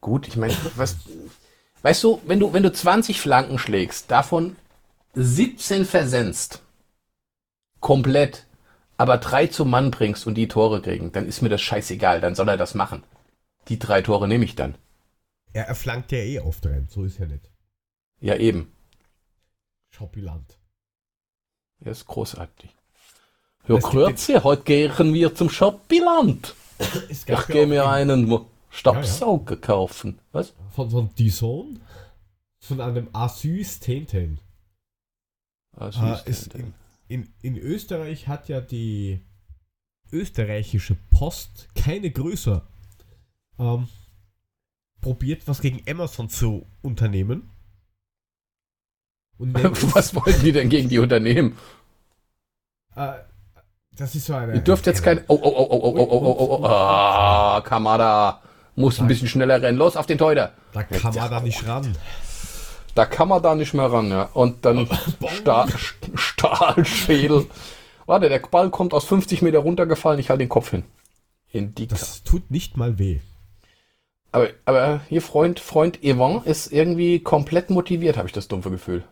[0.00, 0.96] Gut, ich meine, was,
[1.82, 4.56] weißt du, wenn du, wenn du 20 Flanken schlägst, davon
[5.14, 6.62] 17 versenzt,
[7.82, 8.46] komplett,
[8.96, 12.34] aber drei zum Mann bringst und die Tore kriegen, dann ist mir das scheißegal, dann
[12.34, 13.02] soll er das machen.
[13.68, 14.76] Die drei Tore nehme ich dann.
[15.52, 17.50] Er, er flankt ja eh oft rein, so ist ja nicht.
[18.20, 18.72] Ja, eben.
[19.90, 20.58] Schoppiland.
[21.80, 22.74] Er ist großartig.
[23.68, 26.54] Ja, Grüezi, heute gehen wir zum Shoppiland.
[27.10, 30.18] Es Ich gehe ja mir einen Mo- Staubsauger kaufen.
[30.32, 30.54] Was?
[30.74, 31.80] von, von Dison,
[32.60, 34.40] von einem Assistenten.
[35.72, 36.74] Was Äh, ist ist denn
[37.12, 39.20] in, in, Österreich hat ja die
[40.10, 42.62] österreichische Post keine Größe
[43.58, 43.88] ähm,
[45.00, 47.50] probiert, was gegen Amazon zu unternehmen.
[49.42, 51.58] Was wollen die denn gegen die Unternehmen?
[52.94, 53.14] äh,
[53.96, 54.54] das ist so eine.
[54.54, 55.24] Ihr dürft jetzt kein.
[55.26, 56.66] Oh, oh, oh, oh, oh, oh, oh, oh, oh.
[56.66, 58.40] Ah, Kamada.
[58.76, 59.78] Muss ein bisschen schneller rennen.
[59.78, 60.52] Los, auf den Teuter.
[60.72, 61.96] Da kann man da nicht ran.
[62.94, 64.24] Da kann man da nicht mehr ran, ja.
[64.34, 64.88] Und dann
[65.28, 65.68] Stahl,
[66.14, 67.46] Stahlschädel.
[68.06, 70.20] Warte, der Ball kommt aus 50 Meter runtergefallen.
[70.20, 70.84] Ich halte den Kopf hin.
[71.50, 71.94] Indika.
[71.94, 73.20] Das tut nicht mal weh.
[74.32, 79.04] Aber, aber hier Freund, Freund Evan ist irgendwie komplett motiviert, habe ich das dumpfe Gefühl.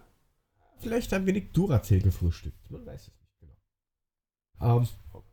[0.78, 2.57] Vielleicht ein wenig Duracell gefrühstückt.
[2.70, 3.40] Man weiß es nicht
[4.59, 4.78] genau.
[4.78, 4.89] Ähm,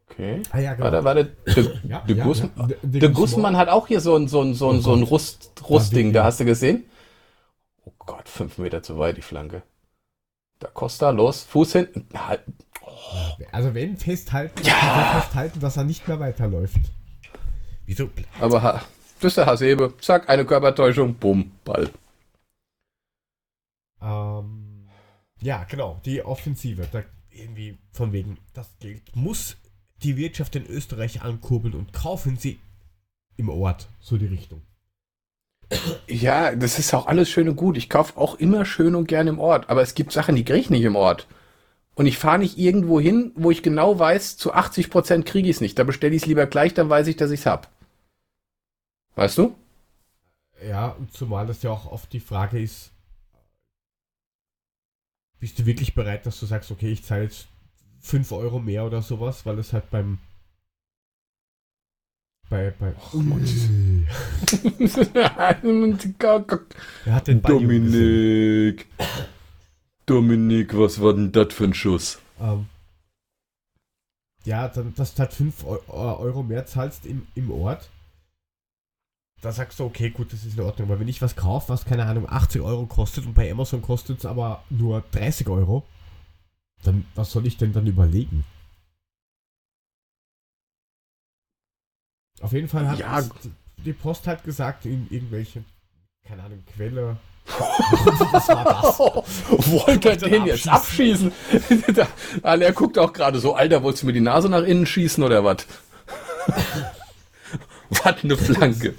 [0.09, 0.41] Okay.
[0.51, 0.85] ah ja, genau.
[0.85, 1.25] Warte, warte.
[1.53, 2.67] De, Ja, de, ja, Guzman, ja.
[2.81, 3.57] De- de Guzman.
[3.57, 5.11] Hat auch hier so ein, so ein, so ein, Oh so ein Gott.
[5.11, 6.85] Rust, Rustding, da hast du gesehen?
[8.07, 9.63] Oh Gott, fünf Meter zu weit, die Flanke.
[10.59, 12.07] Da Costa, los, Fuß hinten.
[12.17, 12.43] Halt.
[13.51, 15.19] Also wenn festhalten, Ja.
[15.21, 16.79] festhalten, dass er nicht mehr weiterläuft.
[17.85, 18.09] Wieso?
[18.39, 18.81] Aber ha,
[19.19, 19.93] das ist der Hasebe.
[19.99, 21.89] Zack, eine Körpertäuschung, bumm, Ball.
[24.01, 24.87] Ähm,
[25.41, 26.87] ja, genau, die Offensive.
[26.91, 29.57] Da irgendwie von wegen, das Geld muss
[30.03, 32.59] die Wirtschaft in Österreich ankurbeln und kaufen sie
[33.35, 34.61] im Ort, so die Richtung.
[36.07, 37.77] Ja, das ist auch alles schön und gut.
[37.77, 39.69] Ich kaufe auch immer schön und gern im Ort.
[39.69, 41.27] Aber es gibt Sachen, die kriege ich nicht im Ort.
[41.95, 45.61] Und ich fahre nicht irgendwo hin, wo ich genau weiß, zu 80% kriege ich es
[45.61, 45.77] nicht.
[45.79, 47.67] Da bestelle ich es lieber gleich, dann weiß ich, dass ich es habe.
[49.15, 49.55] Weißt du?
[50.65, 52.91] Ja, und zumal das ja auch oft die Frage ist,
[55.39, 57.47] bist du wirklich bereit, dass du sagst, okay, ich zahle jetzt
[58.01, 60.19] 5 Euro mehr oder sowas, weil es halt beim
[62.49, 62.93] bei, bei
[67.05, 67.59] er hat den gesehen.
[67.59, 68.87] Dominik.
[70.05, 72.19] Dominik, was war denn das für ein Schuss?
[72.39, 72.67] Ähm,
[74.45, 77.89] ja, dann, dass du halt 5 Euro mehr zahlst im, im Ort.
[79.41, 80.89] Da sagst du, okay, gut, das ist in Ordnung.
[80.89, 84.19] Aber wenn ich was kaufe, was, keine Ahnung, 80 Euro kostet und bei Amazon kostet
[84.19, 85.83] es aber nur 30 Euro,
[86.83, 88.45] dann was soll ich denn dann überlegen?
[92.41, 93.21] Auf jeden Fall hat Ja.
[93.83, 95.63] die, Post halt gesagt, in irgendwelche,
[96.27, 97.17] keine Ahnung, Quelle.
[97.47, 98.99] was war das?
[99.69, 101.31] Wollte er den jetzt abschießen?
[101.93, 102.07] Da-
[102.43, 105.23] Alter, er guckt auch gerade so, Alter, wolltest du mir die Nase nach innen schießen
[105.23, 105.65] oder was?
[107.89, 108.95] was eine Flanke.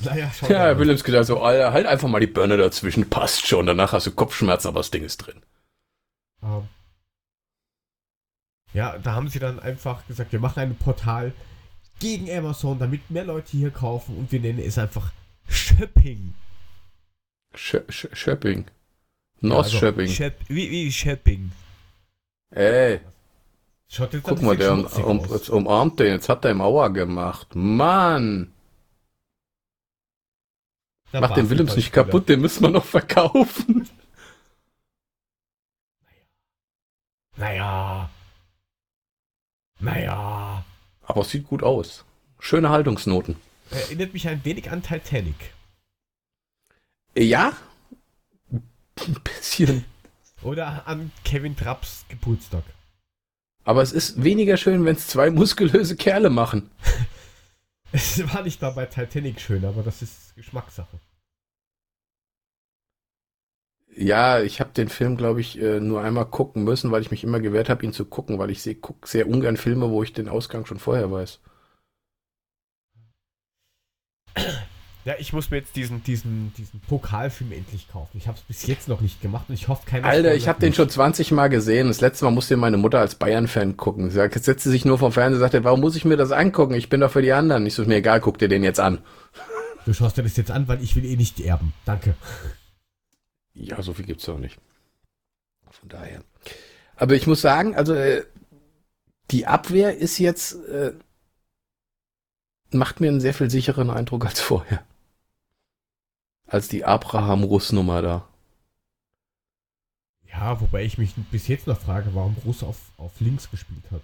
[0.00, 0.78] Naja, schau Ja, mal.
[0.78, 3.66] Willems gesagt so, Alter, halt einfach mal die Birne dazwischen, passt schon.
[3.66, 5.40] Danach hast du Kopfschmerzen, aber das Ding ist drin.
[6.42, 6.68] Ähm,
[8.74, 11.32] ja, da haben sie dann einfach gesagt, wir machen ein Portal
[11.98, 15.12] gegen Amazon, damit mehr Leute hier kaufen und wir nennen es einfach
[15.48, 16.34] Shopping.
[17.54, 18.66] Sch Schöpping.
[19.40, 20.08] Ja, North also, Schöpping.
[20.08, 21.52] Shop, wie, wie Shopping.
[22.50, 23.00] Ey,
[23.90, 26.12] Schaut jetzt guck mal, der um, um, jetzt umarmt den.
[26.12, 27.54] Jetzt hat er im Mauer gemacht.
[27.54, 28.52] Mann!
[31.12, 33.88] Der Mach den Willems nicht kaputt, den müssen wir noch verkaufen.
[37.36, 38.10] Naja.
[39.80, 40.37] Naja.
[41.08, 42.04] Aber es sieht gut aus.
[42.38, 43.36] Schöne Haltungsnoten.
[43.70, 45.54] Erinnert mich ein wenig an Titanic.
[47.16, 47.54] Ja?
[48.52, 49.84] Ein bisschen.
[50.42, 52.62] Oder an Kevin Trapps Geburtstag.
[53.64, 56.70] Aber es ist weniger schön, wenn es zwei muskulöse Kerle machen.
[57.90, 61.00] Es war nicht mal bei Titanic schön, aber das ist Geschmackssache.
[64.00, 67.24] Ja, ich habe den Film, glaube ich, äh, nur einmal gucken müssen, weil ich mich
[67.24, 70.12] immer gewehrt habe, ihn zu gucken, weil ich seh, guck sehr ungern Filme, wo ich
[70.12, 71.40] den Ausgang schon vorher weiß.
[75.04, 78.18] Ja, ich muss mir jetzt diesen, diesen, diesen Pokalfilm endlich kaufen.
[78.18, 80.60] Ich habe es bis jetzt noch nicht gemacht und ich hoffe, keiner Alter, ich habe
[80.60, 81.88] den schon 20 Mal gesehen.
[81.88, 84.10] Das letzte Mal musste meine Mutter als Bayern-Fan gucken.
[84.10, 86.16] Sie sagt, jetzt setzt sie sich nur vom Fernseher und sagt, warum muss ich mir
[86.16, 86.74] das angucken?
[86.74, 87.66] Ich bin doch für die anderen.
[87.66, 88.98] Ich so, mir egal, guck dir den jetzt an.
[89.86, 91.72] Du schaust dir das jetzt an, weil ich will eh nicht erben.
[91.86, 92.14] Danke.
[93.58, 94.58] Ja, so viel gibt's doch nicht.
[95.70, 96.22] Von daher.
[96.96, 98.24] Aber ich muss sagen, also äh,
[99.30, 100.94] die Abwehr ist jetzt äh,
[102.70, 104.84] macht mir einen sehr viel sicheren Eindruck als vorher.
[106.46, 108.28] Als die Abraham-Russ-Nummer da.
[110.26, 114.02] Ja, wobei ich mich bis jetzt noch frage, warum Russ auf, auf links gespielt hat.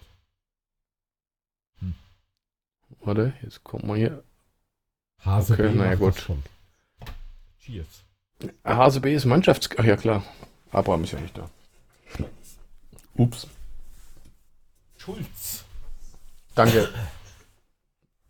[3.01, 4.23] Warte, jetzt kommt mal hier.
[5.21, 6.29] Hase Okay, B na ja, macht gut.
[7.69, 8.04] das
[8.49, 8.79] Cheers.
[8.79, 9.69] HSB ist Mannschafts...
[9.77, 10.23] Ach ja, klar.
[10.71, 11.49] Abraham ist ja nicht da.
[13.17, 13.47] Ups.
[14.97, 15.65] Schulz.
[16.55, 16.89] Danke.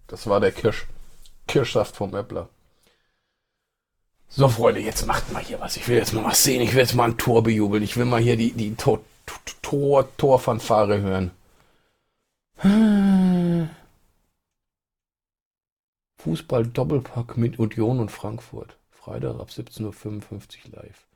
[0.06, 0.86] Das war der Kirsch,
[1.46, 2.48] Kirschsaft vom Äppler.
[4.28, 5.76] So, Freunde, jetzt macht mal hier was.
[5.76, 6.60] Ich will jetzt mal was sehen.
[6.60, 7.82] Ich will jetzt mal ein Tor bejubeln.
[7.82, 9.00] Ich will mal hier die, die Tor,
[9.62, 11.30] Tor, Torfanfare hören.
[16.18, 18.76] Fußball-Doppelpack mit Union und Frankfurt.
[19.04, 21.06] Freitag ab 17.55 Uhr live.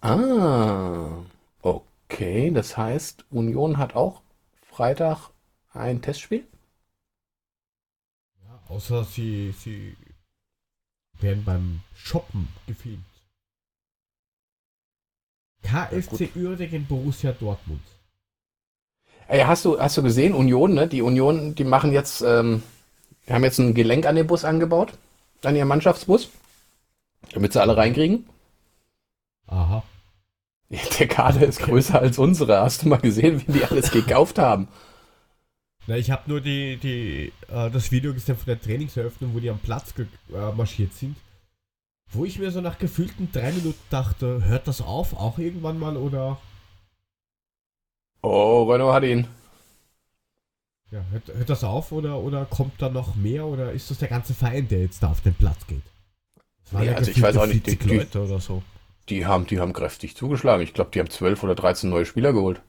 [0.00, 1.22] Ah,
[1.60, 2.50] okay.
[2.50, 4.22] Das heißt, Union hat auch
[4.62, 5.30] Freitag
[5.74, 6.46] ein Testspiel?
[8.42, 9.94] Ja, außer sie, sie
[11.20, 13.04] werden beim Shoppen gefilmt.
[15.62, 17.82] KFC Uerdingen Borussia Dortmund.
[19.28, 20.86] Ey, hast du, hast du gesehen, Union, ne?
[20.86, 22.62] Die Union, die machen jetzt, ähm,
[23.26, 24.94] die haben jetzt ein Gelenk an den Bus angebaut,
[25.42, 26.30] an ihren Mannschaftsbus,
[27.32, 28.26] damit sie alle reinkriegen.
[29.46, 29.82] Aha.
[30.98, 32.60] Der Kader ist größer als unsere.
[32.60, 34.68] Hast du mal gesehen, wie die alles gekauft haben?
[35.86, 39.50] Na, ich habe nur die, die, äh, das Video gesehen von der Trainingseröffnung, wo die
[39.50, 41.16] am Platz äh, marschiert sind.
[42.10, 45.96] Wo ich mir so nach gefühlten drei Minuten dachte, hört das auf, auch irgendwann mal,
[45.96, 46.38] oder?
[48.22, 49.28] Oh, Renault hat ihn.
[50.90, 54.08] Ja, hört, hört das auf, oder, oder kommt da noch mehr, oder ist das der
[54.08, 55.82] ganze Verein, der jetzt da auf den Platz geht?
[56.72, 58.62] Nee, also ich weiß auch nicht, die- 40 die- so.
[59.08, 60.62] Die haben, die haben kräftig zugeschlagen.
[60.62, 62.60] Ich glaube, die haben 12 oder 13 neue Spieler geholt.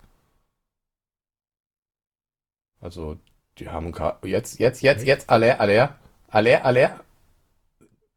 [2.79, 3.17] Also,
[3.57, 3.91] die haben
[4.23, 5.95] jetzt, jetzt, jetzt, jetzt, alle, alle,
[6.29, 6.99] alle, alle.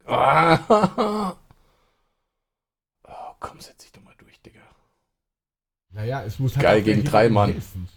[0.05, 1.35] Ah.
[3.03, 4.59] Oh, komm, setz dich doch mal durch, Digga.
[5.91, 7.53] Naja, es muss halt Geil gegen drei Mann.
[7.53, 7.89] helfen.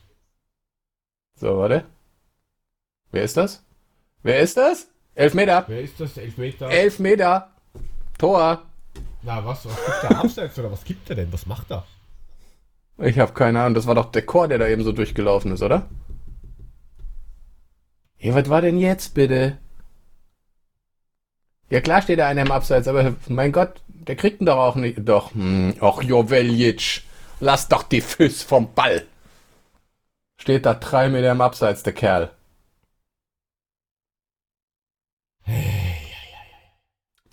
[1.37, 1.85] So, warte.
[3.11, 3.63] Wer ist das?
[4.23, 4.89] Wer ist das?
[5.15, 5.65] Elf Meter.
[5.69, 6.17] Wer ist das?
[6.17, 6.71] Elfmeter?
[6.71, 7.54] Elf Meter.
[8.25, 8.63] Tor.
[9.23, 9.67] Na, was?
[9.67, 11.31] Was gibt der Abseits oder was gibt er denn?
[11.31, 11.85] Was macht er?
[12.97, 13.75] Ich habe keine Ahnung.
[13.75, 15.91] Das war doch der Chor, der da eben so durchgelaufen ist, oder?
[18.19, 19.59] Ja, was war denn jetzt bitte?
[21.69, 24.77] Ja, klar steht da einer im Abseits, aber mein Gott, der kriegt ihn doch auch
[24.77, 25.01] nicht.
[25.07, 27.03] Doch, hm, ach Joveljic,
[27.41, 29.05] lass doch die Füße vom Ball.
[30.39, 32.31] Steht da drei Meter im Abseits, der Kerl.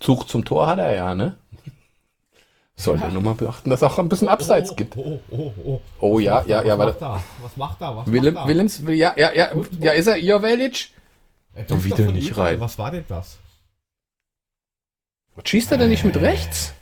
[0.02, 1.36] Zug zum Tor hat er ja, ne?
[2.74, 3.10] Sollte Ja.
[3.10, 4.96] nur mal beachten, dass es auch ein bisschen Abseits oh, gibt.
[4.96, 5.80] Oh, oh, oh.
[6.00, 7.04] Oh Was ja, ja, ja, Was warte.
[7.04, 7.24] macht?
[7.42, 7.96] Was macht er?
[7.96, 8.48] Was Willem, macht er?
[8.48, 9.50] Willems, ja, ja, ja,
[9.80, 10.90] ja, ist er Jovelic?
[11.54, 12.58] Er trifft wieder nicht rein.
[12.60, 13.38] Was war denn das?
[15.36, 16.72] Was schießt er denn nicht mit rechts?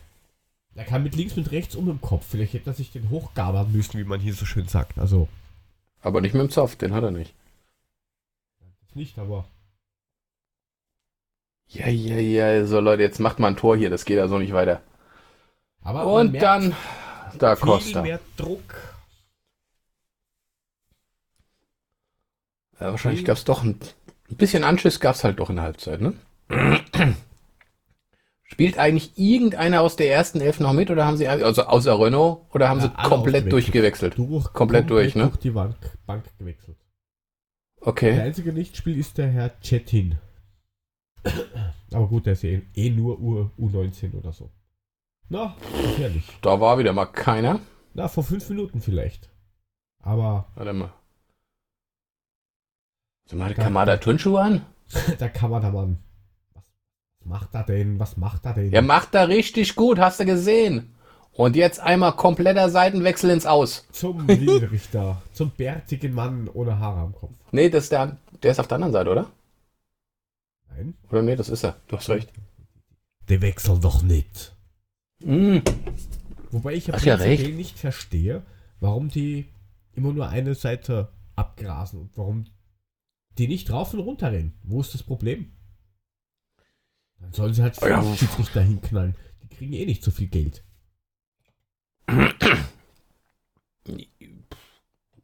[0.76, 2.24] Er kann mit links, mit rechts um im Kopf.
[2.30, 4.98] Vielleicht hätte er sich den hochgabern müssen, wie man hier so schön sagt.
[4.98, 5.28] Also,
[6.01, 7.34] Aber nicht mit dem Zoff, den hat er nicht.
[8.94, 9.44] nicht, aber.
[11.72, 14.52] Ja, ja, ja, so Leute, jetzt macht mal ein Tor hier, das geht also nicht
[14.52, 14.82] weiter.
[15.82, 16.74] Aber man Und merkt dann
[17.38, 18.02] da viel Costa.
[18.02, 18.74] mehr Druck.
[22.80, 23.78] Ja, wahrscheinlich gab es doch ein,
[24.30, 26.14] ein bisschen Anschiss gab es halt doch in der Halbzeit, ne?
[28.42, 32.40] Spielt eigentlich irgendeiner aus der ersten Elf noch mit oder haben sie also außer Renault
[32.52, 34.18] oder haben Ja, sie komplett durchgewechselt?
[34.18, 35.28] Durch, Komplett durch, ne?
[35.28, 35.76] Durch die Bank,
[36.06, 36.76] Bank gewechselt.
[37.80, 38.20] Der Okay.
[38.20, 40.18] einzige Nichtspiel ist der Herr Chetin.
[41.92, 44.51] Aber gut, der ist eh, eh nur U, U19 oder so.
[45.28, 46.24] Na, gefährlich.
[46.42, 47.60] Da war wieder mal keiner.
[47.94, 49.28] Na, vor fünf Minuten vielleicht.
[50.02, 50.92] Aber Warte mal.
[53.26, 54.66] So mal Kamada Turnschuhe an?
[55.18, 55.97] da kann man da mal.
[56.55, 56.64] Was
[57.24, 58.01] macht er denn?
[58.01, 58.72] Was macht er denn?
[58.72, 60.94] Er macht da richtig gut, hast du gesehen.
[61.32, 63.86] Und jetzt einmal kompletter Seitenwechsel ins Aus.
[63.92, 65.22] Zum Linienrichter.
[65.32, 67.30] zum bärtigen Mann ohne Haare am Kopf.
[67.52, 69.30] Nee, das ist der, der ist auf der anderen Seite, oder?
[70.81, 70.94] Nein.
[71.11, 71.81] Oder nee, das ist er.
[71.89, 72.32] Du hast recht.
[73.28, 74.57] Der wechselt doch nicht.
[75.23, 75.59] Mm.
[76.51, 78.43] Wobei ich ja Ach prinzipiell nicht verstehe,
[78.81, 79.47] warum die
[79.94, 82.47] immer nur eine Seite abgrasen und warum
[83.39, 84.59] die nicht rauf und runter rennen.
[84.62, 85.52] Wo ist das Problem?
[87.20, 88.02] Dann sollen sie halt Ja.
[88.02, 89.15] fünf Schiedsrichter hinknallen.
[89.43, 90.65] Die kriegen eh nicht so viel Geld.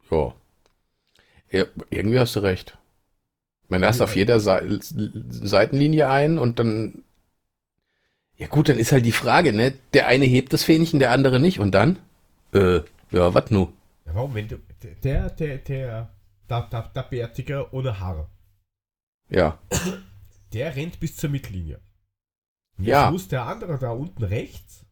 [0.09, 0.33] Ja.
[1.51, 1.65] ja.
[1.89, 2.77] Irgendwie hast du recht.
[3.69, 7.03] Hast du auf jeder Sei- Seitenlinie ein und dann.
[8.37, 9.73] Ja, gut, dann ist halt die Frage, ne?
[9.93, 11.59] Der eine hebt das Fähnchen, der andere nicht.
[11.59, 11.97] Und dann?
[12.53, 12.81] Äh,
[13.11, 13.73] ja, was nu?
[14.05, 14.57] Ja, warum, wenn du.
[14.83, 16.09] Der, der, der, der,
[16.49, 18.27] der, der Bärtige ohne Haare,
[19.29, 19.57] Ja.
[20.53, 21.79] der rennt bis zur Mittellinie.
[22.77, 23.05] Und Ja.
[23.05, 24.85] Jetzt muss der andere da unten rechts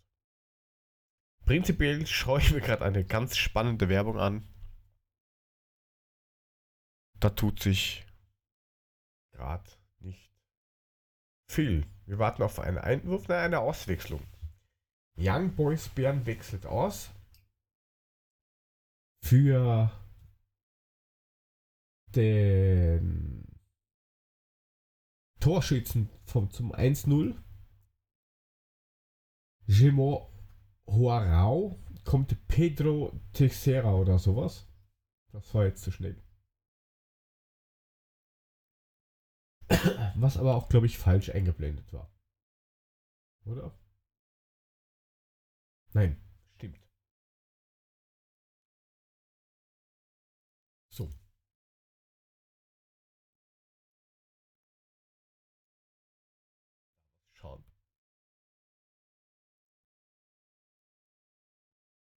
[1.45, 4.47] Prinzipiell schaue ich mir gerade eine ganz spannende Werbung an.
[7.19, 8.05] Da tut sich
[9.31, 9.69] gerade
[9.99, 10.31] nicht
[11.49, 11.85] viel.
[12.05, 14.22] Wir warten auf einen Einwurf, nein, eine Auswechslung.
[15.18, 17.11] Young Boys Bern wechselt aus
[19.22, 19.91] für
[22.15, 23.60] den
[25.40, 27.38] Torschützen vom, zum 1-0.
[29.65, 30.31] Jemo
[30.88, 34.68] Huarau kommt Pedro Teixeira oder sowas.
[35.31, 36.22] Das war jetzt zu schnell.
[40.15, 42.10] Was aber auch, glaube ich, falsch eingeblendet war.
[43.45, 43.77] Oder?
[45.94, 46.22] Nein,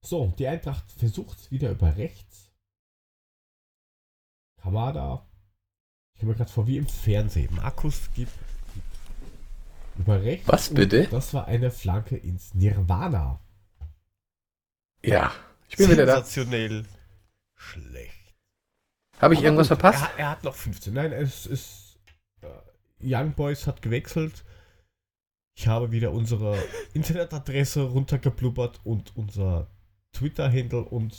[0.06, 2.52] So, die Eintracht versucht es wieder über rechts.
[4.62, 5.26] Kamada.
[6.14, 7.52] Ich komme mir gerade vor wie im Fernsehen.
[7.56, 8.30] Markus gibt
[9.98, 10.46] über rechts.
[10.46, 11.08] Was und bitte?
[11.08, 13.40] Das war eine Flanke ins Nirvana.
[15.02, 15.32] Ja.
[15.68, 16.14] Ich bin wieder da.
[16.14, 16.86] Sensationell
[17.56, 18.36] schlecht.
[19.18, 20.04] Habe ich Aber irgendwas gut, verpasst?
[20.04, 20.94] Er, er hat noch 15.
[20.94, 21.98] Nein, es ist.
[22.42, 22.46] Äh,
[23.00, 24.44] Young Boys hat gewechselt.
[25.54, 26.56] Ich habe wieder unsere
[26.94, 29.68] Internetadresse runtergeblubbert und unser
[30.16, 31.14] Twitter-Handle und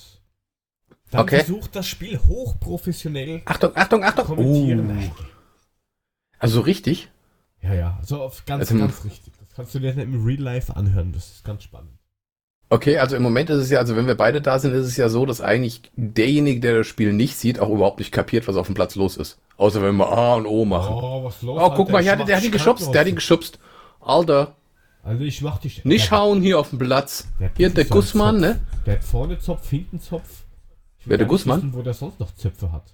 [1.12, 1.38] dann Okay.
[1.38, 4.38] versucht das Spiel hochprofessionell Achtung, Achtung, Achtung.
[4.38, 5.12] Oh.
[6.40, 7.10] Also richtig?
[7.62, 9.34] Ja, ja, so auf ganz, Also, ganz richtig.
[9.40, 11.12] Das kannst du dir dann im Real Life anhören.
[11.14, 11.92] Das ist ganz spannend.
[12.70, 14.98] Okay, also im Moment ist es ja, also wenn wir beide da sind, ist es
[14.98, 18.58] ja so, dass eigentlich derjenige, der das Spiel nicht sieht, auch überhaupt nicht kapiert, was
[18.58, 19.40] auf dem Platz los ist.
[19.56, 20.94] Außer wenn wir A und O machen.
[20.94, 21.58] Oh, was los?
[21.62, 21.92] Oh, guck Alter?
[21.94, 23.58] mal, hat, mach der hat ihn geschubst, der hat ihn geschubst.
[24.02, 24.57] Alter,
[25.08, 25.72] Also ich mach die.
[25.86, 27.28] Nicht der, schauen hier auf dem Platz.
[27.40, 28.60] der Hier der so Gussmann, ne?
[28.86, 30.44] Der hat vorne Zopf, hinten Zopf.
[31.00, 31.60] Ich Wer, der Gussmann?
[31.60, 32.94] Wissen, wo der sonst noch Zöpfe hat.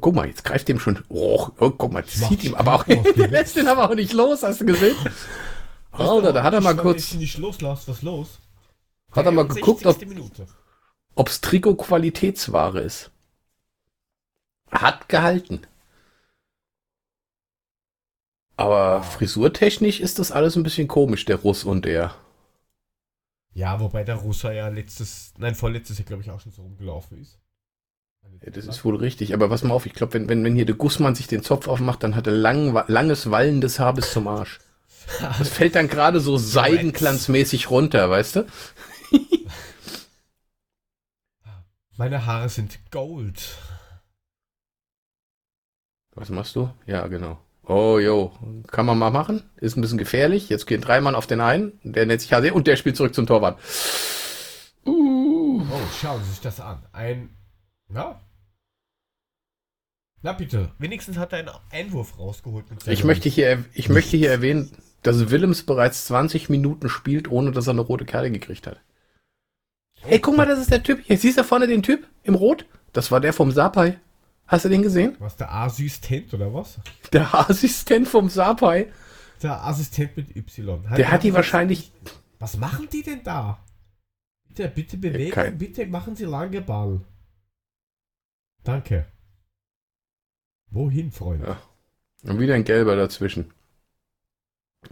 [0.00, 1.02] Guck mal, jetzt greift dem schon.
[1.08, 2.84] Oh, oh guck mal, zieht ihm aber auch.
[3.16, 4.94] Der lässt den aber auch nicht los, hast du gesehen?
[5.90, 7.14] Alter, da hat er mal kurz.
[7.14, 8.38] nicht loslässt, was los?
[9.10, 9.56] Hat er mal 63.
[9.56, 10.38] geguckt, ob
[11.16, 13.10] ob's Trikot Qualitätsware ist.
[14.70, 15.62] Hat gehalten.
[18.60, 22.14] Aber frisurtechnisch ist das alles ein bisschen komisch, der Russ und er.
[23.54, 27.22] Ja, wobei der Russer ja letztes, nein, vorletztes Jahr, glaube ich, auch schon so rumgelaufen
[27.22, 27.38] ist.
[28.42, 29.32] Ja, das ist wohl richtig.
[29.32, 31.68] Aber pass mal auf, ich glaube, wenn, wenn, wenn hier der Gussmann sich den Zopf
[31.68, 34.58] aufmacht, dann hat er lang, langes wallendes Haar bis zum Arsch.
[35.38, 38.46] Das fällt dann gerade so seidenglanzmäßig runter, weißt du?
[41.96, 43.56] Meine Haare sind Gold.
[46.14, 46.68] Was machst du?
[46.84, 47.38] Ja, genau.
[47.70, 48.32] Oh, jo.
[48.66, 49.48] Kann man mal machen.
[49.56, 50.48] Ist ein bisschen gefährlich.
[50.48, 51.78] Jetzt gehen drei Mann auf den einen.
[51.84, 53.60] Der nennt sich HC und der spielt zurück zum Torwart.
[54.84, 55.62] Uh.
[55.62, 56.82] Oh, schauen Sie sich das an.
[56.90, 57.30] Ein,
[57.94, 58.20] ja.
[60.22, 62.68] Na bitte, wenigstens hat er einen Einwurf rausgeholt.
[62.70, 64.72] Mit Ich möchte hier, ich möchte hier erwähnen,
[65.02, 68.80] dass Willems bereits 20 Minuten spielt, ohne dass er eine rote Karte gekriegt hat.
[70.00, 71.02] Hey, guck mal, das ist der Typ.
[71.04, 72.66] Hier siehst du vorne den Typ im Rot?
[72.92, 74.00] Das war der vom Sapai.
[74.50, 75.14] Hast du den gesehen?
[75.20, 76.80] Was, der Assistent oder was?
[77.12, 78.92] Der Assistent vom Sapai.
[79.42, 80.82] Der Assistent mit Y.
[80.96, 81.92] Der hat die wahrscheinlich.
[82.40, 83.64] Was machen die denn da?
[84.48, 87.00] Bitte, bitte bewegen, kein- bitte machen Sie lange Ball.
[88.64, 89.06] Danke.
[90.70, 91.44] Wohin, Freund?
[91.46, 91.60] Ja.
[92.24, 93.52] Und wieder ein gelber dazwischen.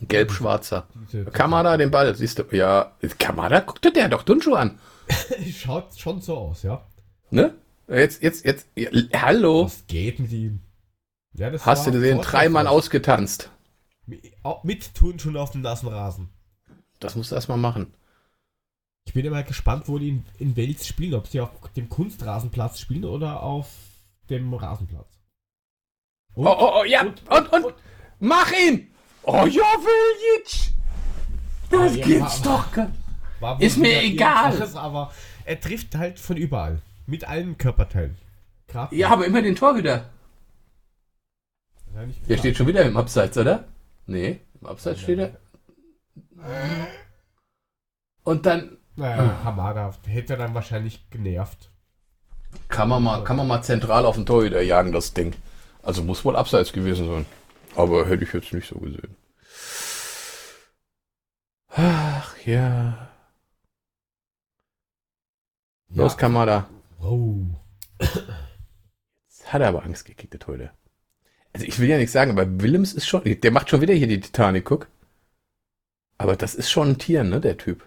[0.01, 0.86] Ein Gelb-schwarzer.
[1.32, 2.44] Kamada den Ball, siehst du?
[2.52, 4.78] Ja, Kamada, guck dir der doch Dunschuh an.
[5.52, 6.86] Schaut schon so aus, ja.
[7.30, 7.55] Ne?
[7.89, 8.69] Jetzt, jetzt, jetzt.
[8.77, 8.90] Ja,
[9.23, 9.65] hallo.
[9.65, 10.60] Was geht mit ihm?
[11.35, 12.32] Ja, das Hast du vorteilhaft.
[12.32, 13.51] Dreimal ausgetanzt.
[14.06, 16.28] Mit, schon auf dem nassen Rasen.
[17.01, 17.93] Das musst du erstmal machen.
[19.06, 21.15] Ich bin immer gespannt, wo die in, in Wales spielen.
[21.15, 23.69] Ob sie auf dem Kunstrasenplatz spielen oder auf
[24.28, 25.09] dem Rasenplatz.
[26.35, 27.02] Und, Oh, oh, oh, ja.
[27.02, 27.74] Und, und,
[28.20, 28.89] mach ihn!
[29.23, 30.73] Oh, ja, Viljic!
[31.70, 32.86] Das Ah, ja, gibt's war- doch
[33.40, 34.52] war ist mir egal.
[34.52, 35.12] irgendwas, Aber
[35.44, 36.81] er trifft halt von überall.
[37.09, 38.18] Mit allen Körperteilen.
[38.68, 40.10] Grad Ja, aber immer den Torhüter.
[41.94, 43.64] Ja, Der steht schon wieder im Abseits, oder?
[44.06, 45.36] Nee, im Abseits steht er.
[48.24, 51.70] Und dann Naja, Hamada hätte dann wahrscheinlich genervt.
[52.68, 55.35] kann man mal, kann man mal zentral auf den Torhüter jagen, das Ding.
[55.82, 57.26] Also muss wohl Abseits gewesen sein.
[57.74, 59.16] Aber hätte ich jetzt nicht so gesehen.
[61.68, 63.09] Ach ja.
[65.89, 66.68] Los, Kamada.
[66.99, 67.47] Oh.
[68.01, 70.77] Jetzt hat er aber Angst gekriegt, der Torhüter.
[71.53, 74.07] Also ich will ja nichts sagen, aber Willems ist schon, der macht schon wieder hier
[74.07, 74.89] die Titanic, guck.
[76.19, 77.87] Aber das ist schon ein Tier, ne, der Typ.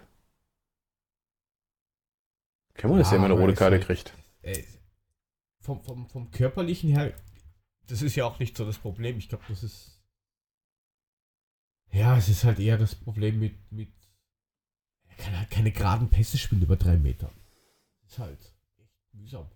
[2.74, 4.12] Kann man, dass Ja, der immer eine rote Karte halt- kriegt.
[4.42, 4.64] Äh,
[5.60, 7.14] vom, vom, vom körperlichen her,
[7.86, 9.18] das ist ja auch nicht so das Problem.
[9.18, 10.02] Ich glaube, das ist.
[11.92, 13.70] Ja, es ist halt eher das Problem mit.
[13.70, 13.92] mit
[15.06, 17.30] er kann halt keine geraden Pässe spielen über drei Meter.
[18.06, 18.52] Ist halt
[19.12, 19.50] mühsam.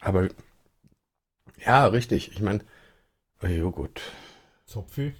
[0.00, 0.28] Aber
[1.64, 2.32] ja, richtig.
[2.32, 2.64] Ich meine,
[3.42, 4.00] oh, jo, gut.
[4.66, 5.14] Zopfi.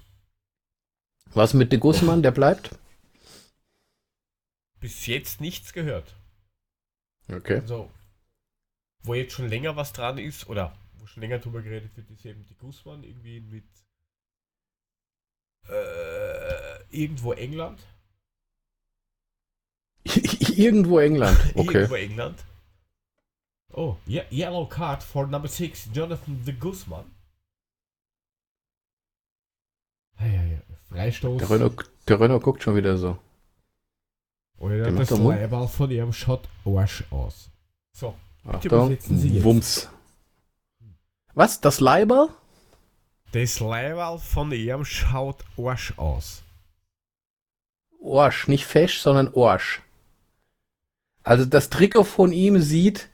[1.33, 2.79] Was mit de Gussmann, der bleibt?
[4.81, 6.15] Bis jetzt nichts gehört.
[7.29, 7.61] Okay.
[7.61, 7.91] Also,
[9.03, 12.25] wo jetzt schon länger was dran ist, oder wo schon länger drüber geredet wird, ist
[12.27, 13.65] eben die Guzman irgendwie mit
[15.69, 17.81] äh, irgendwo England.
[20.56, 21.39] Irgendwo England.
[21.55, 21.78] Okay.
[21.78, 22.44] Irgendwo England.
[23.72, 27.05] Oh, ye yellow card for number 6, Jonathan de Guzman.
[30.20, 30.59] Ja, ja.
[30.90, 31.39] Freistoß.
[31.39, 33.18] Der Renault, der Renault guckt schon wieder so.
[34.59, 35.18] Oder der macht das.
[35.18, 37.51] Leibal von ihrem Shot Arsch aus.
[37.93, 38.14] So,
[38.44, 38.70] Bitte Achtung.
[38.86, 39.44] übersetzen Sie jetzt.
[39.44, 39.89] Wumms.
[41.35, 41.60] Was?
[41.60, 42.28] Das Leiber?
[43.32, 46.44] das Leibal von ihrem schaut Arsch aus.
[48.01, 49.82] Orsch, nicht Fesch, sondern Orsch.
[51.24, 53.09] Also das Trikot von ihm sieht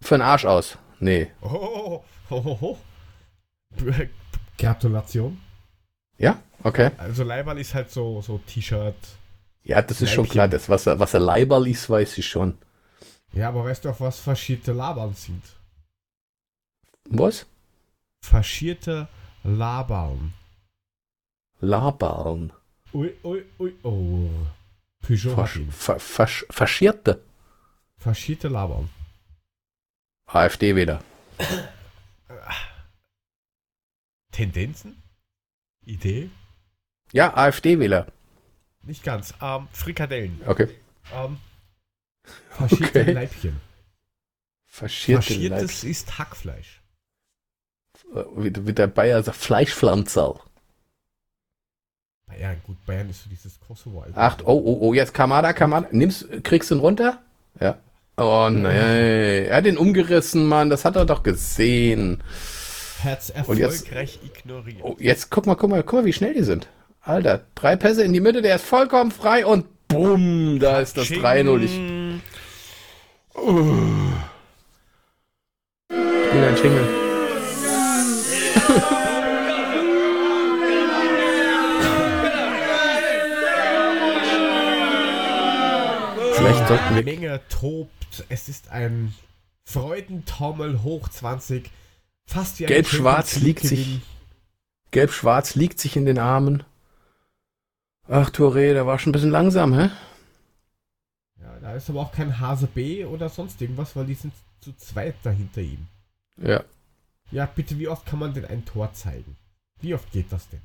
[0.00, 0.78] für den Arsch aus.
[1.00, 1.30] Nee.
[1.40, 2.78] Oh, ho, ho, ho.
[4.58, 5.40] Gratulation.
[6.18, 6.40] Ja?
[6.62, 6.90] Okay.
[6.98, 8.94] Also Leibal ist halt so, so T-Shirt.
[9.64, 10.32] Ja, das ist schon Leibchen.
[10.32, 10.48] klar.
[10.48, 12.58] Das, was er, was er Leiberl ist, weiß ich schon.
[13.32, 15.42] Ja, aber weißt du auch, was faschierte Labern sind?
[17.08, 17.46] Was?
[18.24, 19.08] Faschierte
[19.42, 20.34] Labern.
[21.60, 22.52] Laberln.
[22.92, 24.28] Ui, ui, ui, oh.
[25.02, 27.20] Peugeot Fasch, fa, fasch, faschierte.
[28.04, 28.90] Faschierte Labern.
[30.26, 31.02] AfD wieder.
[34.30, 35.02] Tendenzen?
[35.86, 36.28] Idee?
[37.12, 38.08] Ja, AfD-Wähler.
[38.82, 39.32] Nicht ganz.
[39.40, 40.38] Ähm, Frikadellen.
[40.44, 40.68] Okay.
[41.14, 41.38] Ähm,
[42.50, 43.12] faschierte Okay.
[43.12, 43.58] Leibchen.
[44.66, 46.82] Faschierte Faschiertes ist Hackfleisch.
[48.36, 50.40] Wie, wie der Bayer sagt, Fleischpflanzerl.
[52.26, 54.04] Bayern, gut, Bayern ist so dieses Kosovo.
[54.14, 55.88] Ach, oh, oh, oh, jetzt Kamada, Kamada.
[55.90, 57.22] Nimmst, kriegst du ihn runter?
[57.58, 57.78] Ja.
[58.16, 62.22] Oh nee, er hat den umgerissen, Mann, das hat er doch gesehen.
[63.02, 64.78] Herz Und jetzt- erfolgreich ignoriert.
[64.82, 66.68] Oh, jetzt guck mal, guck mal, guck mal, wie schnell die sind.
[67.02, 71.08] Alter, drei Pässe in die Mitte, der ist vollkommen frei und bumm, da ist das
[71.08, 71.22] Ching.
[71.22, 71.62] 3-0.
[71.64, 71.72] Ich
[76.28, 76.84] spiele ein Jingle.
[86.34, 87.90] Vielleicht sollten wir Menge tobt.
[88.28, 89.14] Es ist ein
[89.64, 91.70] Freudentaumel hoch 20.
[92.26, 94.00] Fast wie ein Gelb-Schwarz liegt sich-.
[94.90, 96.62] Gelb-Schwarz liegt sich in den Armen.
[98.08, 99.90] Ach, Touré, der war schon ein bisschen langsam, hä?
[101.40, 104.72] Ja, da ist aber auch kein Hase B oder sonst irgendwas, weil die sind zu
[104.76, 105.86] zweit dahinter ihm.
[106.36, 106.62] Ja.
[107.30, 109.36] Ja, bitte, wie oft kann man denn ein Tor zeigen?
[109.80, 110.60] Wie oft geht das denn?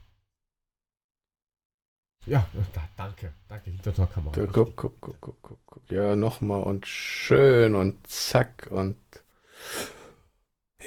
[2.25, 3.33] Ja, da, danke.
[3.47, 4.33] Danke, Hintertorkamera.
[4.35, 5.91] Guck, guck, guck, guck, guck, guck, guck.
[5.91, 8.97] Ja, nochmal und schön und zack und.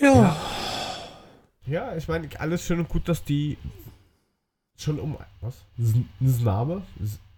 [0.00, 0.36] Ja.
[1.66, 3.56] Ja, ich meine, alles schön und gut, dass die
[4.76, 5.16] schon um.
[5.40, 5.64] Was?
[5.78, 6.82] N- Name?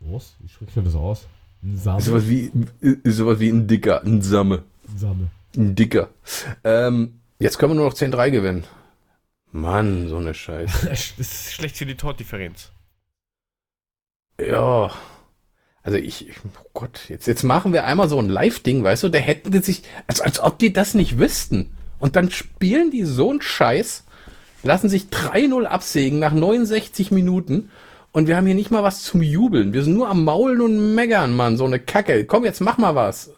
[0.00, 0.34] Was?
[0.40, 1.26] Wie spricht man das aus?
[1.62, 1.98] Nsame.
[1.98, 2.50] Ist sowas wie,
[2.80, 4.64] ist sowas wie ein Dicker, ein Samme.
[4.92, 5.28] Nsame.
[5.56, 6.10] Ein Dicker.
[6.62, 8.64] Ähm, jetzt können wir nur noch 10-3 gewinnen.
[9.52, 10.88] Mann, so eine Scheiße.
[10.88, 12.70] Das ist schlecht für die Tordifferenz.
[14.40, 14.90] Ja.
[15.82, 19.18] Also ich, oh Gott, jetzt, jetzt machen wir einmal so ein Live-Ding, weißt du, da
[19.18, 21.70] hätten die sich, als, als ob die das nicht wüssten.
[21.98, 24.04] Und dann spielen die so einen Scheiß,
[24.62, 27.70] lassen sich 3-0 absägen nach 69 Minuten
[28.12, 29.74] und wir haben hier nicht mal was zum Jubeln.
[29.74, 32.24] Wir sind nur am Maulen und Meckern, Mann, so eine Kacke.
[32.24, 33.32] Komm, jetzt mach mal was.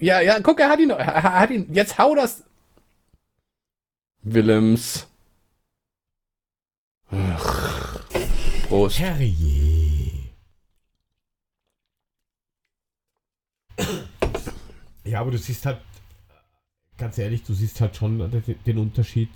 [0.00, 2.42] Ja, ja, guck, er hat ihn, er hat ihn, jetzt hau das.
[4.22, 5.06] Willems.
[8.68, 8.98] Prost.
[8.98, 10.12] Herrje.
[15.04, 15.80] Ja, aber du siehst halt,
[16.98, 18.18] ganz ehrlich, du siehst halt schon
[18.66, 19.30] den, Unterschied,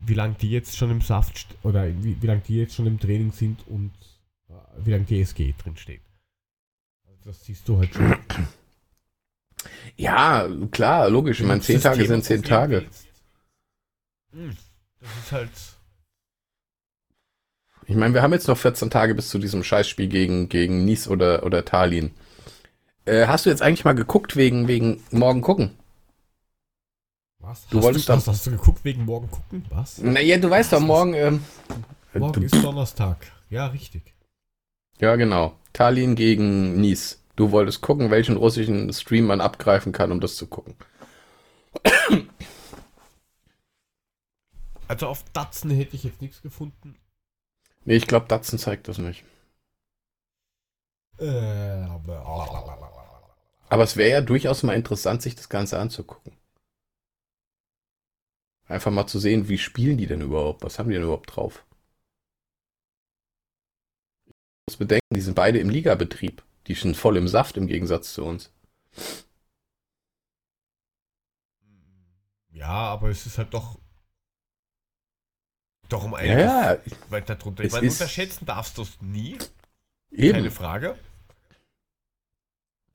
[0.00, 3.00] wie lange die jetzt schon im Saft oder wie, wie lange die jetzt schon im
[3.00, 3.92] Training sind und
[4.48, 4.52] äh,
[4.84, 6.02] wie lange DSG drin steht.
[7.08, 8.14] Also das siehst du halt schon.
[9.96, 11.40] Ja, klar, logisch.
[11.40, 12.86] Ich meine, zehn Tage sind zehn Tage.
[14.32, 14.56] Hm,
[15.00, 15.50] Das ist halt.
[17.90, 21.08] Ich meine, wir haben jetzt noch 14 Tage bis zu diesem Scheißspiel gegen, gegen Nice
[21.08, 22.12] oder, oder Tallinn.
[23.04, 25.72] Äh, hast du jetzt eigentlich mal geguckt wegen, wegen morgen gucken?
[27.40, 27.66] Was?
[27.66, 29.64] Du hast wolltest du, hast, hast du geguckt wegen morgen gucken?
[29.70, 29.98] Was?
[29.98, 31.14] Naja, du weißt doch, morgen.
[31.14, 31.44] Ähm,
[32.14, 33.26] Morgen du, ist Donnerstag.
[33.48, 34.14] Ja, richtig.
[35.00, 35.56] ja, genau.
[35.72, 37.18] Tallinn gegen Nice.
[37.34, 40.76] Du wolltest gucken, welchen russischen Stream man abgreifen kann, um das zu gucken.
[44.86, 46.94] Also auf Datsen hätte ich jetzt nichts gefunden.
[47.84, 49.24] Nee, ich glaube, Datsun zeigt das nicht.
[51.18, 52.20] Äh, aber.
[53.68, 56.32] Aber es wäre ja durchaus mal interessant, sich das Ganze anzugucken.
[58.66, 60.62] Einfach mal zu sehen, wie spielen die denn überhaupt?
[60.62, 61.64] Was haben die denn überhaupt drauf?
[64.66, 66.42] Ich muss bedenken, die sind beide im Ligabetrieb.
[66.66, 68.52] Die sind voll im Saft im Gegensatz zu uns.
[72.52, 73.78] Ja, aber es ist halt doch.
[75.90, 76.78] Doch um einiges ja,
[77.10, 77.64] weiter drunter.
[77.64, 79.36] Ich meine, unterschätzen darfst du es nie.
[80.10, 80.32] eben.
[80.32, 80.96] Keine Frage.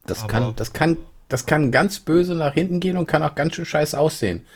[0.08, 0.98] Das aber- kann, das kann,
[1.28, 4.48] das kann ganz böse nach hinten gehen und kann auch ganz schön scheiße aussehen.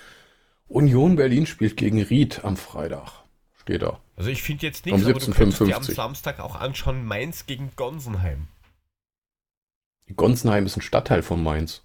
[0.68, 3.12] Union Berlin spielt gegen Ried am Freitag.
[3.60, 4.00] Steht da.
[4.16, 5.96] Also ich finde jetzt Um nichts, aber du könntest dir am 17.55.
[5.96, 8.48] Samstag auch anschauen, Mainz gegen Gonsenheim.
[10.16, 11.82] Gonsenheim ist ein Stadtteil von Mainz.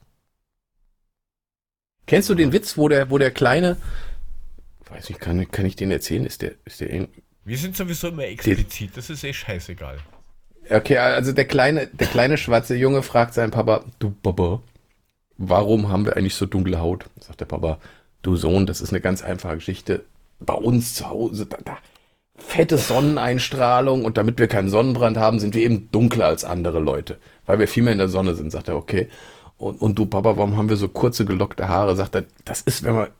[2.06, 3.76] Kennst du den Witz, wo der, wo der kleine,
[4.90, 6.26] weiß ich, kann, kann ich den erzählen?
[6.26, 7.10] Ist der, ist der, irgend-
[7.44, 9.98] Wir sind sowieso immer explizit, das ist eh scheißegal.
[10.70, 14.62] okay, also der kleine, der kleine schwarze Junge fragt seinen Papa, du Papa,
[15.36, 17.06] warum haben wir eigentlich so dunkle Haut?
[17.20, 17.78] Sagt der Papa,
[18.22, 20.04] du Sohn, das ist eine ganz einfache Geschichte.
[20.40, 21.78] Bei uns zu Hause, da, da
[22.36, 27.18] fette Sonneneinstrahlung und damit wir keinen Sonnenbrand haben, sind wir eben dunkler als andere Leute,
[27.46, 29.08] weil wir viel mehr in der Sonne sind, sagt er, okay.
[29.56, 31.94] Und, und du Papa, warum haben wir so kurze gelockte Haare?
[31.94, 33.10] Sagt er, das ist, wenn wir,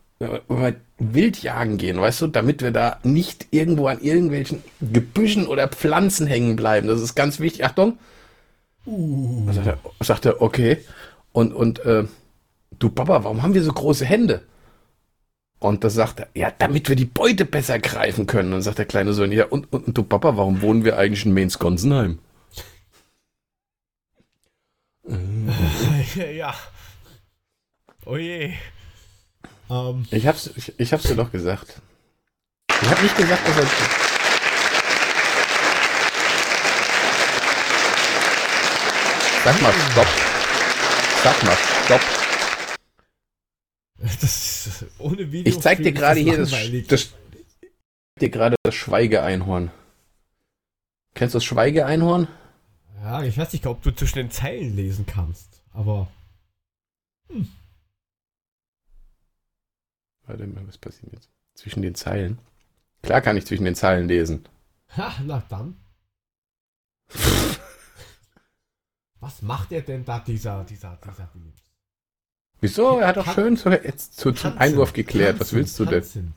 [0.48, 5.46] wenn wir, wild jagen gehen, weißt du, damit wir da nicht irgendwo an irgendwelchen Gebüschen
[5.46, 6.86] oder Pflanzen hängen bleiben.
[6.86, 7.64] Das ist ganz wichtig.
[7.64, 7.98] Achtung.
[8.86, 9.50] Uh.
[9.52, 10.78] Sagt, er, sagt er, okay.
[11.32, 12.04] Und, und äh,
[12.78, 14.42] du Papa, warum haben wir so große Hände?
[15.58, 18.48] Und da sagt er, ja, damit wir die Beute besser greifen können.
[18.48, 20.98] Und dann sagt der kleine Sohn, ja, und, und, und du Papa, warum wohnen wir
[20.98, 22.18] eigentlich in Mainz-Gonsenheim?
[26.34, 26.54] ja.
[28.06, 28.52] Oh je.
[29.70, 31.80] Ähm, Ich hab's, ich, ich hab's dir doch gesagt.
[32.82, 33.66] Ich hab nicht gesagt, dass er.
[39.44, 40.06] Sag mal Stopp.
[41.22, 42.00] Sag mal Stopp.
[44.20, 45.52] das ist ohne Video.
[45.52, 49.70] Ich zeig dir gerade hier das, das, ich zeig dir gerade das Schweigeeinhorn.
[51.14, 52.28] Kennst du das Schweigeeinhorn?
[53.02, 56.08] Ja, ich weiß nicht, ob du zwischen den Zeilen lesen kannst, aber.
[60.26, 61.28] Warte mal, was passiert jetzt?
[61.54, 62.38] Zwischen den Zeilen?
[63.02, 64.44] Klar kann ich zwischen den Zeilen lesen.
[64.96, 65.76] Ha, na dann.
[69.18, 71.62] Was macht er denn da, dieser, dieser, dieser Williams?
[72.60, 72.98] Wieso?
[72.98, 75.40] Er hat doch schön zu, jetzt zu, zum Tanzen, Einwurf geklärt.
[75.40, 76.00] Was tanzen, willst du denn?
[76.02, 76.34] tanzen.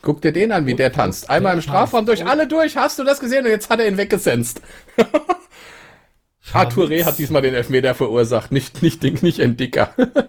[0.00, 1.28] Guck dir den an, wie Und- der tanzt.
[1.28, 2.22] Einmal im der Strafraum tanzt.
[2.22, 2.76] durch alle durch.
[2.76, 3.44] Hast du das gesehen?
[3.44, 4.62] Und jetzt hat er ihn weggesenzt.
[6.52, 8.50] Touré hat diesmal den Elfmeter verursacht.
[8.50, 9.94] Nicht, nicht, Ding, nicht ein Dicker.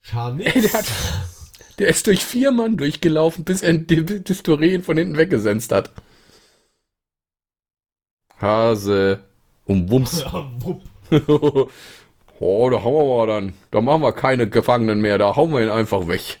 [0.00, 0.52] Scharnitz.
[0.54, 0.86] Der, hat,
[1.78, 5.90] der ist durch vier Mann durchgelaufen, bis er Touré ihn von hinten weggesenzt hat.
[8.40, 9.24] Hase.
[9.64, 10.24] Um Wumms.
[12.44, 13.54] Oh, da hauen wir mal dann.
[13.70, 15.16] Da machen wir keine Gefangenen mehr.
[15.16, 16.40] Da hauen wir ihn einfach weg.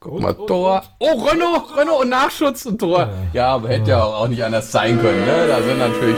[0.00, 0.82] Guck mal, und, Tor.
[0.98, 1.06] und.
[1.06, 3.00] Oh, Renault, Renault und Nachschutz und Tor.
[3.00, 3.28] Ja.
[3.34, 5.26] Ja, aber hätte ja auch nicht anders sein können.
[5.26, 5.46] Ne?
[5.48, 6.16] Da sind natürlich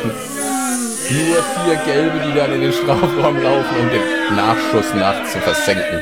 [1.11, 6.01] nur vier Gelbe, die dann in den Strafraum laufen, um den Nachschuss nach zu versenken.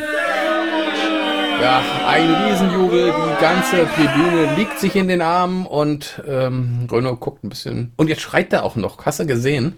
[1.61, 7.45] Ja, ein Riesenjubel, die ganze Tribüne liegt sich in den Armen und ähm, Renault guckt
[7.45, 7.93] ein bisschen.
[7.97, 9.07] Und jetzt schreit er auch noch.
[9.07, 9.77] Hast du gesehen?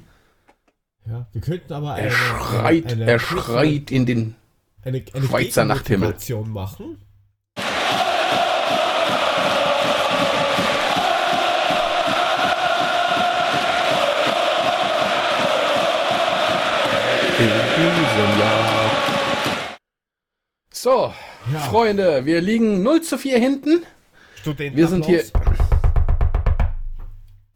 [1.06, 4.34] Ja, wir könnten aber Er eine, schreit, eine, er schreit in den.
[4.84, 6.14] eine, eine Schweizer Nachthimmel.
[6.46, 6.98] Machen.
[17.38, 19.78] In diesem Jahr.
[20.72, 21.12] So,
[21.52, 21.60] Ja.
[21.60, 23.82] Freunde, wir liegen 0 zu 4 hinten.
[24.36, 25.22] Studenten Wir sind hier.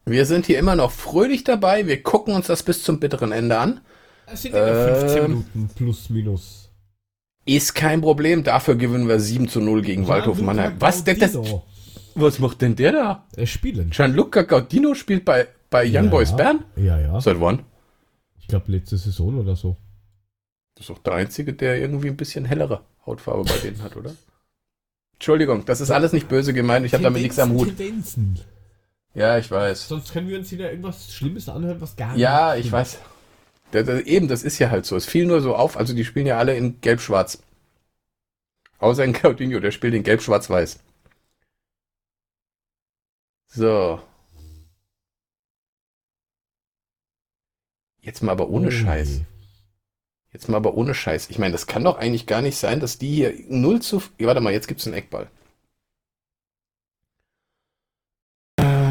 [0.05, 1.87] Wir sind hier immer noch fröhlich dabei.
[1.87, 3.81] Wir gucken uns das bis zum bitteren Ende an.
[4.27, 5.29] Es sind immer 15 Ähm.
[5.29, 6.71] Minuten plus minus.
[7.45, 8.45] Ist kein Problem.
[8.45, 10.75] Dafür gewinnen wir 7 zu 0 gegen Waldhof Mannheim.
[10.79, 11.37] Was, der, das,
[12.15, 13.27] was macht denn der da?
[13.37, 13.91] Äh, spielen.
[13.91, 16.35] Gianluca Gaudino spielt bei, bei Young Ja, Boys.
[16.37, 16.65] Bern?
[16.77, 17.21] Ja, ja.
[17.21, 17.65] Seit wann?
[18.43, 19.77] Ich glaube letzte Saison oder so.
[20.75, 24.15] Das ist doch der Einzige, der irgendwie ein bisschen hellere Hautfarbe bei denen hat, oder?
[25.15, 26.85] Entschuldigung, das ist alles nicht böse gemeint.
[26.85, 27.69] Ich habe damit nichts am Hut.
[27.77, 28.41] Tendenzen.
[29.15, 29.89] Ja, ich weiß.
[29.89, 32.73] Sonst können wir uns wieder irgendwas Schlimmes anhören, was gar Ja, nicht ich stimmt.
[32.73, 32.99] weiß.
[33.73, 34.97] Der, der, eben, das ist ja halt so.
[34.97, 35.77] Es fiel nur so auf.
[35.77, 37.43] Also die spielen ja alle in Gelb-Schwarz.
[38.79, 40.81] Außer in Gaudinho, der spielt in Gelb-Schwarz-Weiß.
[43.47, 44.01] So.
[48.03, 49.19] Jetzt mal aber ohne Oh Scheiß.
[49.19, 49.25] je.
[50.33, 51.31] Jetzt mal aber ohne Scheiß.
[51.31, 54.03] Ich meine, das kann doch eigentlich gar nicht sein, dass die hier 0 zu.
[54.19, 55.29] Ja, warte mal, jetzt gibt's einen Eckball.
[58.57, 58.91] Äh.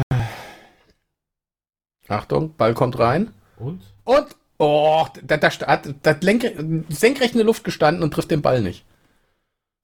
[2.08, 3.32] Achtung, Ball kommt rein.
[3.58, 3.82] Und?
[4.04, 6.44] Und, oh, da, da hat da lenk,
[6.88, 8.84] senkrecht in der Luft gestanden und trifft den Ball nicht.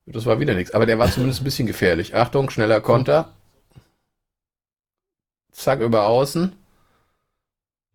[0.07, 2.15] Das war wieder nichts, aber der war zumindest ein bisschen gefährlich.
[2.15, 3.35] Achtung, schneller Konter.
[5.53, 6.55] Zack, über außen.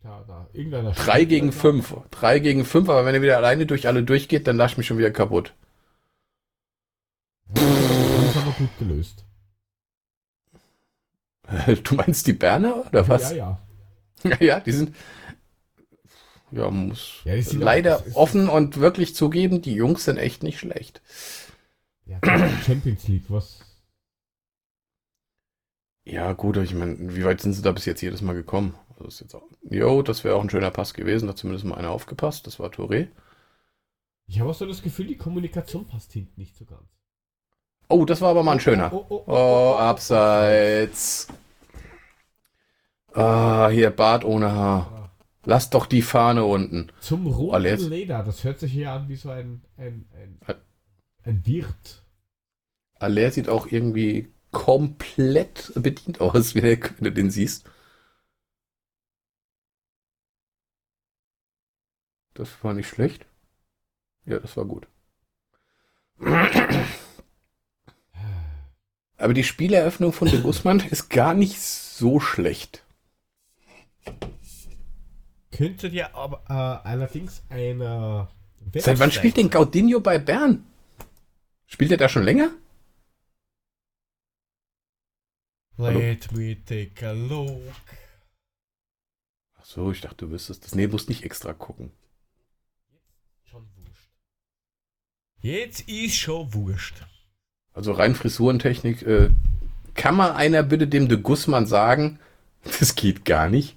[0.03, 0.32] Ja, da.
[0.53, 0.91] Irgendeiner.
[0.91, 1.95] 3 gegen 5.
[2.11, 4.97] 3 gegen 5, aber wenn er wieder alleine durch alle durchgeht, dann lasch mich schon
[4.99, 5.53] wieder kaputt.
[7.53, 9.25] Das ist aber gut gelöst.
[11.83, 13.31] Du meinst die Berner oder was?
[13.31, 13.59] Ja, ja.
[14.23, 14.95] Ja, ja, die sind.
[16.51, 20.59] Ja, muss Ja, auch- leider ist- offen und wirklich zugeben, die Jungs sind echt nicht
[20.59, 21.01] schlecht.
[22.05, 22.19] ja
[22.65, 23.59] Champions League, was?
[26.05, 28.75] Ja, gut, ich meine, wie weit sind sie da bis jetzt jedes Mal gekommen?
[28.95, 31.65] Also ist jetzt auch, jo, das wäre auch ein schöner Pass gewesen, da hat zumindest
[31.65, 33.07] mal einer aufgepasst, das war Touré.
[34.27, 36.81] Ich habe auch so das Gefühl, die Kommunikation passt hinten nicht so ganz.
[37.89, 38.91] Oh, das war aber mal ein schöner.
[38.93, 41.27] Oh, oh, oh, Oh, abseits.
[43.13, 45.11] Ah, hier, Bart ohne Haar.
[45.45, 46.91] Lass doch die Fahne unten.
[47.01, 47.89] Zum Alle roten jetzt.
[47.89, 48.23] Leder.
[48.23, 50.55] Das hört sich hier an wie so ein, ein, ein,
[51.23, 52.03] ein Wirt.
[52.95, 57.69] Aller sieht auch irgendwie komplett bedient aus, wie der, wenn du den siehst.
[62.33, 63.25] Das war nicht schlecht.
[64.25, 64.87] Ja, das war gut.
[69.17, 72.83] Aber die Spieleröffnung von de Guzman ist gar nicht so schlecht.
[75.51, 78.27] Könnte dir aber äh, allerdings eine
[78.71, 80.65] Wer Seit wann spielt denn Gaudinho bei Bern?
[81.67, 82.51] Spielt er da schon länger?
[85.77, 87.61] Let me take a look.
[89.55, 90.75] Ach so, ich dachte, du wüsstest das.
[90.75, 91.91] Nee, musst nicht extra gucken.
[93.43, 94.11] Schon wurscht.
[95.43, 97.03] Jetzt ist schon wurscht.
[97.73, 99.29] Also rein Frisurentechnik, äh,
[99.93, 102.17] kann mal einer bitte dem de Guzman sagen,
[102.79, 103.75] das geht gar nicht?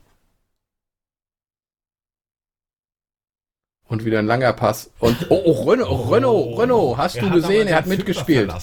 [3.89, 4.93] Und wieder ein langer Pass.
[5.01, 7.67] Und oh, oh Renault, Renault, Renault, hast du gesehen?
[7.67, 8.55] Er hat mitgespielt.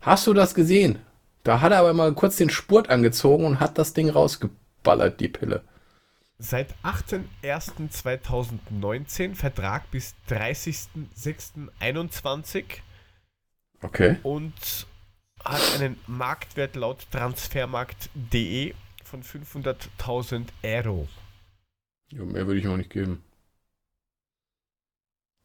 [0.00, 1.00] Hast du das gesehen?
[1.44, 5.28] Da hat er aber mal kurz den Spurt angezogen und hat das Ding rausgeballert, die
[5.28, 5.62] Pille.
[6.40, 12.64] Seit 18.01.2019 Vertrag bis 30.06.21
[13.80, 14.18] Okay.
[14.22, 14.86] und
[15.44, 18.74] hat einen Marktwert laut transfermarkt.de
[19.04, 21.08] von 500.000 Euro.
[22.12, 23.24] Ja, mehr würde ich auch nicht geben.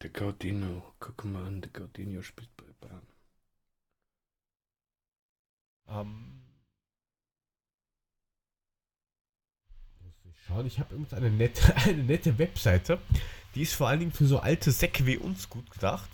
[0.02, 3.08] Der Gaudino, guck mal an, der Gaudino spielt bei Bayern.
[5.88, 6.42] Ähm,
[10.02, 13.00] muss ich schauen, ich habe übrigens eine nette, eine nette Webseite.
[13.56, 16.10] Die ist vor allen Dingen für so alte Säcke wie uns gut gedacht.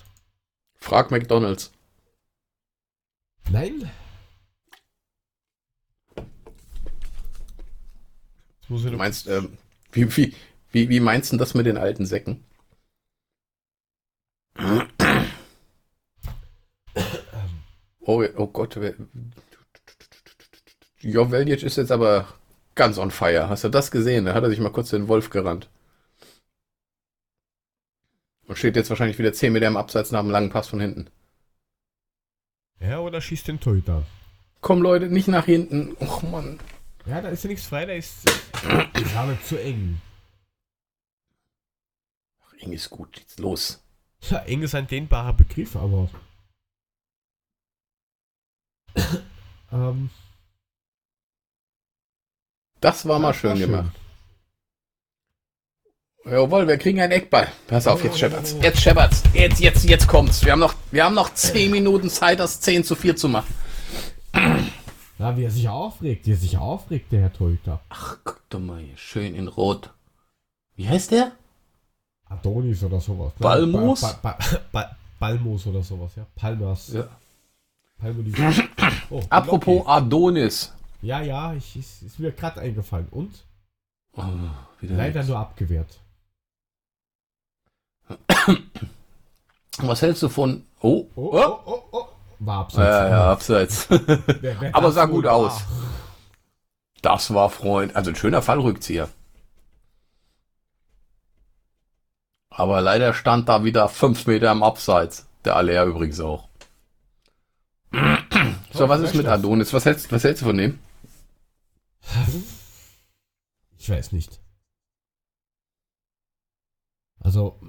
[0.76, 1.72] Frag McDonalds.
[3.49, 3.89] Nein.
[8.68, 9.57] Du meinst, ähm,
[9.91, 10.35] wie, wie,
[10.72, 12.43] wie, wie meinst du das mit den alten Säcken?
[18.01, 18.76] Oh, oh Gott.
[18.80, 18.95] wer-
[21.01, 22.27] Joveljic ist jetzt aber
[22.76, 23.50] ganz on fire.
[23.50, 24.26] Hast du das gesehen?
[24.26, 25.70] Da hat er sich mal kurz den Wolf gerannt.
[28.48, 31.10] Und steht jetzt wahrscheinlich wieder 10 Meter im Abseits nach einem langen Pass von hinten.
[32.80, 34.04] Ja, oder schießt den Torhüter.
[34.62, 35.96] Komm Leute, nicht nach hinten.
[36.00, 36.60] Och Mann.
[37.06, 40.02] Ja, da ist ja nichts frei, da ist ist aber zu eng.
[42.44, 43.18] Ach, eng ist gut.
[43.18, 43.84] Jetzt los.
[44.22, 46.10] Ja, eng ist ein dehnbarer Begriff, aber.
[49.72, 50.10] ähm,
[52.81, 53.91] Das war mal das schön war gemacht.
[56.26, 57.47] Jawohl, wir kriegen einen Eckball.
[57.68, 58.56] Pass auf, jetzt scheppert's.
[58.61, 59.23] Jetzt scheppert's.
[59.34, 60.43] Jetzt, jetzt, jetzt kommt's.
[60.45, 63.53] Wir haben noch, wir haben noch 10 Minuten Zeit, das 10 zu 4 zu machen.
[65.18, 67.81] Ja, wie er sich aufregt, wie er sich aufregt, der Herr Torhüter.
[67.89, 68.95] Ach, guck doch mal hier.
[68.97, 69.91] Schön in Rot.
[70.76, 71.31] Wie heißt der?
[72.30, 73.34] Adonis oder sowas.
[73.34, 73.39] ne?
[73.43, 74.01] Balmus?
[74.01, 76.26] Ba, ba, ba, ba, Balmus oder sowas, ja.
[76.35, 76.93] Palmas.
[76.93, 77.07] Ja.
[79.11, 79.88] Oh, Apropos.
[79.88, 80.72] Adonis.
[81.01, 83.07] Ja, ja, ich, ist, ist mir gerade eingefallen.
[83.11, 83.45] Und?
[84.13, 84.23] Oh,
[84.81, 85.27] wieder Leider nix.
[85.30, 85.99] nur abgewehrt.
[89.77, 90.65] Was hältst du von.
[90.81, 91.38] Oh, Oh, oh.
[91.38, 92.07] oh, oh, oh.
[92.39, 92.88] War abseits.
[92.88, 93.88] Ja, ja, abseits.
[93.89, 95.34] Wer- wer Aber sah gut war.
[95.34, 95.61] aus.
[97.01, 97.95] Das war Freund.
[97.95, 99.09] Also ein schöner Fallrückzieher.
[102.49, 105.27] Aber leider stand da wieder fünf Meter im Abseits.
[105.45, 106.49] Der Aller übrigens auch.
[108.73, 109.73] So, was ist mit Adonis?
[109.73, 110.80] Was hältst, was hältst du von dem?
[113.77, 114.41] Ich weiß nicht.
[117.19, 117.59] Also,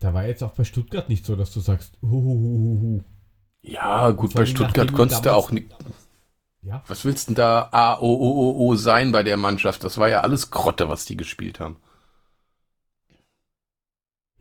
[0.00, 3.02] da war jetzt auch bei Stuttgart nicht so, dass du sagst, huhuhuhu.
[3.62, 5.74] Ja, gut, bei Stuttgart konntest du auch nicht.
[6.62, 9.84] Ja, Was willst denn da A, O, O, O, O sein bei der Mannschaft?
[9.84, 11.76] Das war ja alles Grotte, was die gespielt haben.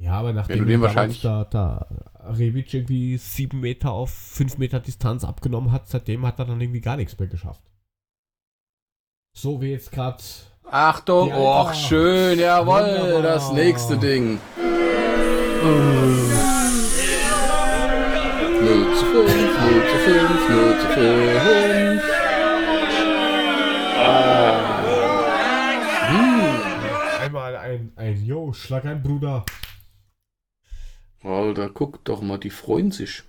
[0.03, 1.87] Ja aber nachdem du den wahrscheinlich- da, da
[2.25, 6.81] Rebic irgendwie sieben Meter auf fünf Meter Distanz abgenommen hat, seitdem hat er dann irgendwie
[6.81, 7.61] gar nichts mehr geschafft.
[9.35, 10.23] So wie jetzt gerade.
[10.69, 11.73] Achtung, och, Alter.
[11.75, 13.21] schön, jawohl, Wunderbar.
[13.23, 14.39] das nächste Ding.
[18.61, 22.03] 0 zu 5, 0 zu 5, 0 zu 5.
[27.21, 29.45] Einmal ein, ein Yo, schlag ein Bruder.
[31.23, 33.23] Alter, guck doch mal, die freuen sich.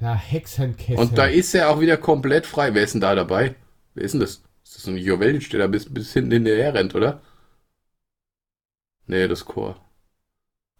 [0.00, 0.98] Der Hexenkessel.
[0.98, 2.74] Und da ist er auch wieder komplett frei.
[2.74, 3.54] Wer ist denn da dabei?
[3.94, 4.42] Wer ist denn das?
[4.64, 7.22] Ist das so ein Joveljic, der da bis, bis hinten hinterher rennt, oder?
[9.06, 9.80] Nee, das Chor.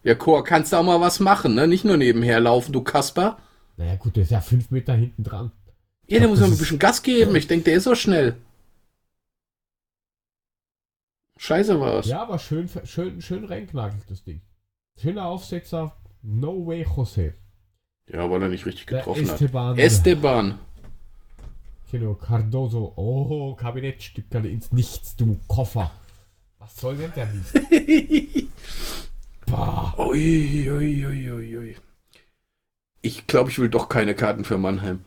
[0.02, 1.68] Ja, Chor, kannst du auch mal was machen, ne?
[1.68, 3.38] Nicht nur nebenher laufen, du Kasper.
[3.76, 5.52] Naja, gut, der ist ja fünf Meter hinten dran.
[6.06, 7.34] Ja, der muss mal ein bisschen Gas geben.
[7.36, 8.36] Ich denke, der ist so schnell.
[11.36, 12.06] Scheiße war's.
[12.06, 14.40] Ja, aber schön, schön, schön reinknagelt, das Ding.
[15.00, 15.96] Schöner Aufsetzer.
[16.22, 17.34] No way, José.
[18.06, 19.32] Ja, weil er nicht richtig getroffen hat.
[19.32, 19.78] Esteban.
[19.78, 20.58] Esteban.
[21.90, 22.92] Genau, Cardoso.
[22.96, 25.90] Oh, Kabinettstückerle ins Nichts, du Koffer.
[26.58, 27.54] Was soll denn der Mist?
[29.46, 29.94] Bah.
[29.98, 31.76] Ui, ui, ui, ui, ui.
[33.02, 35.04] Ich glaube, ich will doch keine Karten für Mannheim.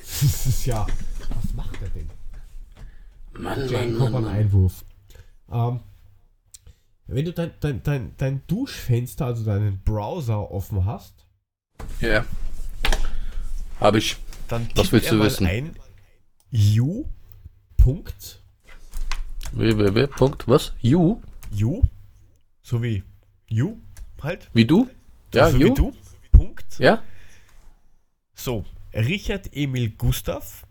[0.00, 0.86] Das ist ja.
[1.34, 2.08] Was macht er denn?
[3.32, 4.26] Mann, Mann, Mann, ein Mann.
[4.28, 4.84] Einwurf.
[5.50, 5.80] Ähm,
[7.12, 11.26] Wenn du dein, dein, dein, dein Duschfenster, also deinen Browser offen hast,
[12.00, 12.08] Ja.
[12.08, 12.26] Yeah.
[13.80, 14.16] Habe ich.
[14.46, 15.46] dann Was willst du wissen?
[15.46, 15.74] ein
[16.52, 17.04] u.
[17.76, 18.42] Punkt,
[19.52, 20.06] www.
[20.06, 20.72] Punkt, was?
[20.82, 21.20] You?
[21.60, 21.82] u,
[22.62, 23.02] so wie
[23.48, 23.78] you,
[24.22, 24.88] halt, Wie du?
[25.34, 25.70] Ja, so you?
[25.70, 25.92] wie du,
[26.30, 27.02] Punkt, Ja?
[28.34, 28.64] so,
[28.94, 30.64] Richard Emil Gustav,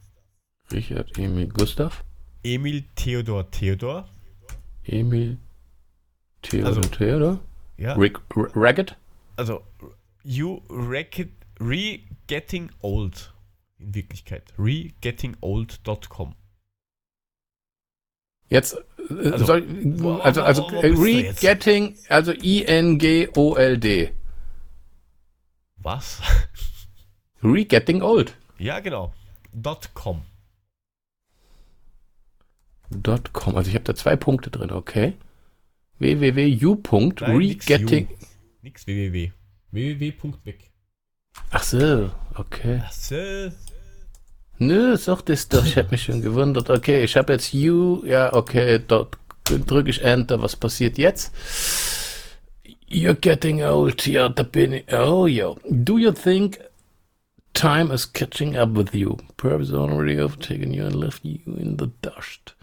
[0.71, 2.03] Richard Emil Gustav.
[2.43, 4.07] Emil Theodor Theodor,
[4.85, 5.37] Emil
[6.41, 7.39] Theodor Also- Theodor.
[7.77, 8.95] ja, Rick Ragged.
[9.37, 9.63] also
[10.23, 13.33] you reckon, re getting old,
[13.79, 16.35] in Wirklichkeit, re-getting-old.com.
[18.49, 18.73] Jetzt,
[19.09, 20.99] äh, Also- soll, also, also, jetzt?
[20.99, 24.11] Re-Getting, also I-N-G-O-L-D.
[25.77, 26.21] Was?
[27.43, 28.35] Re-Getting Old.
[28.57, 29.13] ja, genau,
[29.93, 30.23] .com.
[32.91, 33.55] Dot .com.
[33.55, 35.13] Also ich habe da zwei Punkte drin, okay.
[35.99, 36.81] www.u.
[37.21, 37.37] Nein,
[38.63, 38.97] nix you.
[38.97, 39.31] Www.
[39.71, 40.71] www.weg.
[41.51, 42.81] Ach so, okay.
[42.83, 43.51] Ach so.
[44.57, 46.69] Nö, sag das doch, ich habe mich schon gewundert.
[46.69, 50.41] Okay, ich habe jetzt U, ja, okay, dort drücke ich Enter.
[50.41, 51.33] Was passiert jetzt?
[52.89, 54.93] You're getting old, ja, da bin ich.
[54.93, 55.55] Oh, ja.
[55.69, 56.59] Do you think
[57.53, 59.15] time is catching up with you?
[59.37, 62.55] Perhaps already overtaken you and left you in the dust.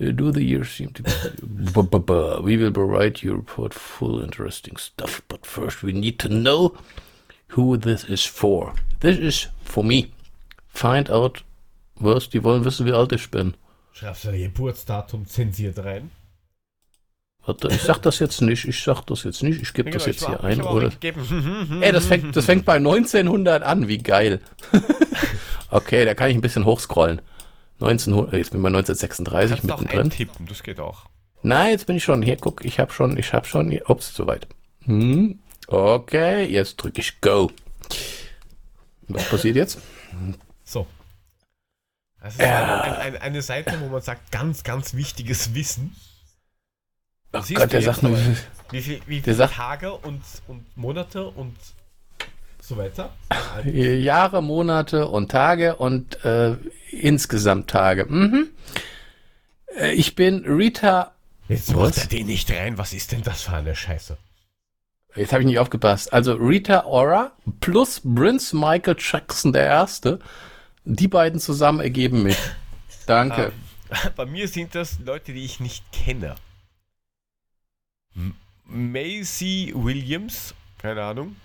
[0.00, 1.10] Uh, do the years seem to be...
[2.42, 6.74] We will provide you report full interesting stuff, but first we need to know
[7.48, 8.74] who this is for.
[9.00, 10.12] This is for me.
[10.68, 11.44] Find out,
[11.96, 13.54] was, die wollen wissen, wie alt ich bin.
[13.92, 16.10] Schreibst du dein Geburtsdatum zensiert rein?
[17.44, 20.12] Warte, ich sag das jetzt nicht, ich sag das jetzt nicht, ich gebe das Genau,
[20.12, 20.92] jetzt hier ein, oder?
[21.80, 24.40] Ey, das fängt, das fängt bei 1900 an, wie geil.
[25.70, 27.22] okay, da kann ich ein bisschen hochscrollen.
[27.80, 30.00] 1900, jetzt bin ich bei 1936 Kannst mittendrin.
[30.00, 31.06] eintippen, das geht auch.
[31.42, 34.48] Nein, jetzt bin ich schon, hier, guck, ich hab schon, ich hab schon, ups, soweit.
[34.84, 35.38] Hm,
[35.68, 37.50] okay, jetzt drücke ich Go.
[39.08, 39.78] Was passiert jetzt?
[40.64, 40.86] So.
[42.20, 45.94] Das ist eine, eine, eine Seite, wo man sagt, ganz, ganz wichtiges Wissen.
[47.32, 48.18] Oh Siehst Gott, der sagt nur,
[48.70, 51.56] Wie viel, viele sagt- Tage und, und Monate und
[52.68, 53.10] so weiter?
[53.64, 56.56] Jahre, Monate und Tage und äh,
[56.90, 58.04] insgesamt Tage.
[58.06, 58.48] Mhm.
[59.76, 61.12] Äh, Ich bin Rita.
[61.48, 62.76] Jetzt macht er den nicht rein.
[62.78, 64.16] Was ist denn das für eine Scheiße?
[65.16, 66.12] Jetzt habe ich nicht aufgepasst.
[66.12, 70.18] Also Rita Ora plus Prince Michael Jackson der Erste.
[70.84, 72.36] Die beiden zusammen ergeben mich.
[73.06, 73.52] Danke.
[74.16, 76.34] Bei mir sind das Leute, die ich nicht kenne.
[78.14, 78.34] M-
[78.66, 81.36] Maisie Williams, keine Ahnung.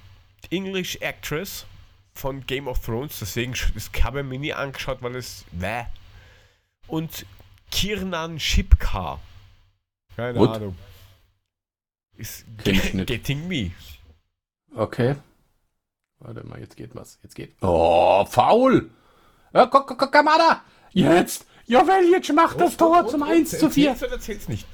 [0.51, 1.65] English Actress
[2.13, 5.85] von Game of Thrones, deswegen das habe ich mir nie angeschaut, weil es wäh.
[6.87, 7.25] Und
[7.71, 9.19] Kirnan Shipka.
[10.15, 10.57] Keine What?
[10.57, 10.75] Ahnung.
[12.15, 13.07] Ist Kenn ich ge nicht.
[13.07, 13.71] Getting Me.
[14.75, 15.15] Okay.
[16.19, 17.17] Warte mal, jetzt geht was.
[17.23, 17.53] Jetzt geht.
[17.61, 18.89] Oh, faul!
[19.53, 20.61] Ja, guck, guck, guck, Kamada!
[20.91, 21.45] Jetzt!
[21.65, 23.89] Joveljic macht das Tor zum 1 zu 4.
[23.89, 24.67] Erzähl's oder erzähl's nicht?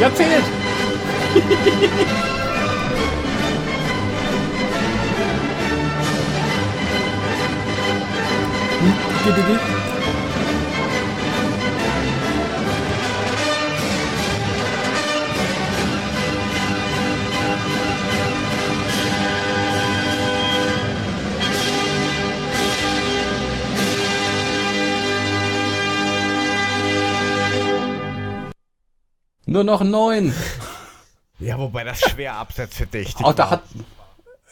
[0.00, 0.10] Ja,
[29.46, 30.34] Nur noch neun.
[31.38, 33.50] Ja, wobei das schwer abseitsverdächtig Auch da war.
[33.52, 33.62] hat.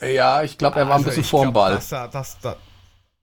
[0.01, 1.75] Ja, ich glaube, er war ein Also bisschen ich vorm Ball.
[1.75, 2.57] Dass er, dass da,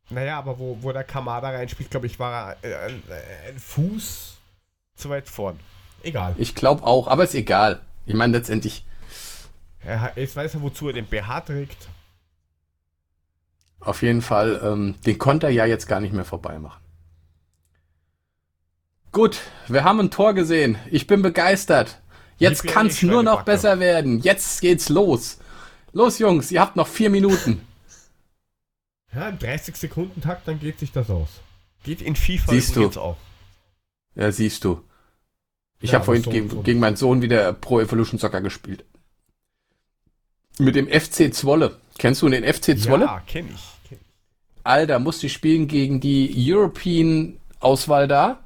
[0.10, 3.04] naja, aber wo, wo der Kamada reinspielt, glaube ich, war er äh, ein,
[3.50, 4.38] ein Fuß
[4.96, 5.60] zu weit vorn.
[6.04, 6.34] Egal.
[6.38, 7.82] Ich glaube auch, aber ist egal.
[8.06, 8.86] Ich meine, letztendlich,
[9.82, 11.88] Er, jetzt weiß er, wozu er den BH trägt.
[13.82, 16.82] auf jeden Fall, ähm, den konnte er ja jetzt gar nicht mehr vorbei machen.
[19.12, 20.78] Gut, wir haben ein Tor gesehen.
[20.92, 22.00] Ich bin begeistert.
[22.38, 24.20] Jetzt kann es die nur noch besser werden.
[24.20, 25.40] Jetzt geht's los.
[25.94, 27.66] Los, Jungs, ihr habt noch vier Minuten.
[29.14, 31.30] Ja, im 30-Sekunden-Takt, dann geht sich das aus.
[31.84, 32.80] Geht in FIFA Siehst du.
[32.82, 33.18] übrigens auch.
[34.16, 34.84] Ja, siehst du.
[35.82, 38.84] Ich Ja, habe vorhin so- gegen, so- gegen meinen Sohn wieder Pro Evolution Soccer gespielt.
[40.60, 41.78] Mit dem FC Zwolle.
[41.98, 43.06] Kennst du den FC Zwolle?
[43.06, 43.62] Ja, kenne ich.
[43.88, 44.66] Kenn ich.
[44.66, 48.40] Alter, musste ich spielen gegen die European-Auswahl da,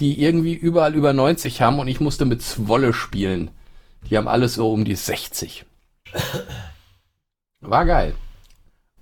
[0.00, 3.50] die irgendwie überall über 90 haben und ich musste mit Zwolle spielen.
[4.10, 5.64] Die haben alles so um die 60.
[7.60, 8.14] War geil.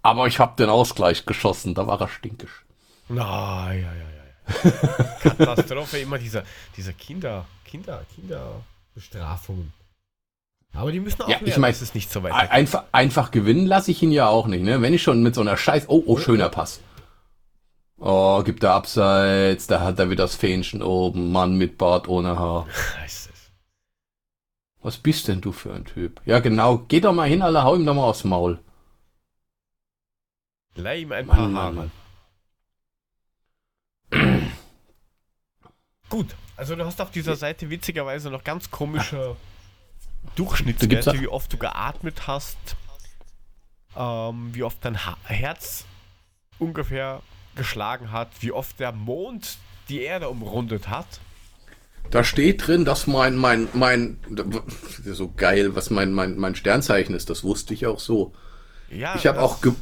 [0.05, 2.67] Aber ich habe den Ausgleich geschossen, da war er stinkisch.
[3.09, 4.71] Na, ja, ja, ja.
[4.71, 4.81] ja.
[5.23, 6.43] Katastrophe, immer dieser,
[6.77, 9.73] dieser Kinder, Kinder, Kinderbestrafungen.
[10.75, 12.85] Aber die müssen auch Ja, lernen, ich mein, dass es nicht so weit Ein- Einfach,
[12.93, 14.83] einfach gewinnen lasse ich ihn ja auch nicht, ne?
[14.83, 15.85] Wenn ich schon mit so einer Scheiß.
[15.89, 16.81] Oh, oh, schöner Pass.
[17.99, 21.33] Oh, gibt er abseits, da hat er wieder das Fähnchen oben.
[21.33, 22.67] Mann mit Bart ohne Haar.
[24.83, 26.21] Was bist denn du für ein Typ?
[26.27, 26.83] Ja, genau.
[26.89, 28.59] Geh doch mal hin, alle hau ihm doch mal aufs Maul.
[30.75, 31.91] Leih ihm ein paar Haare.
[36.09, 39.37] Gut, also du hast auf dieser Seite witzigerweise noch ganz komische
[40.25, 42.57] gibt's Durchschnittswerte, wie oft du geatmet hast,
[43.97, 45.85] ähm, wie oft dein ha Herz
[46.59, 47.23] ungefähr
[47.57, 51.07] geschlagen hat, wie oft der Mond die Erde umrundet hat.
[52.11, 54.19] Da steht drin, dass mein, mein, mein,
[55.05, 57.31] so geil, was mein, mein, mein Sternzeichen ist.
[57.31, 58.35] Das wusste ich auch so.
[58.95, 59.73] Ja, Ich habe auch Ge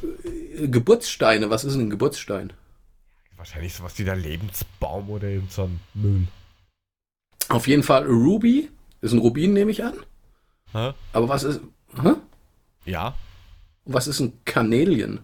[0.67, 1.49] Geburtssteine.
[1.49, 2.53] Was ist denn ein Geburtsstein?
[3.35, 6.27] wahrscheinlich sowas wie der Lebensbaum oder irgend so ein Müll.
[7.49, 8.69] Auf jeden Fall Ruby.
[9.01, 9.95] Ist ein Rubin, nehme ich an.
[10.71, 10.93] Hä?
[11.11, 11.59] Aber was ist,
[12.01, 12.13] hä?
[12.85, 13.15] Ja,
[13.83, 15.19] Was ist ein Kanälien?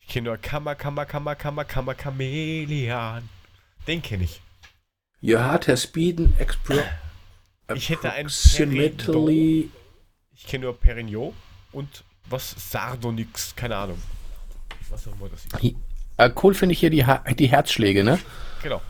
[0.00, 3.28] ich kenne nur Kammer, Kammer, Kammer, Kammer, Kammer, Chameleon.
[3.86, 4.40] Den kenne ich.
[5.22, 6.74] Your heart has beaten expro
[7.72, 9.70] Ich hätte ein approximately.
[10.34, 11.32] Ich kenne nur Perignon
[11.70, 12.02] und
[12.32, 13.98] was Sardonyx, keine Ahnung.
[14.90, 15.54] Was auch immer das ist.
[16.16, 18.18] Äh, cool finde ich hier die, Ha- die Herzschläge, ne?
[18.62, 18.80] Genau.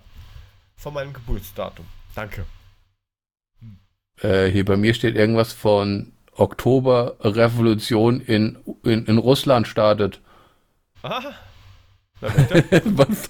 [0.76, 1.86] von meinem Geburtsdatum.
[2.16, 2.46] Danke.
[4.22, 10.20] Äh, hier bei mir steht irgendwas von Oktoberrevolution in, in, in Russland startet.
[11.04, 11.36] Ah, bitte.
[12.86, 13.30] Was?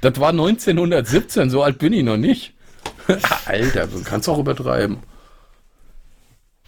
[0.00, 2.54] Das war 1917, so alt bin ich noch nicht.
[3.46, 4.98] Alter, du kannst auch übertreiben.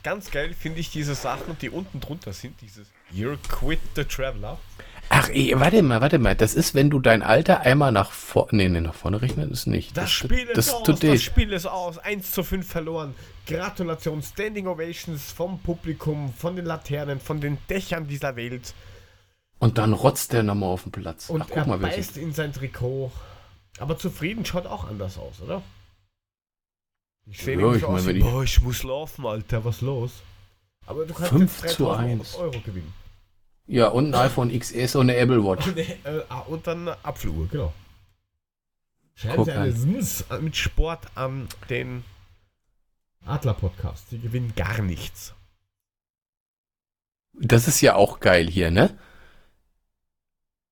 [0.03, 2.61] Ganz geil finde ich diese Sachen, die unten drunter sind.
[2.61, 4.59] Dieses You're quit the traveler.
[5.09, 6.35] Ach, ey, warte mal, warte mal.
[6.35, 8.51] Das ist, wenn du dein Alter einmal nach vorne.
[8.53, 9.97] Nee, nee, nach vorne rechnen ist nicht.
[9.97, 11.25] Das, Spiel ist das aus, das dich.
[11.25, 11.99] Spiel ist aus.
[11.99, 13.15] 1 zu 5 verloren.
[13.47, 18.75] Gratulation, Standing Ovations vom Publikum, von den Laternen, von den Dächern dieser Welt.
[19.59, 21.31] Und dann rotzt der nochmal auf den Platz.
[21.31, 23.11] Und Ach, er mal, beißt in sein Trikot.
[23.79, 25.63] Aber zufrieden schaut auch anders aus, oder?
[27.27, 30.13] Ich sehe Ja, ich aus mein, ich- boah, ich muss laufen, Alter, was los?
[30.87, 32.35] Aber du kannst 5 jetzt zu 3000 1.
[32.37, 32.93] Euro gewinnen.
[33.67, 35.67] Ja, und ein iPhone XS und eine Apple Watch.
[35.67, 35.95] Und, äh,
[36.29, 37.73] ah, und dann eine Apfeluhr, genau.
[39.17, 39.73] Schreiben Sie eine.
[39.73, 42.05] Sims mit Sport an den
[43.25, 44.11] Adler-Podcast.
[44.11, 45.35] Sie gewinnen gar nichts.
[47.33, 48.97] Das ist ja auch geil hier, ne?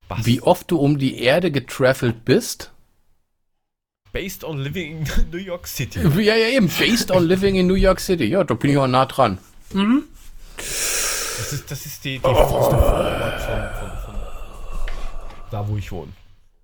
[0.09, 0.27] Was?
[0.27, 2.71] Wie oft du um die Erde getraffelt bist.
[4.13, 6.01] Based on living in New York City.
[6.01, 6.69] Ja, ja, eben.
[6.79, 8.25] Based on living in New York City.
[8.25, 9.39] Ja, da bin ich auch nah dran.
[10.57, 12.81] Das ist, das ist die, die Vorort von,
[13.81, 14.15] von, von
[15.51, 16.13] da, wo ich wohne.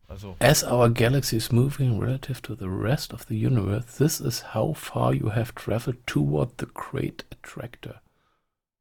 [0.08, 4.54] Also, As our galaxy is moving relative to the rest of the universe, this is
[4.54, 8.00] how far you have traveled toward the Great Attractor.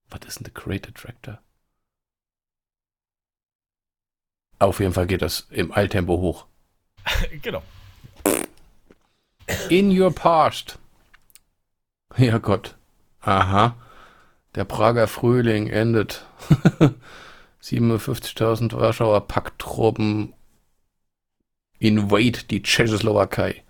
[0.09, 1.39] Was ist denn the Great Attractor?
[4.59, 6.45] Auf jeden Fall geht das im Eiltempo hoch.
[7.41, 7.63] genau.
[9.69, 10.77] In your past.
[12.17, 12.75] Ja Gott.
[13.21, 13.75] Aha.
[14.55, 16.25] Der Prager Frühling endet.
[17.63, 20.33] 57.000 Warschauer Packtruppen
[21.79, 23.63] invade die Tschechoslowakei.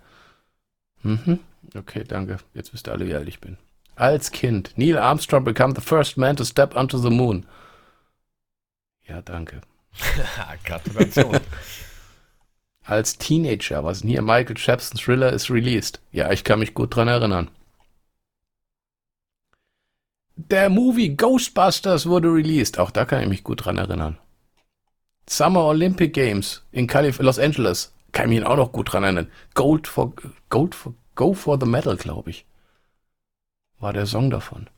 [1.02, 1.40] Mhm.
[1.74, 2.38] Okay, danke.
[2.54, 3.56] Jetzt wisst ihr alle, wie alt ich bin.
[3.94, 4.72] Als Kind.
[4.76, 7.46] Neil Armstrong became the first man to step onto the moon.
[9.06, 9.60] Ja, danke.
[10.64, 11.40] Gratulation.
[12.84, 14.22] Als Teenager, was denn hier?
[14.22, 16.00] Michael Jackson Thriller ist released.
[16.12, 17.50] Ja, ich kann mich gut dran erinnern.
[20.36, 22.78] Der Movie Ghostbusters wurde released.
[22.78, 24.18] Auch da kann ich mich gut dran erinnern.
[25.28, 27.92] Summer Olympic Games in Calif Los Angeles.
[28.12, 29.30] Kann ich mich auch noch gut dran erinnern.
[29.54, 30.12] Gold for,
[30.48, 32.46] Gold for, Go for the Medal, glaube ich.
[33.78, 34.68] War der Song davon.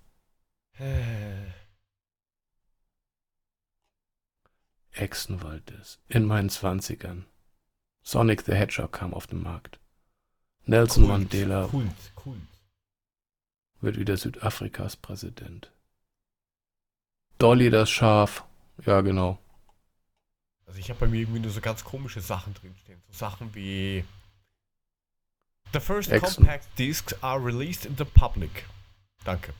[4.92, 5.98] Echsenwaldes.
[6.08, 7.26] In meinen Zwanzigern.
[8.02, 9.78] Sonic the Hedgehog kam auf den Markt.
[10.64, 12.38] Nelson Kult, Mandela Kult, Kult.
[13.80, 15.72] wird wieder Südafrikas Präsident.
[17.38, 18.44] Dolly das Schaf.
[18.84, 19.38] Ja, genau.
[20.66, 23.02] Also ich habe bei mir irgendwie nur so ganz komische Sachen drinstehen.
[23.08, 24.04] So Sachen wie
[25.72, 26.44] The first Echsen.
[26.44, 28.66] compact discs are released in the public.
[29.24, 29.54] Danke.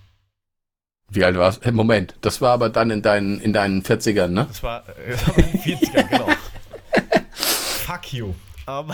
[1.14, 1.60] Wie alt war's?
[1.62, 4.46] Hey, Moment, das war aber dann in deinen, in deinen 40ern, ne?
[4.48, 6.28] Das war äh, das war in den 40ern, genau.
[7.32, 8.34] Fuck you.
[8.66, 8.90] Ähm,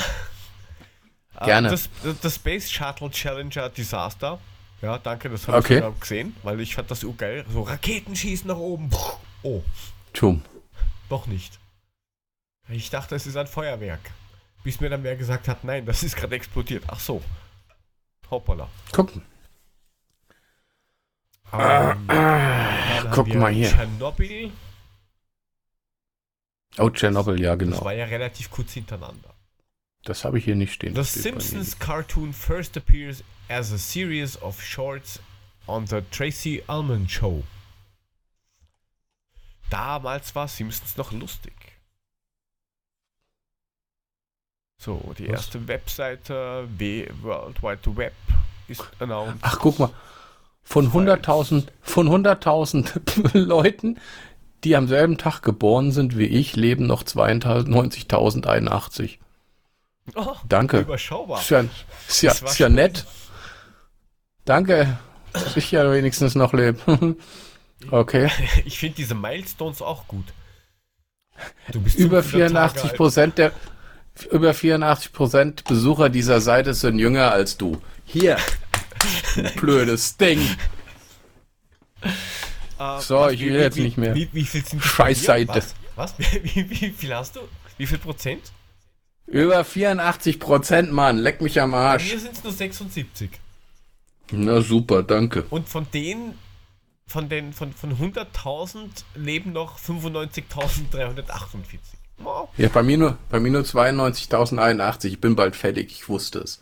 [1.41, 1.69] äh, Gerne.
[1.71, 1.89] Das,
[2.21, 4.41] das, Space Shuttle Challenger Disaster.
[4.83, 5.81] Ja, danke, das habe Okay.
[5.95, 7.45] ich gesehen, weil ich fand das so geil.
[7.53, 8.91] So Raketen schießen nach oben.
[9.43, 9.63] Oh,
[10.13, 10.43] Tum.
[11.09, 11.59] doch nicht.
[12.69, 14.01] Ich dachte, es ist ein Feuerwerk.
[14.65, 16.83] Bis mir dann wer gesagt hat, nein, das ist gerade explodiert.
[16.89, 17.23] Ach so.
[18.29, 18.69] Hoppala.
[18.93, 19.23] Gucken.
[21.51, 23.69] Dann haben guck mal hier.
[23.69, 24.53] Tschernobyl.
[26.79, 27.85] Oh, Tschernobyl, ja, Das genau.
[27.85, 29.35] war ja relativ kurz hintereinander.
[30.05, 30.91] Das habe ich hier nicht stehen.
[30.95, 35.21] The Das Simpsons cartoon first appears as a series of shorts
[35.67, 37.43] on the Tracy Ullman Show.
[39.71, 41.53] Damals war Simpsons noch lustig.
[44.79, 45.41] So, die Was?
[45.41, 46.69] erste Webseite
[47.23, 48.15] World Wide Web
[48.69, 49.39] ist announced.
[49.43, 49.91] Ach, guck mal.
[50.69, 53.99] Von 100.000 von 100.000 Leuten,
[54.65, 59.17] die am selben Tag geboren sind wie ich, leben noch 92.081.
[60.15, 60.81] Oh, Danke.
[60.81, 61.41] Überschaubar.
[61.41, 61.65] Ist ja,
[62.07, 63.07] ist ja, ist ja nett.
[64.45, 64.99] Danke,
[65.33, 66.79] dass ich ja wenigstens noch lebe.
[67.91, 68.31] okay.
[68.67, 70.27] Ich finde diese Milestones auch gut.
[71.73, 72.97] Du bist Über 500 Tage 84 alt.
[72.99, 73.53] Prozent der
[74.33, 77.81] über 84 Prozent Besucher dieser Seite sind jünger als du.
[78.05, 78.43] Hier, du
[79.57, 80.41] blödes Ding.
[82.79, 84.15] Äh, So, ich will jetzt wie, nicht mehr.
[84.15, 85.25] Wie, wie viel sind Scheiß?
[85.25, 85.55] Seite.
[85.55, 85.75] Was?
[85.97, 86.15] was?
[86.43, 87.41] Wie, wie viel hast du?
[87.77, 88.53] Wie viel Prozent?
[89.27, 91.19] Über 84 Prozent, Mann.
[91.19, 92.13] Leck mich am Bei Arsch.
[92.13, 93.31] mir sind es nur 76.
[94.31, 95.45] Na super, danke.
[95.51, 96.39] Und von denen,
[97.07, 101.79] von den, von, von 100.000 leben noch 95.348.
[102.25, 105.07] Oh, Ja, bei mir nur, bei mir nur 92.081.
[105.07, 105.91] Ich bin bald fertig.
[105.93, 106.61] Ich wusste es.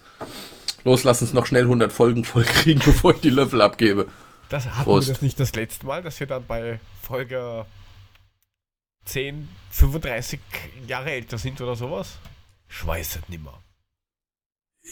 [0.87, 4.07] Los, lass uns noch schnell 100 Folgen vollkriegen, bevor ich die Löffel abgebe.
[4.49, 5.09] das hatten Prost.
[5.09, 7.67] wir das nicht das letzte Mal, dass wir dann bei Folge
[9.05, 10.39] 10, 35
[10.87, 12.19] Jahre älter sind oder sowas?
[12.71, 13.61] Ich weiß es nimmer.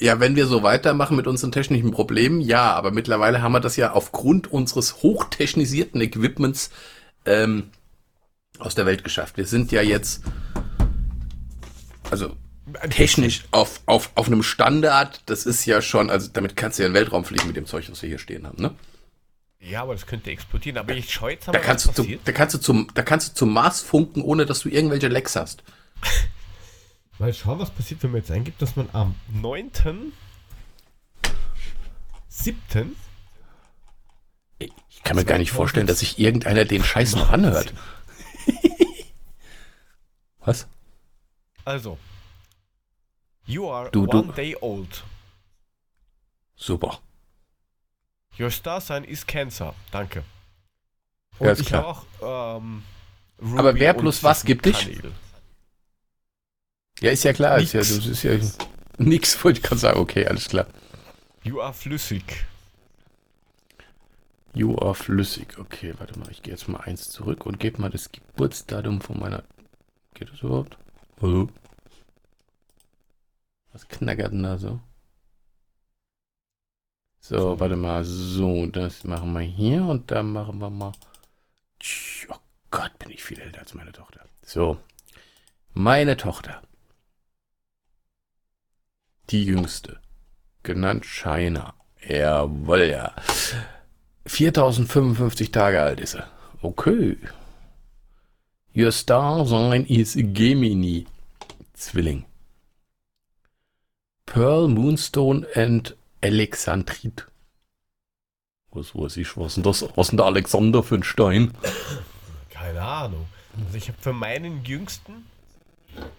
[0.01, 3.77] Ja, wenn wir so weitermachen mit unseren technischen Problemen, ja, aber mittlerweile haben wir das
[3.77, 6.71] ja aufgrund unseres hochtechnisierten Equipments
[7.25, 7.71] ähm,
[8.59, 9.37] aus der Welt geschafft.
[9.37, 10.25] Wir sind ja jetzt,
[12.11, 12.35] also
[12.91, 16.87] technisch auf, auf, auf einem Standard, das ist ja schon, also damit kannst du ja
[16.87, 18.75] in den Weltraum fliegen mit dem Zeug, was wir hier stehen haben, ne?
[19.61, 20.77] Ja, aber das könnte explodieren.
[20.77, 23.35] Aber ich schaue jetzt Da kannst, du zum, da, kannst du zum, da kannst du
[23.35, 25.63] zum Mars funken, ohne dass du irgendwelche Lecks hast.
[27.19, 29.71] Mal schauen, was passiert, wenn man jetzt eingibt, dass man am 9.
[32.29, 32.97] 7.
[34.59, 37.73] Ich kann mir gar nicht vorstellen, dass sich irgendeiner den Scheiß noch anhört.
[40.41, 40.67] Was?
[41.65, 41.99] Also.
[43.47, 45.05] You are Du- du- one day old.
[46.57, 46.99] Super.
[48.39, 49.75] Your star sign is Cancer.
[49.91, 50.25] Danke.
[51.41, 51.85] Ja, ist ich klar.
[52.21, 52.57] auch.
[52.59, 52.83] Ähm,
[53.57, 54.99] Aber wer und plus was gibt dich?
[57.01, 57.59] Ja, ist ja klar.
[57.59, 57.97] Ist ja, Nix.
[57.97, 58.39] das ist ja
[58.99, 59.99] nix, wollte ich gerade sagen.
[59.99, 60.67] Okay, alles klar.
[61.43, 62.47] You are flüssig.
[64.55, 65.59] You are flüssig.
[65.59, 69.19] Okay, warte mal, ich gehe jetzt mal eins zurück und gebe mal das Geburtsdatum von
[69.19, 69.43] meiner.
[70.15, 70.79] Geht das überhaupt?
[71.21, 71.49] Hallo?
[73.75, 74.79] Was knackert denn da so?
[77.19, 78.05] So, warte mal.
[78.05, 80.93] So, das machen wir hier und dann machen wir mal.
[82.29, 82.37] Oh
[82.71, 84.25] Gott, bin ich viel älter als meine Tochter.
[84.43, 84.79] So.
[85.73, 86.63] Meine Tochter.
[89.31, 89.99] Die jüngste.
[90.63, 91.75] Genannt China.
[92.07, 93.13] Jawohl, ja.
[94.27, 96.31] 4055 Tage alt ist er.
[96.63, 97.19] Okay.
[98.77, 101.07] Your star sign is Gemini.
[101.73, 102.25] Zwilling.
[104.27, 107.27] Pearl, Moonstone and Alexandrit.
[108.73, 109.87] Was weiß ich, was denn das?
[109.95, 111.53] Was denn der Alexander für ein Stein?
[112.51, 113.27] Keine Ahnung.
[113.65, 115.27] Also ich habe für meinen jüngsten.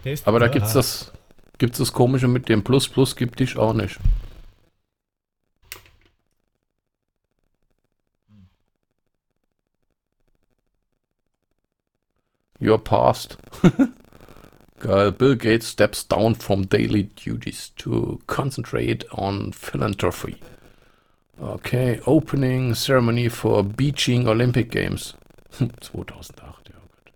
[0.04, 1.12] Ist Aber da gibt's das,
[1.58, 3.98] gibt's das Komische mit dem Plus Plus gibt dich auch nicht.
[12.58, 13.36] You're past.
[14.86, 15.10] Geil.
[15.10, 20.36] Bill Gates steps down from daily duties to concentrate on philanthropy.
[21.40, 25.14] Okay, Opening Ceremony for Beijing Olympic Games.
[25.80, 26.38] 2008,
[26.68, 27.12] ja Gott.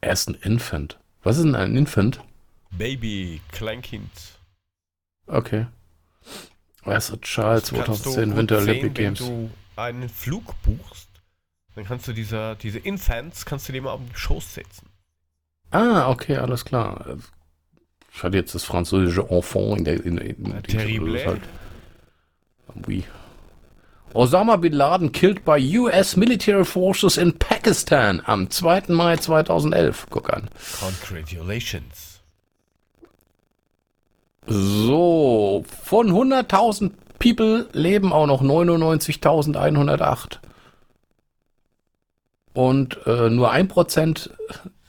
[0.00, 0.98] Er ist ein Infant.
[1.22, 2.20] Was ist denn ein Infant?
[2.70, 4.10] Baby, Kleinkind.
[5.26, 5.66] Okay.
[6.84, 9.20] Charles Das kannst du 2010 gut Winter sehen, Olympic Games.
[9.20, 11.08] Wenn du einen Flug buchst,
[11.74, 14.88] dann kannst du dieser, diese Infants, kannst du dir mal auf den Schoß setzen.
[15.70, 17.16] Ah, okay, alles klar.
[18.12, 21.26] Ich hatte jetzt das französische Enfant in der in, in, Ja, in terrible.
[21.26, 21.42] halt-
[22.86, 23.04] Oui.
[24.12, 28.84] Osama Bin Laden killed by US military forces in Pakistan am 2.
[28.92, 30.06] Mai 2011.
[30.10, 30.48] Guck an.
[30.78, 32.20] Congratulations.
[34.46, 40.38] So, von 100.000 People leben auch noch 99.108.
[42.54, 44.30] Und äh, nur 1%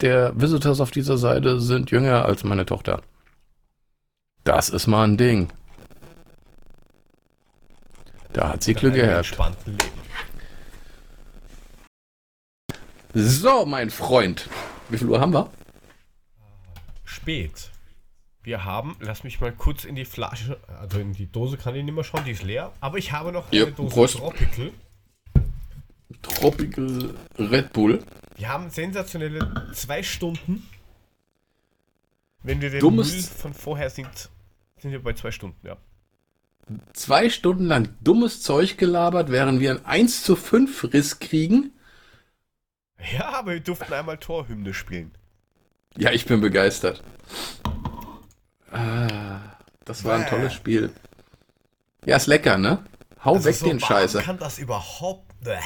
[0.01, 3.01] der Visitors auf dieser Seite sind jünger als meine Tochter.
[4.43, 5.49] Das ist mal ein Ding.
[8.33, 9.35] Da hat sie Glück gehabt.
[9.65, 9.77] Leben.
[13.13, 14.49] So, mein Freund.
[14.89, 15.49] Wie viel Uhr haben wir?
[17.03, 17.71] Spät.
[18.43, 21.83] Wir haben, lass mich mal kurz in die Flasche, also in die Dose kann ich
[21.83, 22.71] nicht mehr schauen, die ist leer.
[22.79, 24.17] Aber ich habe noch Ja, eine Dose Prost.
[24.17, 24.71] Tropical.
[26.21, 28.03] Tropical Red Bull.
[28.35, 30.67] Wir haben sensationelle zwei Stunden.
[32.43, 34.29] Wenn wir den Dummes- Müll von vorher sind,
[34.77, 35.77] sind wir bei zwei Stunden, ja.
[36.93, 41.71] Zwei Stunden lang dummes Zeug gelabert, während wir einen 1 zu 5 Riss kriegen.
[43.13, 45.11] Ja, aber wir durften einmal Torhymne spielen.
[45.95, 47.03] Ja, ich bin begeistert.
[48.71, 49.39] Ah,
[49.85, 50.91] das war ein tolles Spiel.
[52.05, 52.83] Ja, ist lecker, ne?
[53.23, 54.21] Hau Also weg so den Scheiße.
[54.21, 55.24] kann das überhaupt...
[55.41, 55.57] Bäh.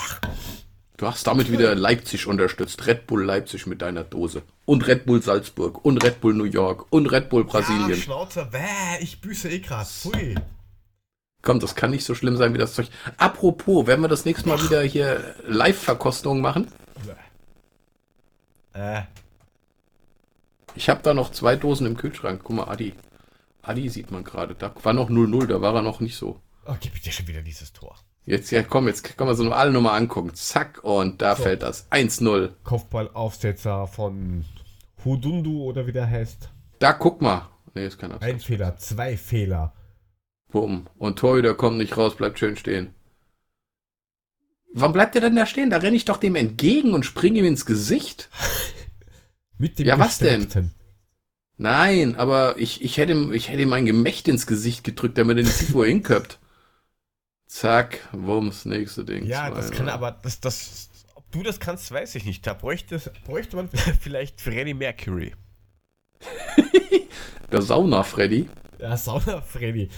[0.98, 2.86] Du hast damit wieder Leipzig unterstützt.
[2.86, 4.44] Red Bull Leipzig mit deiner Dose.
[4.66, 5.86] Und Red Bull Salzburg.
[5.86, 6.88] Und Red Bull New York.
[6.92, 7.96] Und Red Bull Ja, Brasilien.
[8.00, 9.88] Schnauzer, bäh, ich büße eh grad.
[9.88, 10.36] Pfui.
[11.42, 12.90] Komm, das kann nicht so schlimm sein wie das Zeug.
[13.16, 16.68] Apropos, werden wir das nächste Mal wieder hier Live-Verkostungen machen?
[18.74, 19.04] Äh,
[20.76, 22.42] Ich habe da noch zwei Dosen im Kühlschrank.
[22.44, 22.94] Guck mal, Adi.
[23.62, 24.54] Adi sieht man gerade.
[24.54, 26.42] Da war noch 0-0, da war er noch nicht so.
[26.66, 27.96] oh, gib dir schon wieder dieses Tor.
[28.30, 30.36] Jetzt, ja, komm, jetzt kann man so alle nochmal angucken.
[30.36, 31.42] Zack, und da So.
[31.44, 31.88] fällt das.
[31.92, 32.52] 1-0.
[32.64, 34.46] Kopfballaufsetzer von
[35.04, 36.50] Hudundu oder wie der heißt.
[36.78, 37.50] Da guck mal.
[37.74, 38.40] Nee, ist kein Ein.
[38.40, 39.74] Fehler, zwei Fehler.
[40.52, 40.86] Bumm.
[41.00, 42.94] Und Torhüter kommt nicht raus, bleibt schön stehen.
[44.74, 45.72] Warum bleibt der denn da stehen?
[45.72, 48.30] Da renne ich doch dem entgegen und springe ihm ins Gesicht.
[49.58, 50.72] Mit dem Ja, was denn?
[51.58, 55.38] Nein, aber ich, ich, hätte, ihm- ich hätte ihm ein Gemächt ins Gesicht gedrückt, damit
[55.38, 56.40] er nicht sieht, wo er hinköpft.
[57.50, 59.26] Zack, wumms, nächste Ding.
[59.26, 59.94] Ja, das Zwei, kann ne?
[59.94, 62.46] aber, das, das, ob du das kannst, weiß ich nicht.
[62.46, 63.70] Da bräuchte, bräuchte man
[64.00, 65.34] vielleicht Freddie Mercury.
[67.52, 68.48] Der Sauna, Freddy.
[68.78, 69.90] Ja, Sauna Freddy.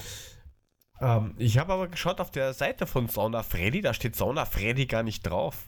[1.01, 4.85] Ähm, ich habe aber geschaut auf der Seite von Sauna Freddy, da steht Sauna Freddy
[4.85, 5.65] gar nicht drauf.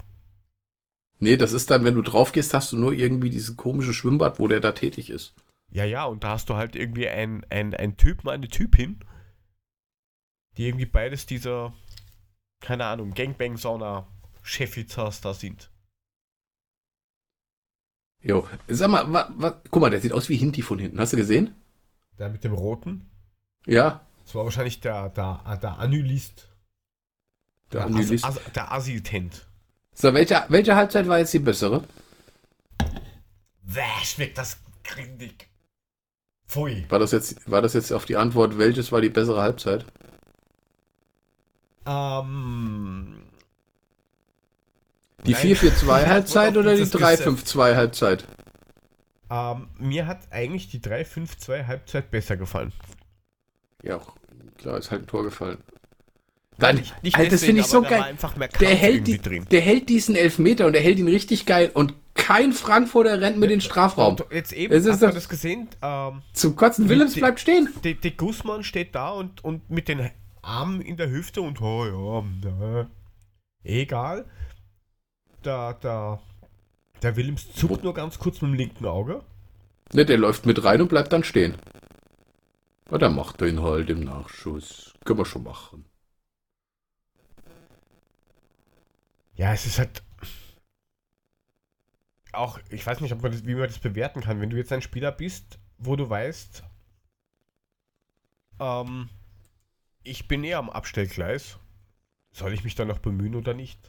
[1.19, 4.39] Nee, das ist dann, wenn du drauf gehst, hast du nur irgendwie dieses komische Schwimmbad,
[4.39, 5.33] wo der da tätig ist.
[5.69, 8.99] Ja, ja, und da hast du halt irgendwie ein, ein, ein Typen, eine Typin,
[10.57, 11.73] die irgendwie beides dieser,
[12.59, 15.69] keine Ahnung, Gangbang-Sauna-Chefizas da sind.
[18.21, 20.99] Jo, sag mal, wa, wa, guck mal, der sieht aus wie Hinti von hinten.
[20.99, 21.55] Hast du gesehen?
[22.17, 23.09] Der mit dem Roten,
[23.65, 26.47] Ja, das war wahrscheinlich der, der, der Anulist.
[27.73, 28.23] der As-.
[28.23, 29.45] As- der Assistent.
[29.93, 31.83] So, welche, welche Halbzeit war jetzt die bessere?
[33.63, 35.47] Wäh, schmeckt das grindig.
[36.47, 36.85] Pfui.
[36.89, 39.85] War das jetzt, war das jetzt auf die Antwort, welches war die bessere Halbzeit?
[41.85, 43.15] Ähm,
[45.25, 45.41] Die Nein.
[45.55, 47.21] 4-4-2 Halbzeit oder die dieses Gesetz.
[47.21, 48.25] 3-5-2 Halbzeit?
[49.31, 52.71] ähm, mir hat eigentlich die 3-5-2 Halbzeit besser gefallen.
[53.81, 53.99] Ja,
[54.57, 55.57] klar, ist halt ein Tor gefallen.
[56.59, 58.15] Dann, Nicht Alter, das finde ich so geil.
[58.59, 59.45] Der hält, die, drin.
[59.49, 63.49] der hält diesen Elfmeter und der hält ihn richtig geil und kein Frankfurter rennt mit
[63.49, 64.17] in den Strafraum.
[64.31, 65.67] Jetzt eben, Es ist hast du das gesehen?
[65.81, 67.69] Ähm, Zum Kotzen, Willems bleibt stehen.
[67.83, 70.11] der Guzman steht da und, und mit den
[70.43, 72.89] Armen in der Hüfte und oh ja, na,
[73.63, 74.29] egal.
[75.41, 76.21] Da, da,
[77.01, 79.23] der Willems zuckt nur ganz kurz mit dem linken Auge.
[79.93, 81.57] Ne, der läuft mit rein und bleibt dann stehen.
[82.91, 84.93] Ja, dann macht er ihn halt im Nachschuss.
[85.03, 85.85] Können wir schon machen.
[89.35, 90.03] Ja, es ist halt
[92.33, 94.71] auch, ich weiß nicht, ob man das, wie man das bewerten kann, wenn du jetzt
[94.71, 96.63] ein Spieler bist, wo du weißt,
[98.59, 99.09] ähm,
[100.03, 101.57] ich bin eher am Abstellgleis.
[102.31, 103.79] Soll ich mich da noch bemühen oder nicht?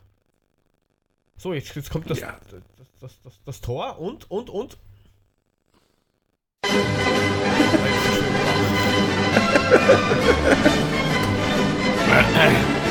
[1.36, 2.38] So, jetzt, jetzt kommt das, Ja.
[2.50, 2.62] das,
[3.00, 4.78] das, das, das Tor und, und, und.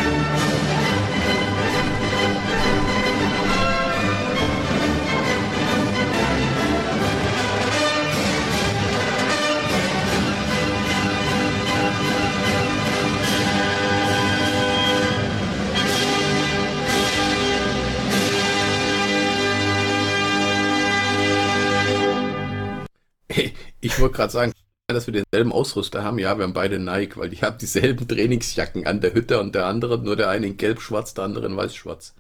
[23.81, 24.53] Ich wollte gerade sagen,
[24.87, 26.19] dass wir denselben Ausrüster haben.
[26.19, 29.65] Ja, wir haben beide Nike, weil die haben dieselben Trainingsjacken an der Hütte und der
[29.65, 32.13] andere, nur der eine in gelb-schwarz, der andere in weiß-schwarz.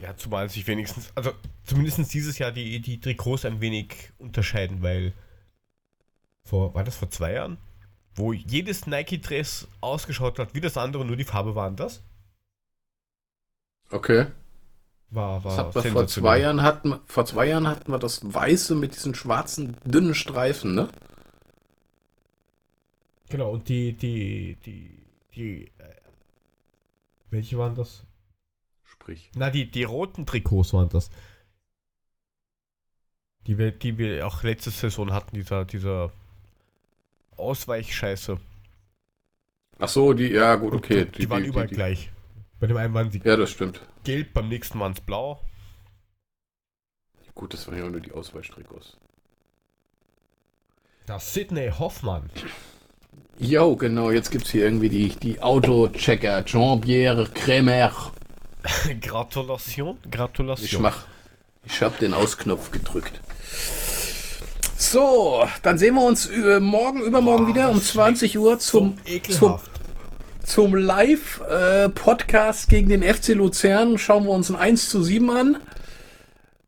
[0.00, 1.32] Ja, zumal sich wenigstens, also
[1.64, 5.12] zumindest dieses Jahr die, die Trikots ein wenig unterscheiden, weil
[6.44, 7.56] vor, war das vor zwei Jahren?
[8.14, 12.02] Wo jedes Nike-Dress ausgeschaut hat wie das andere, nur die Farbe war anders.
[13.90, 14.26] Okay.
[15.12, 18.20] War, war Das hat vor zwei Jahren hatten, wir- vor zwei Jahren hatten wir das
[18.22, 20.88] Weiße mit diesen schwarzen, dünnen Streifen, ne?
[23.28, 24.90] Genau, und die, die, die,
[25.34, 25.94] die, äh,
[27.30, 28.04] welche waren das?
[28.84, 29.30] Sprich.
[29.34, 31.10] Na, die, die roten Trikots waren das.
[33.46, 36.10] Die wir, die wir auch letzte Saison hatten, dieser, dieser
[37.36, 38.38] Ausweichscheiße.
[39.78, 41.06] Ach so, die, ja gut, okay.
[41.06, 42.10] Die, waren überall die, gleich.
[42.60, 43.80] Bei dem einen waren sie Ja, das stimmt.
[44.04, 45.40] Gelb, beim nächsten waren es blau.
[47.34, 48.96] Gut, das waren ja auch nur die Ausweichtrikots.
[51.06, 52.30] Das Sidney Hoffmann.
[53.38, 56.44] Jo, genau, jetzt gibt's hier irgendwie die, die Autochecker.
[56.44, 57.90] Jean-Pierre Crémer.
[59.00, 59.98] Gratulation.
[60.04, 60.82] Ich Gratulation.
[60.82, 61.06] mach.
[61.64, 63.20] Ich hab den Ausknopf gedrückt.
[64.76, 68.98] So, dann sehen wir uns äh, morgen, übermorgen Boah, wieder um das 20 Uhr zum,
[69.28, 69.60] so zum.
[70.44, 73.98] Zum Live-Podcast gegen den FC Luzern.
[73.98, 75.56] Schauen wir uns ein 1 zu 7 an.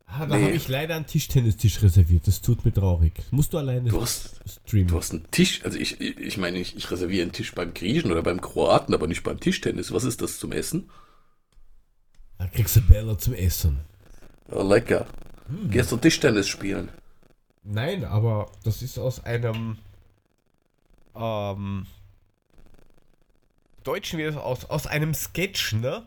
[0.07, 0.43] Ah, da Nee.
[0.45, 2.25] habe ich leider einen Tischtennistisch reserviert.
[2.27, 3.13] Das tut mir traurig.
[3.31, 4.87] Musst du alleine Du hast, streamen.
[4.87, 8.11] du hast einen Tisch, also ich, ich meine, ich, ich reserviere einen Tisch beim Griechen
[8.11, 9.91] oder beim Kroaten, aber nicht beim Tischtennis.
[9.91, 10.89] Was ist das zum Essen?
[12.37, 13.79] Da kriegst du Bälle zum Essen.
[14.49, 15.05] Oh, lecker.
[15.49, 15.69] Hm.
[15.71, 16.89] Gehst du Tischtennis spielen?
[17.63, 19.77] Nein, aber das ist aus einem
[21.15, 21.87] ähm,
[23.85, 26.05] Deutschen wie das aus, aus einem Sketch, ne?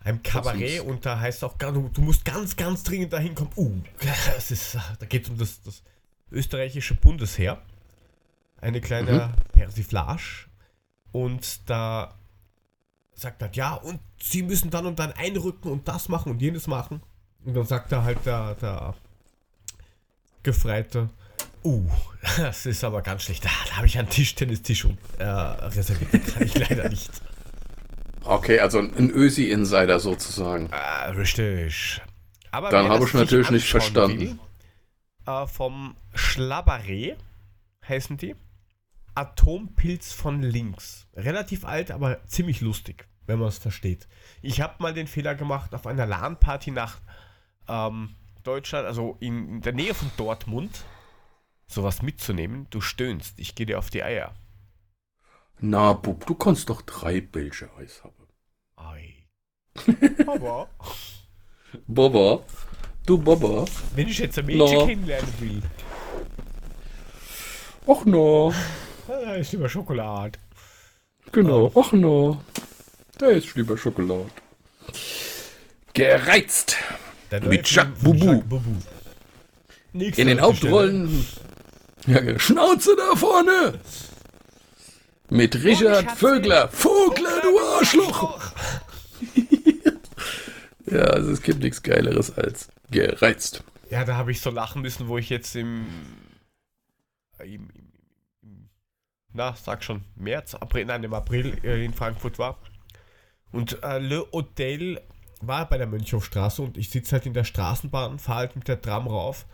[0.00, 3.50] Ein Kabarett und da heißt auch, gar- du, du musst ganz, ganz dringend dahin kommen.
[3.56, 5.82] Uh, das ist, da geht es um das, das
[6.30, 7.62] österreichische Bundesheer.
[8.60, 10.46] Eine kleine Persiflage.
[11.12, 12.18] Und da
[13.14, 16.66] sagt er, ja, und sie müssen dann und dann einrücken und das machen und jenes
[16.66, 17.02] machen.
[17.44, 18.94] Und dann sagt er halt der, der
[20.42, 21.10] Gefreite,
[21.64, 21.90] uh,
[22.36, 23.44] das ist aber ganz schlecht.
[23.44, 26.12] Da, da habe ich einen Tischtennistisch und, äh, reserviert.
[26.12, 27.10] Den kann ich leider nicht.
[28.24, 30.68] Okay, also ein Ösi-Insider sozusagen.
[30.72, 32.02] Ah, richtig.
[32.50, 34.20] Aber Dann habe ich natürlich nicht verstanden.
[34.20, 34.38] will,
[35.26, 37.16] äh, vom Schlabberé
[37.86, 38.34] heißen die.
[39.14, 41.06] Atompilz von links.
[41.14, 44.06] Relativ alt, aber ziemlich lustig, wenn man es versteht.
[44.42, 46.98] Ich habe mal den Fehler gemacht, auf einer LAN-Party nach
[47.68, 48.14] ähm,
[48.44, 50.84] Deutschland, also in, in der Nähe von Dortmund,
[51.68, 52.66] sowas mitzunehmen.
[52.70, 54.34] Du stöhnst, ich gehe dir auf die Eier.
[55.60, 58.14] Na, Bub, du kannst doch drei Bälsche Eis haben.
[58.76, 59.26] Ei.
[60.26, 60.68] Aber
[61.86, 62.40] Baba,
[63.06, 63.64] du Baba.
[63.94, 64.86] wenn ich jetzt ein Mädchen No.
[64.86, 65.62] kennenlernen will,
[67.86, 68.52] Ach no,
[69.08, 70.38] dann ist lieber Schokolade.
[71.32, 72.40] genau, ach no.
[73.18, 74.30] Da ist lieber Schokolade.
[75.94, 76.76] Gereizt.
[77.42, 78.42] Mit Jacques Boubou.
[79.92, 80.40] Nächste In den.
[80.40, 81.26] Hauptrollen.
[82.08, 82.38] Ja.
[82.38, 83.78] Schnauze da vorne!
[85.30, 86.10] Mit Richard.
[86.12, 86.68] Vögler.
[86.68, 88.52] Vogler, du Arschloch!
[90.90, 93.62] Ja, also es gibt nichts Geileres als gereizt.
[93.90, 95.86] Ja, da habe ich so lachen müssen, wo ich jetzt im,
[97.40, 97.68] im, im,
[98.42, 98.70] im
[99.32, 102.58] na, sag schon, März, April, nein, im April äh, in Frankfurt war.
[103.52, 105.00] Und äh, Le Hotel
[105.40, 108.80] war bei der Mönchhofstraße und ich sitze halt in der Straßenbahn, fahre halt mit der
[108.80, 109.46] Tram rauf.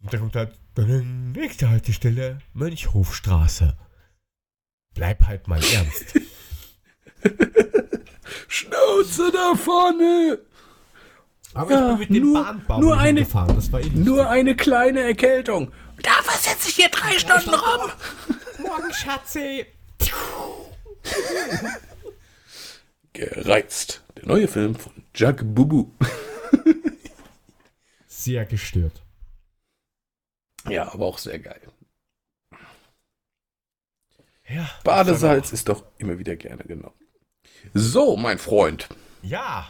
[0.00, 3.76] Und da kommt halt, "Dadang, nächste Haltestelle, Mönchhofstraße.
[4.94, 6.14] Bleib halt mal ernst.
[8.48, 10.38] Schnauze da vorne!
[11.54, 13.90] Aber Ja, ich bin mit dem nur- Bahnbaum nur eine- gefahren, das war eh.
[13.90, 15.70] Nur eine kleine Erkältung.
[16.02, 17.90] Dafür sitze ich hier drei Stunden rum.
[18.58, 19.66] Morgen, Schatzi.
[23.12, 24.02] Gereizt.
[24.16, 25.92] Der neue Film von Jacques Boubou.
[28.06, 29.01] Sehr gestört.
[30.68, 31.60] Ja, aber auch sehr geil.
[34.48, 34.68] Ja.
[34.84, 36.94] Badesalz ist doch immer wieder gerne genommen.
[37.74, 38.88] So, mein Freund.
[39.22, 39.68] Ja.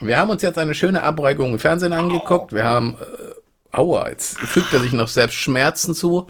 [0.00, 2.52] Wir haben uns jetzt eine schöne Abreibung im Fernsehen angeguckt.
[2.52, 2.96] Wir haben.
[3.00, 6.28] Äh, aua, jetzt fügt er sich noch selbst Schmerzen zu.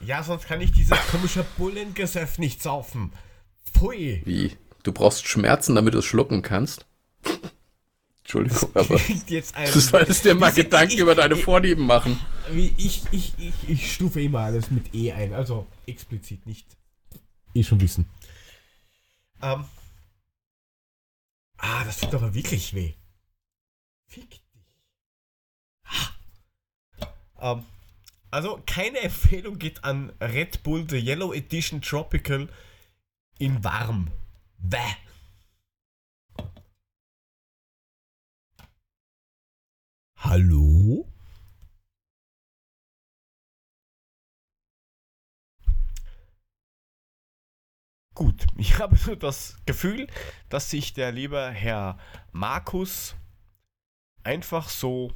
[0.00, 3.12] Ja, sonst kann ich dieses komische Bullengesöff nicht saufen.
[3.72, 4.22] Pfui.
[4.24, 4.56] Wie?
[4.82, 6.86] Du brauchst Schmerzen, damit du es schlucken kannst?
[8.24, 9.00] Entschuldigung, aber.
[9.28, 12.18] Jetzt ein, Du solltest dir mal Gedanken ich- über deine Vorlieben machen.
[12.54, 16.66] Ich, ich, ich, ich stufe immer alles mit E ein, also explizit nicht.
[17.54, 18.06] Eh schon wissen.
[19.42, 19.64] Ähm.
[21.58, 22.94] Ah, das tut aber wirklich weh.
[24.08, 24.40] Fick dich.
[25.84, 27.52] Ah.
[27.52, 27.64] Ähm,
[28.30, 32.48] also, keine Empfehlung geht an Red Bull The Yellow Edition Tropical
[33.38, 34.10] in warm.
[34.58, 34.78] Bäh.
[40.24, 41.06] Hallo?
[48.14, 50.06] Gut, ich habe nur das Gefühl,
[50.48, 51.98] dass sich der liebe Herr
[52.32, 53.14] Markus
[54.22, 55.12] einfach so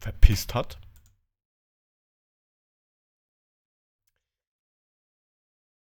[0.00, 0.80] verpisst hat.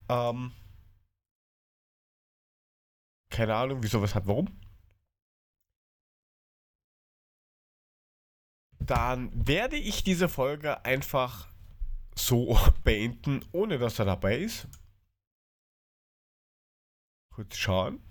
[0.09, 0.53] Ähm,
[3.31, 4.58] keine Ahnung, wieso, weshalb, warum.
[8.81, 11.49] Dann werde ich diese Folge einfach
[12.15, 14.69] so beenden, ohne dass er dabei ist.
[17.35, 18.03] Kurz schauen.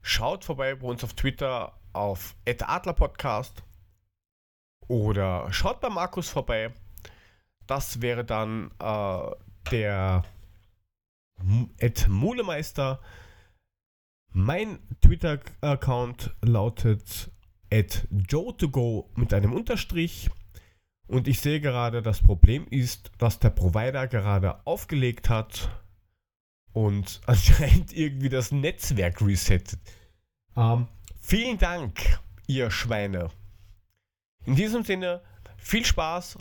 [0.02, 3.62] schaut vorbei bei uns auf Twitter auf @adlerpodcast
[4.88, 6.74] oder schaut bei Markus vorbei.
[7.68, 9.32] Das wäre dann äh,
[9.70, 10.24] der
[12.08, 13.02] Mulemeister.
[14.32, 17.32] Mein Twitter-Account lautet
[17.72, 20.30] at joe2go mit einem Unterstrich.
[21.08, 25.70] Und ich sehe gerade, das Problem ist, dass der Provider gerade aufgelegt hat
[26.74, 29.80] und anscheinend irgendwie das Netzwerk resettet.
[30.58, 30.88] Ähm,
[31.22, 33.30] vielen Dank, ihr Schweine.
[34.46, 35.22] In diesem Sinne,
[35.58, 36.38] viel Spaß,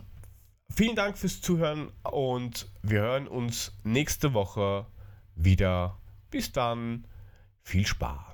[0.70, 4.86] vielen Dank fürs Zuhören und wir hören uns nächste Woche
[5.34, 5.98] wieder.
[6.30, 7.06] Bis dann,
[7.62, 8.33] viel Spaß.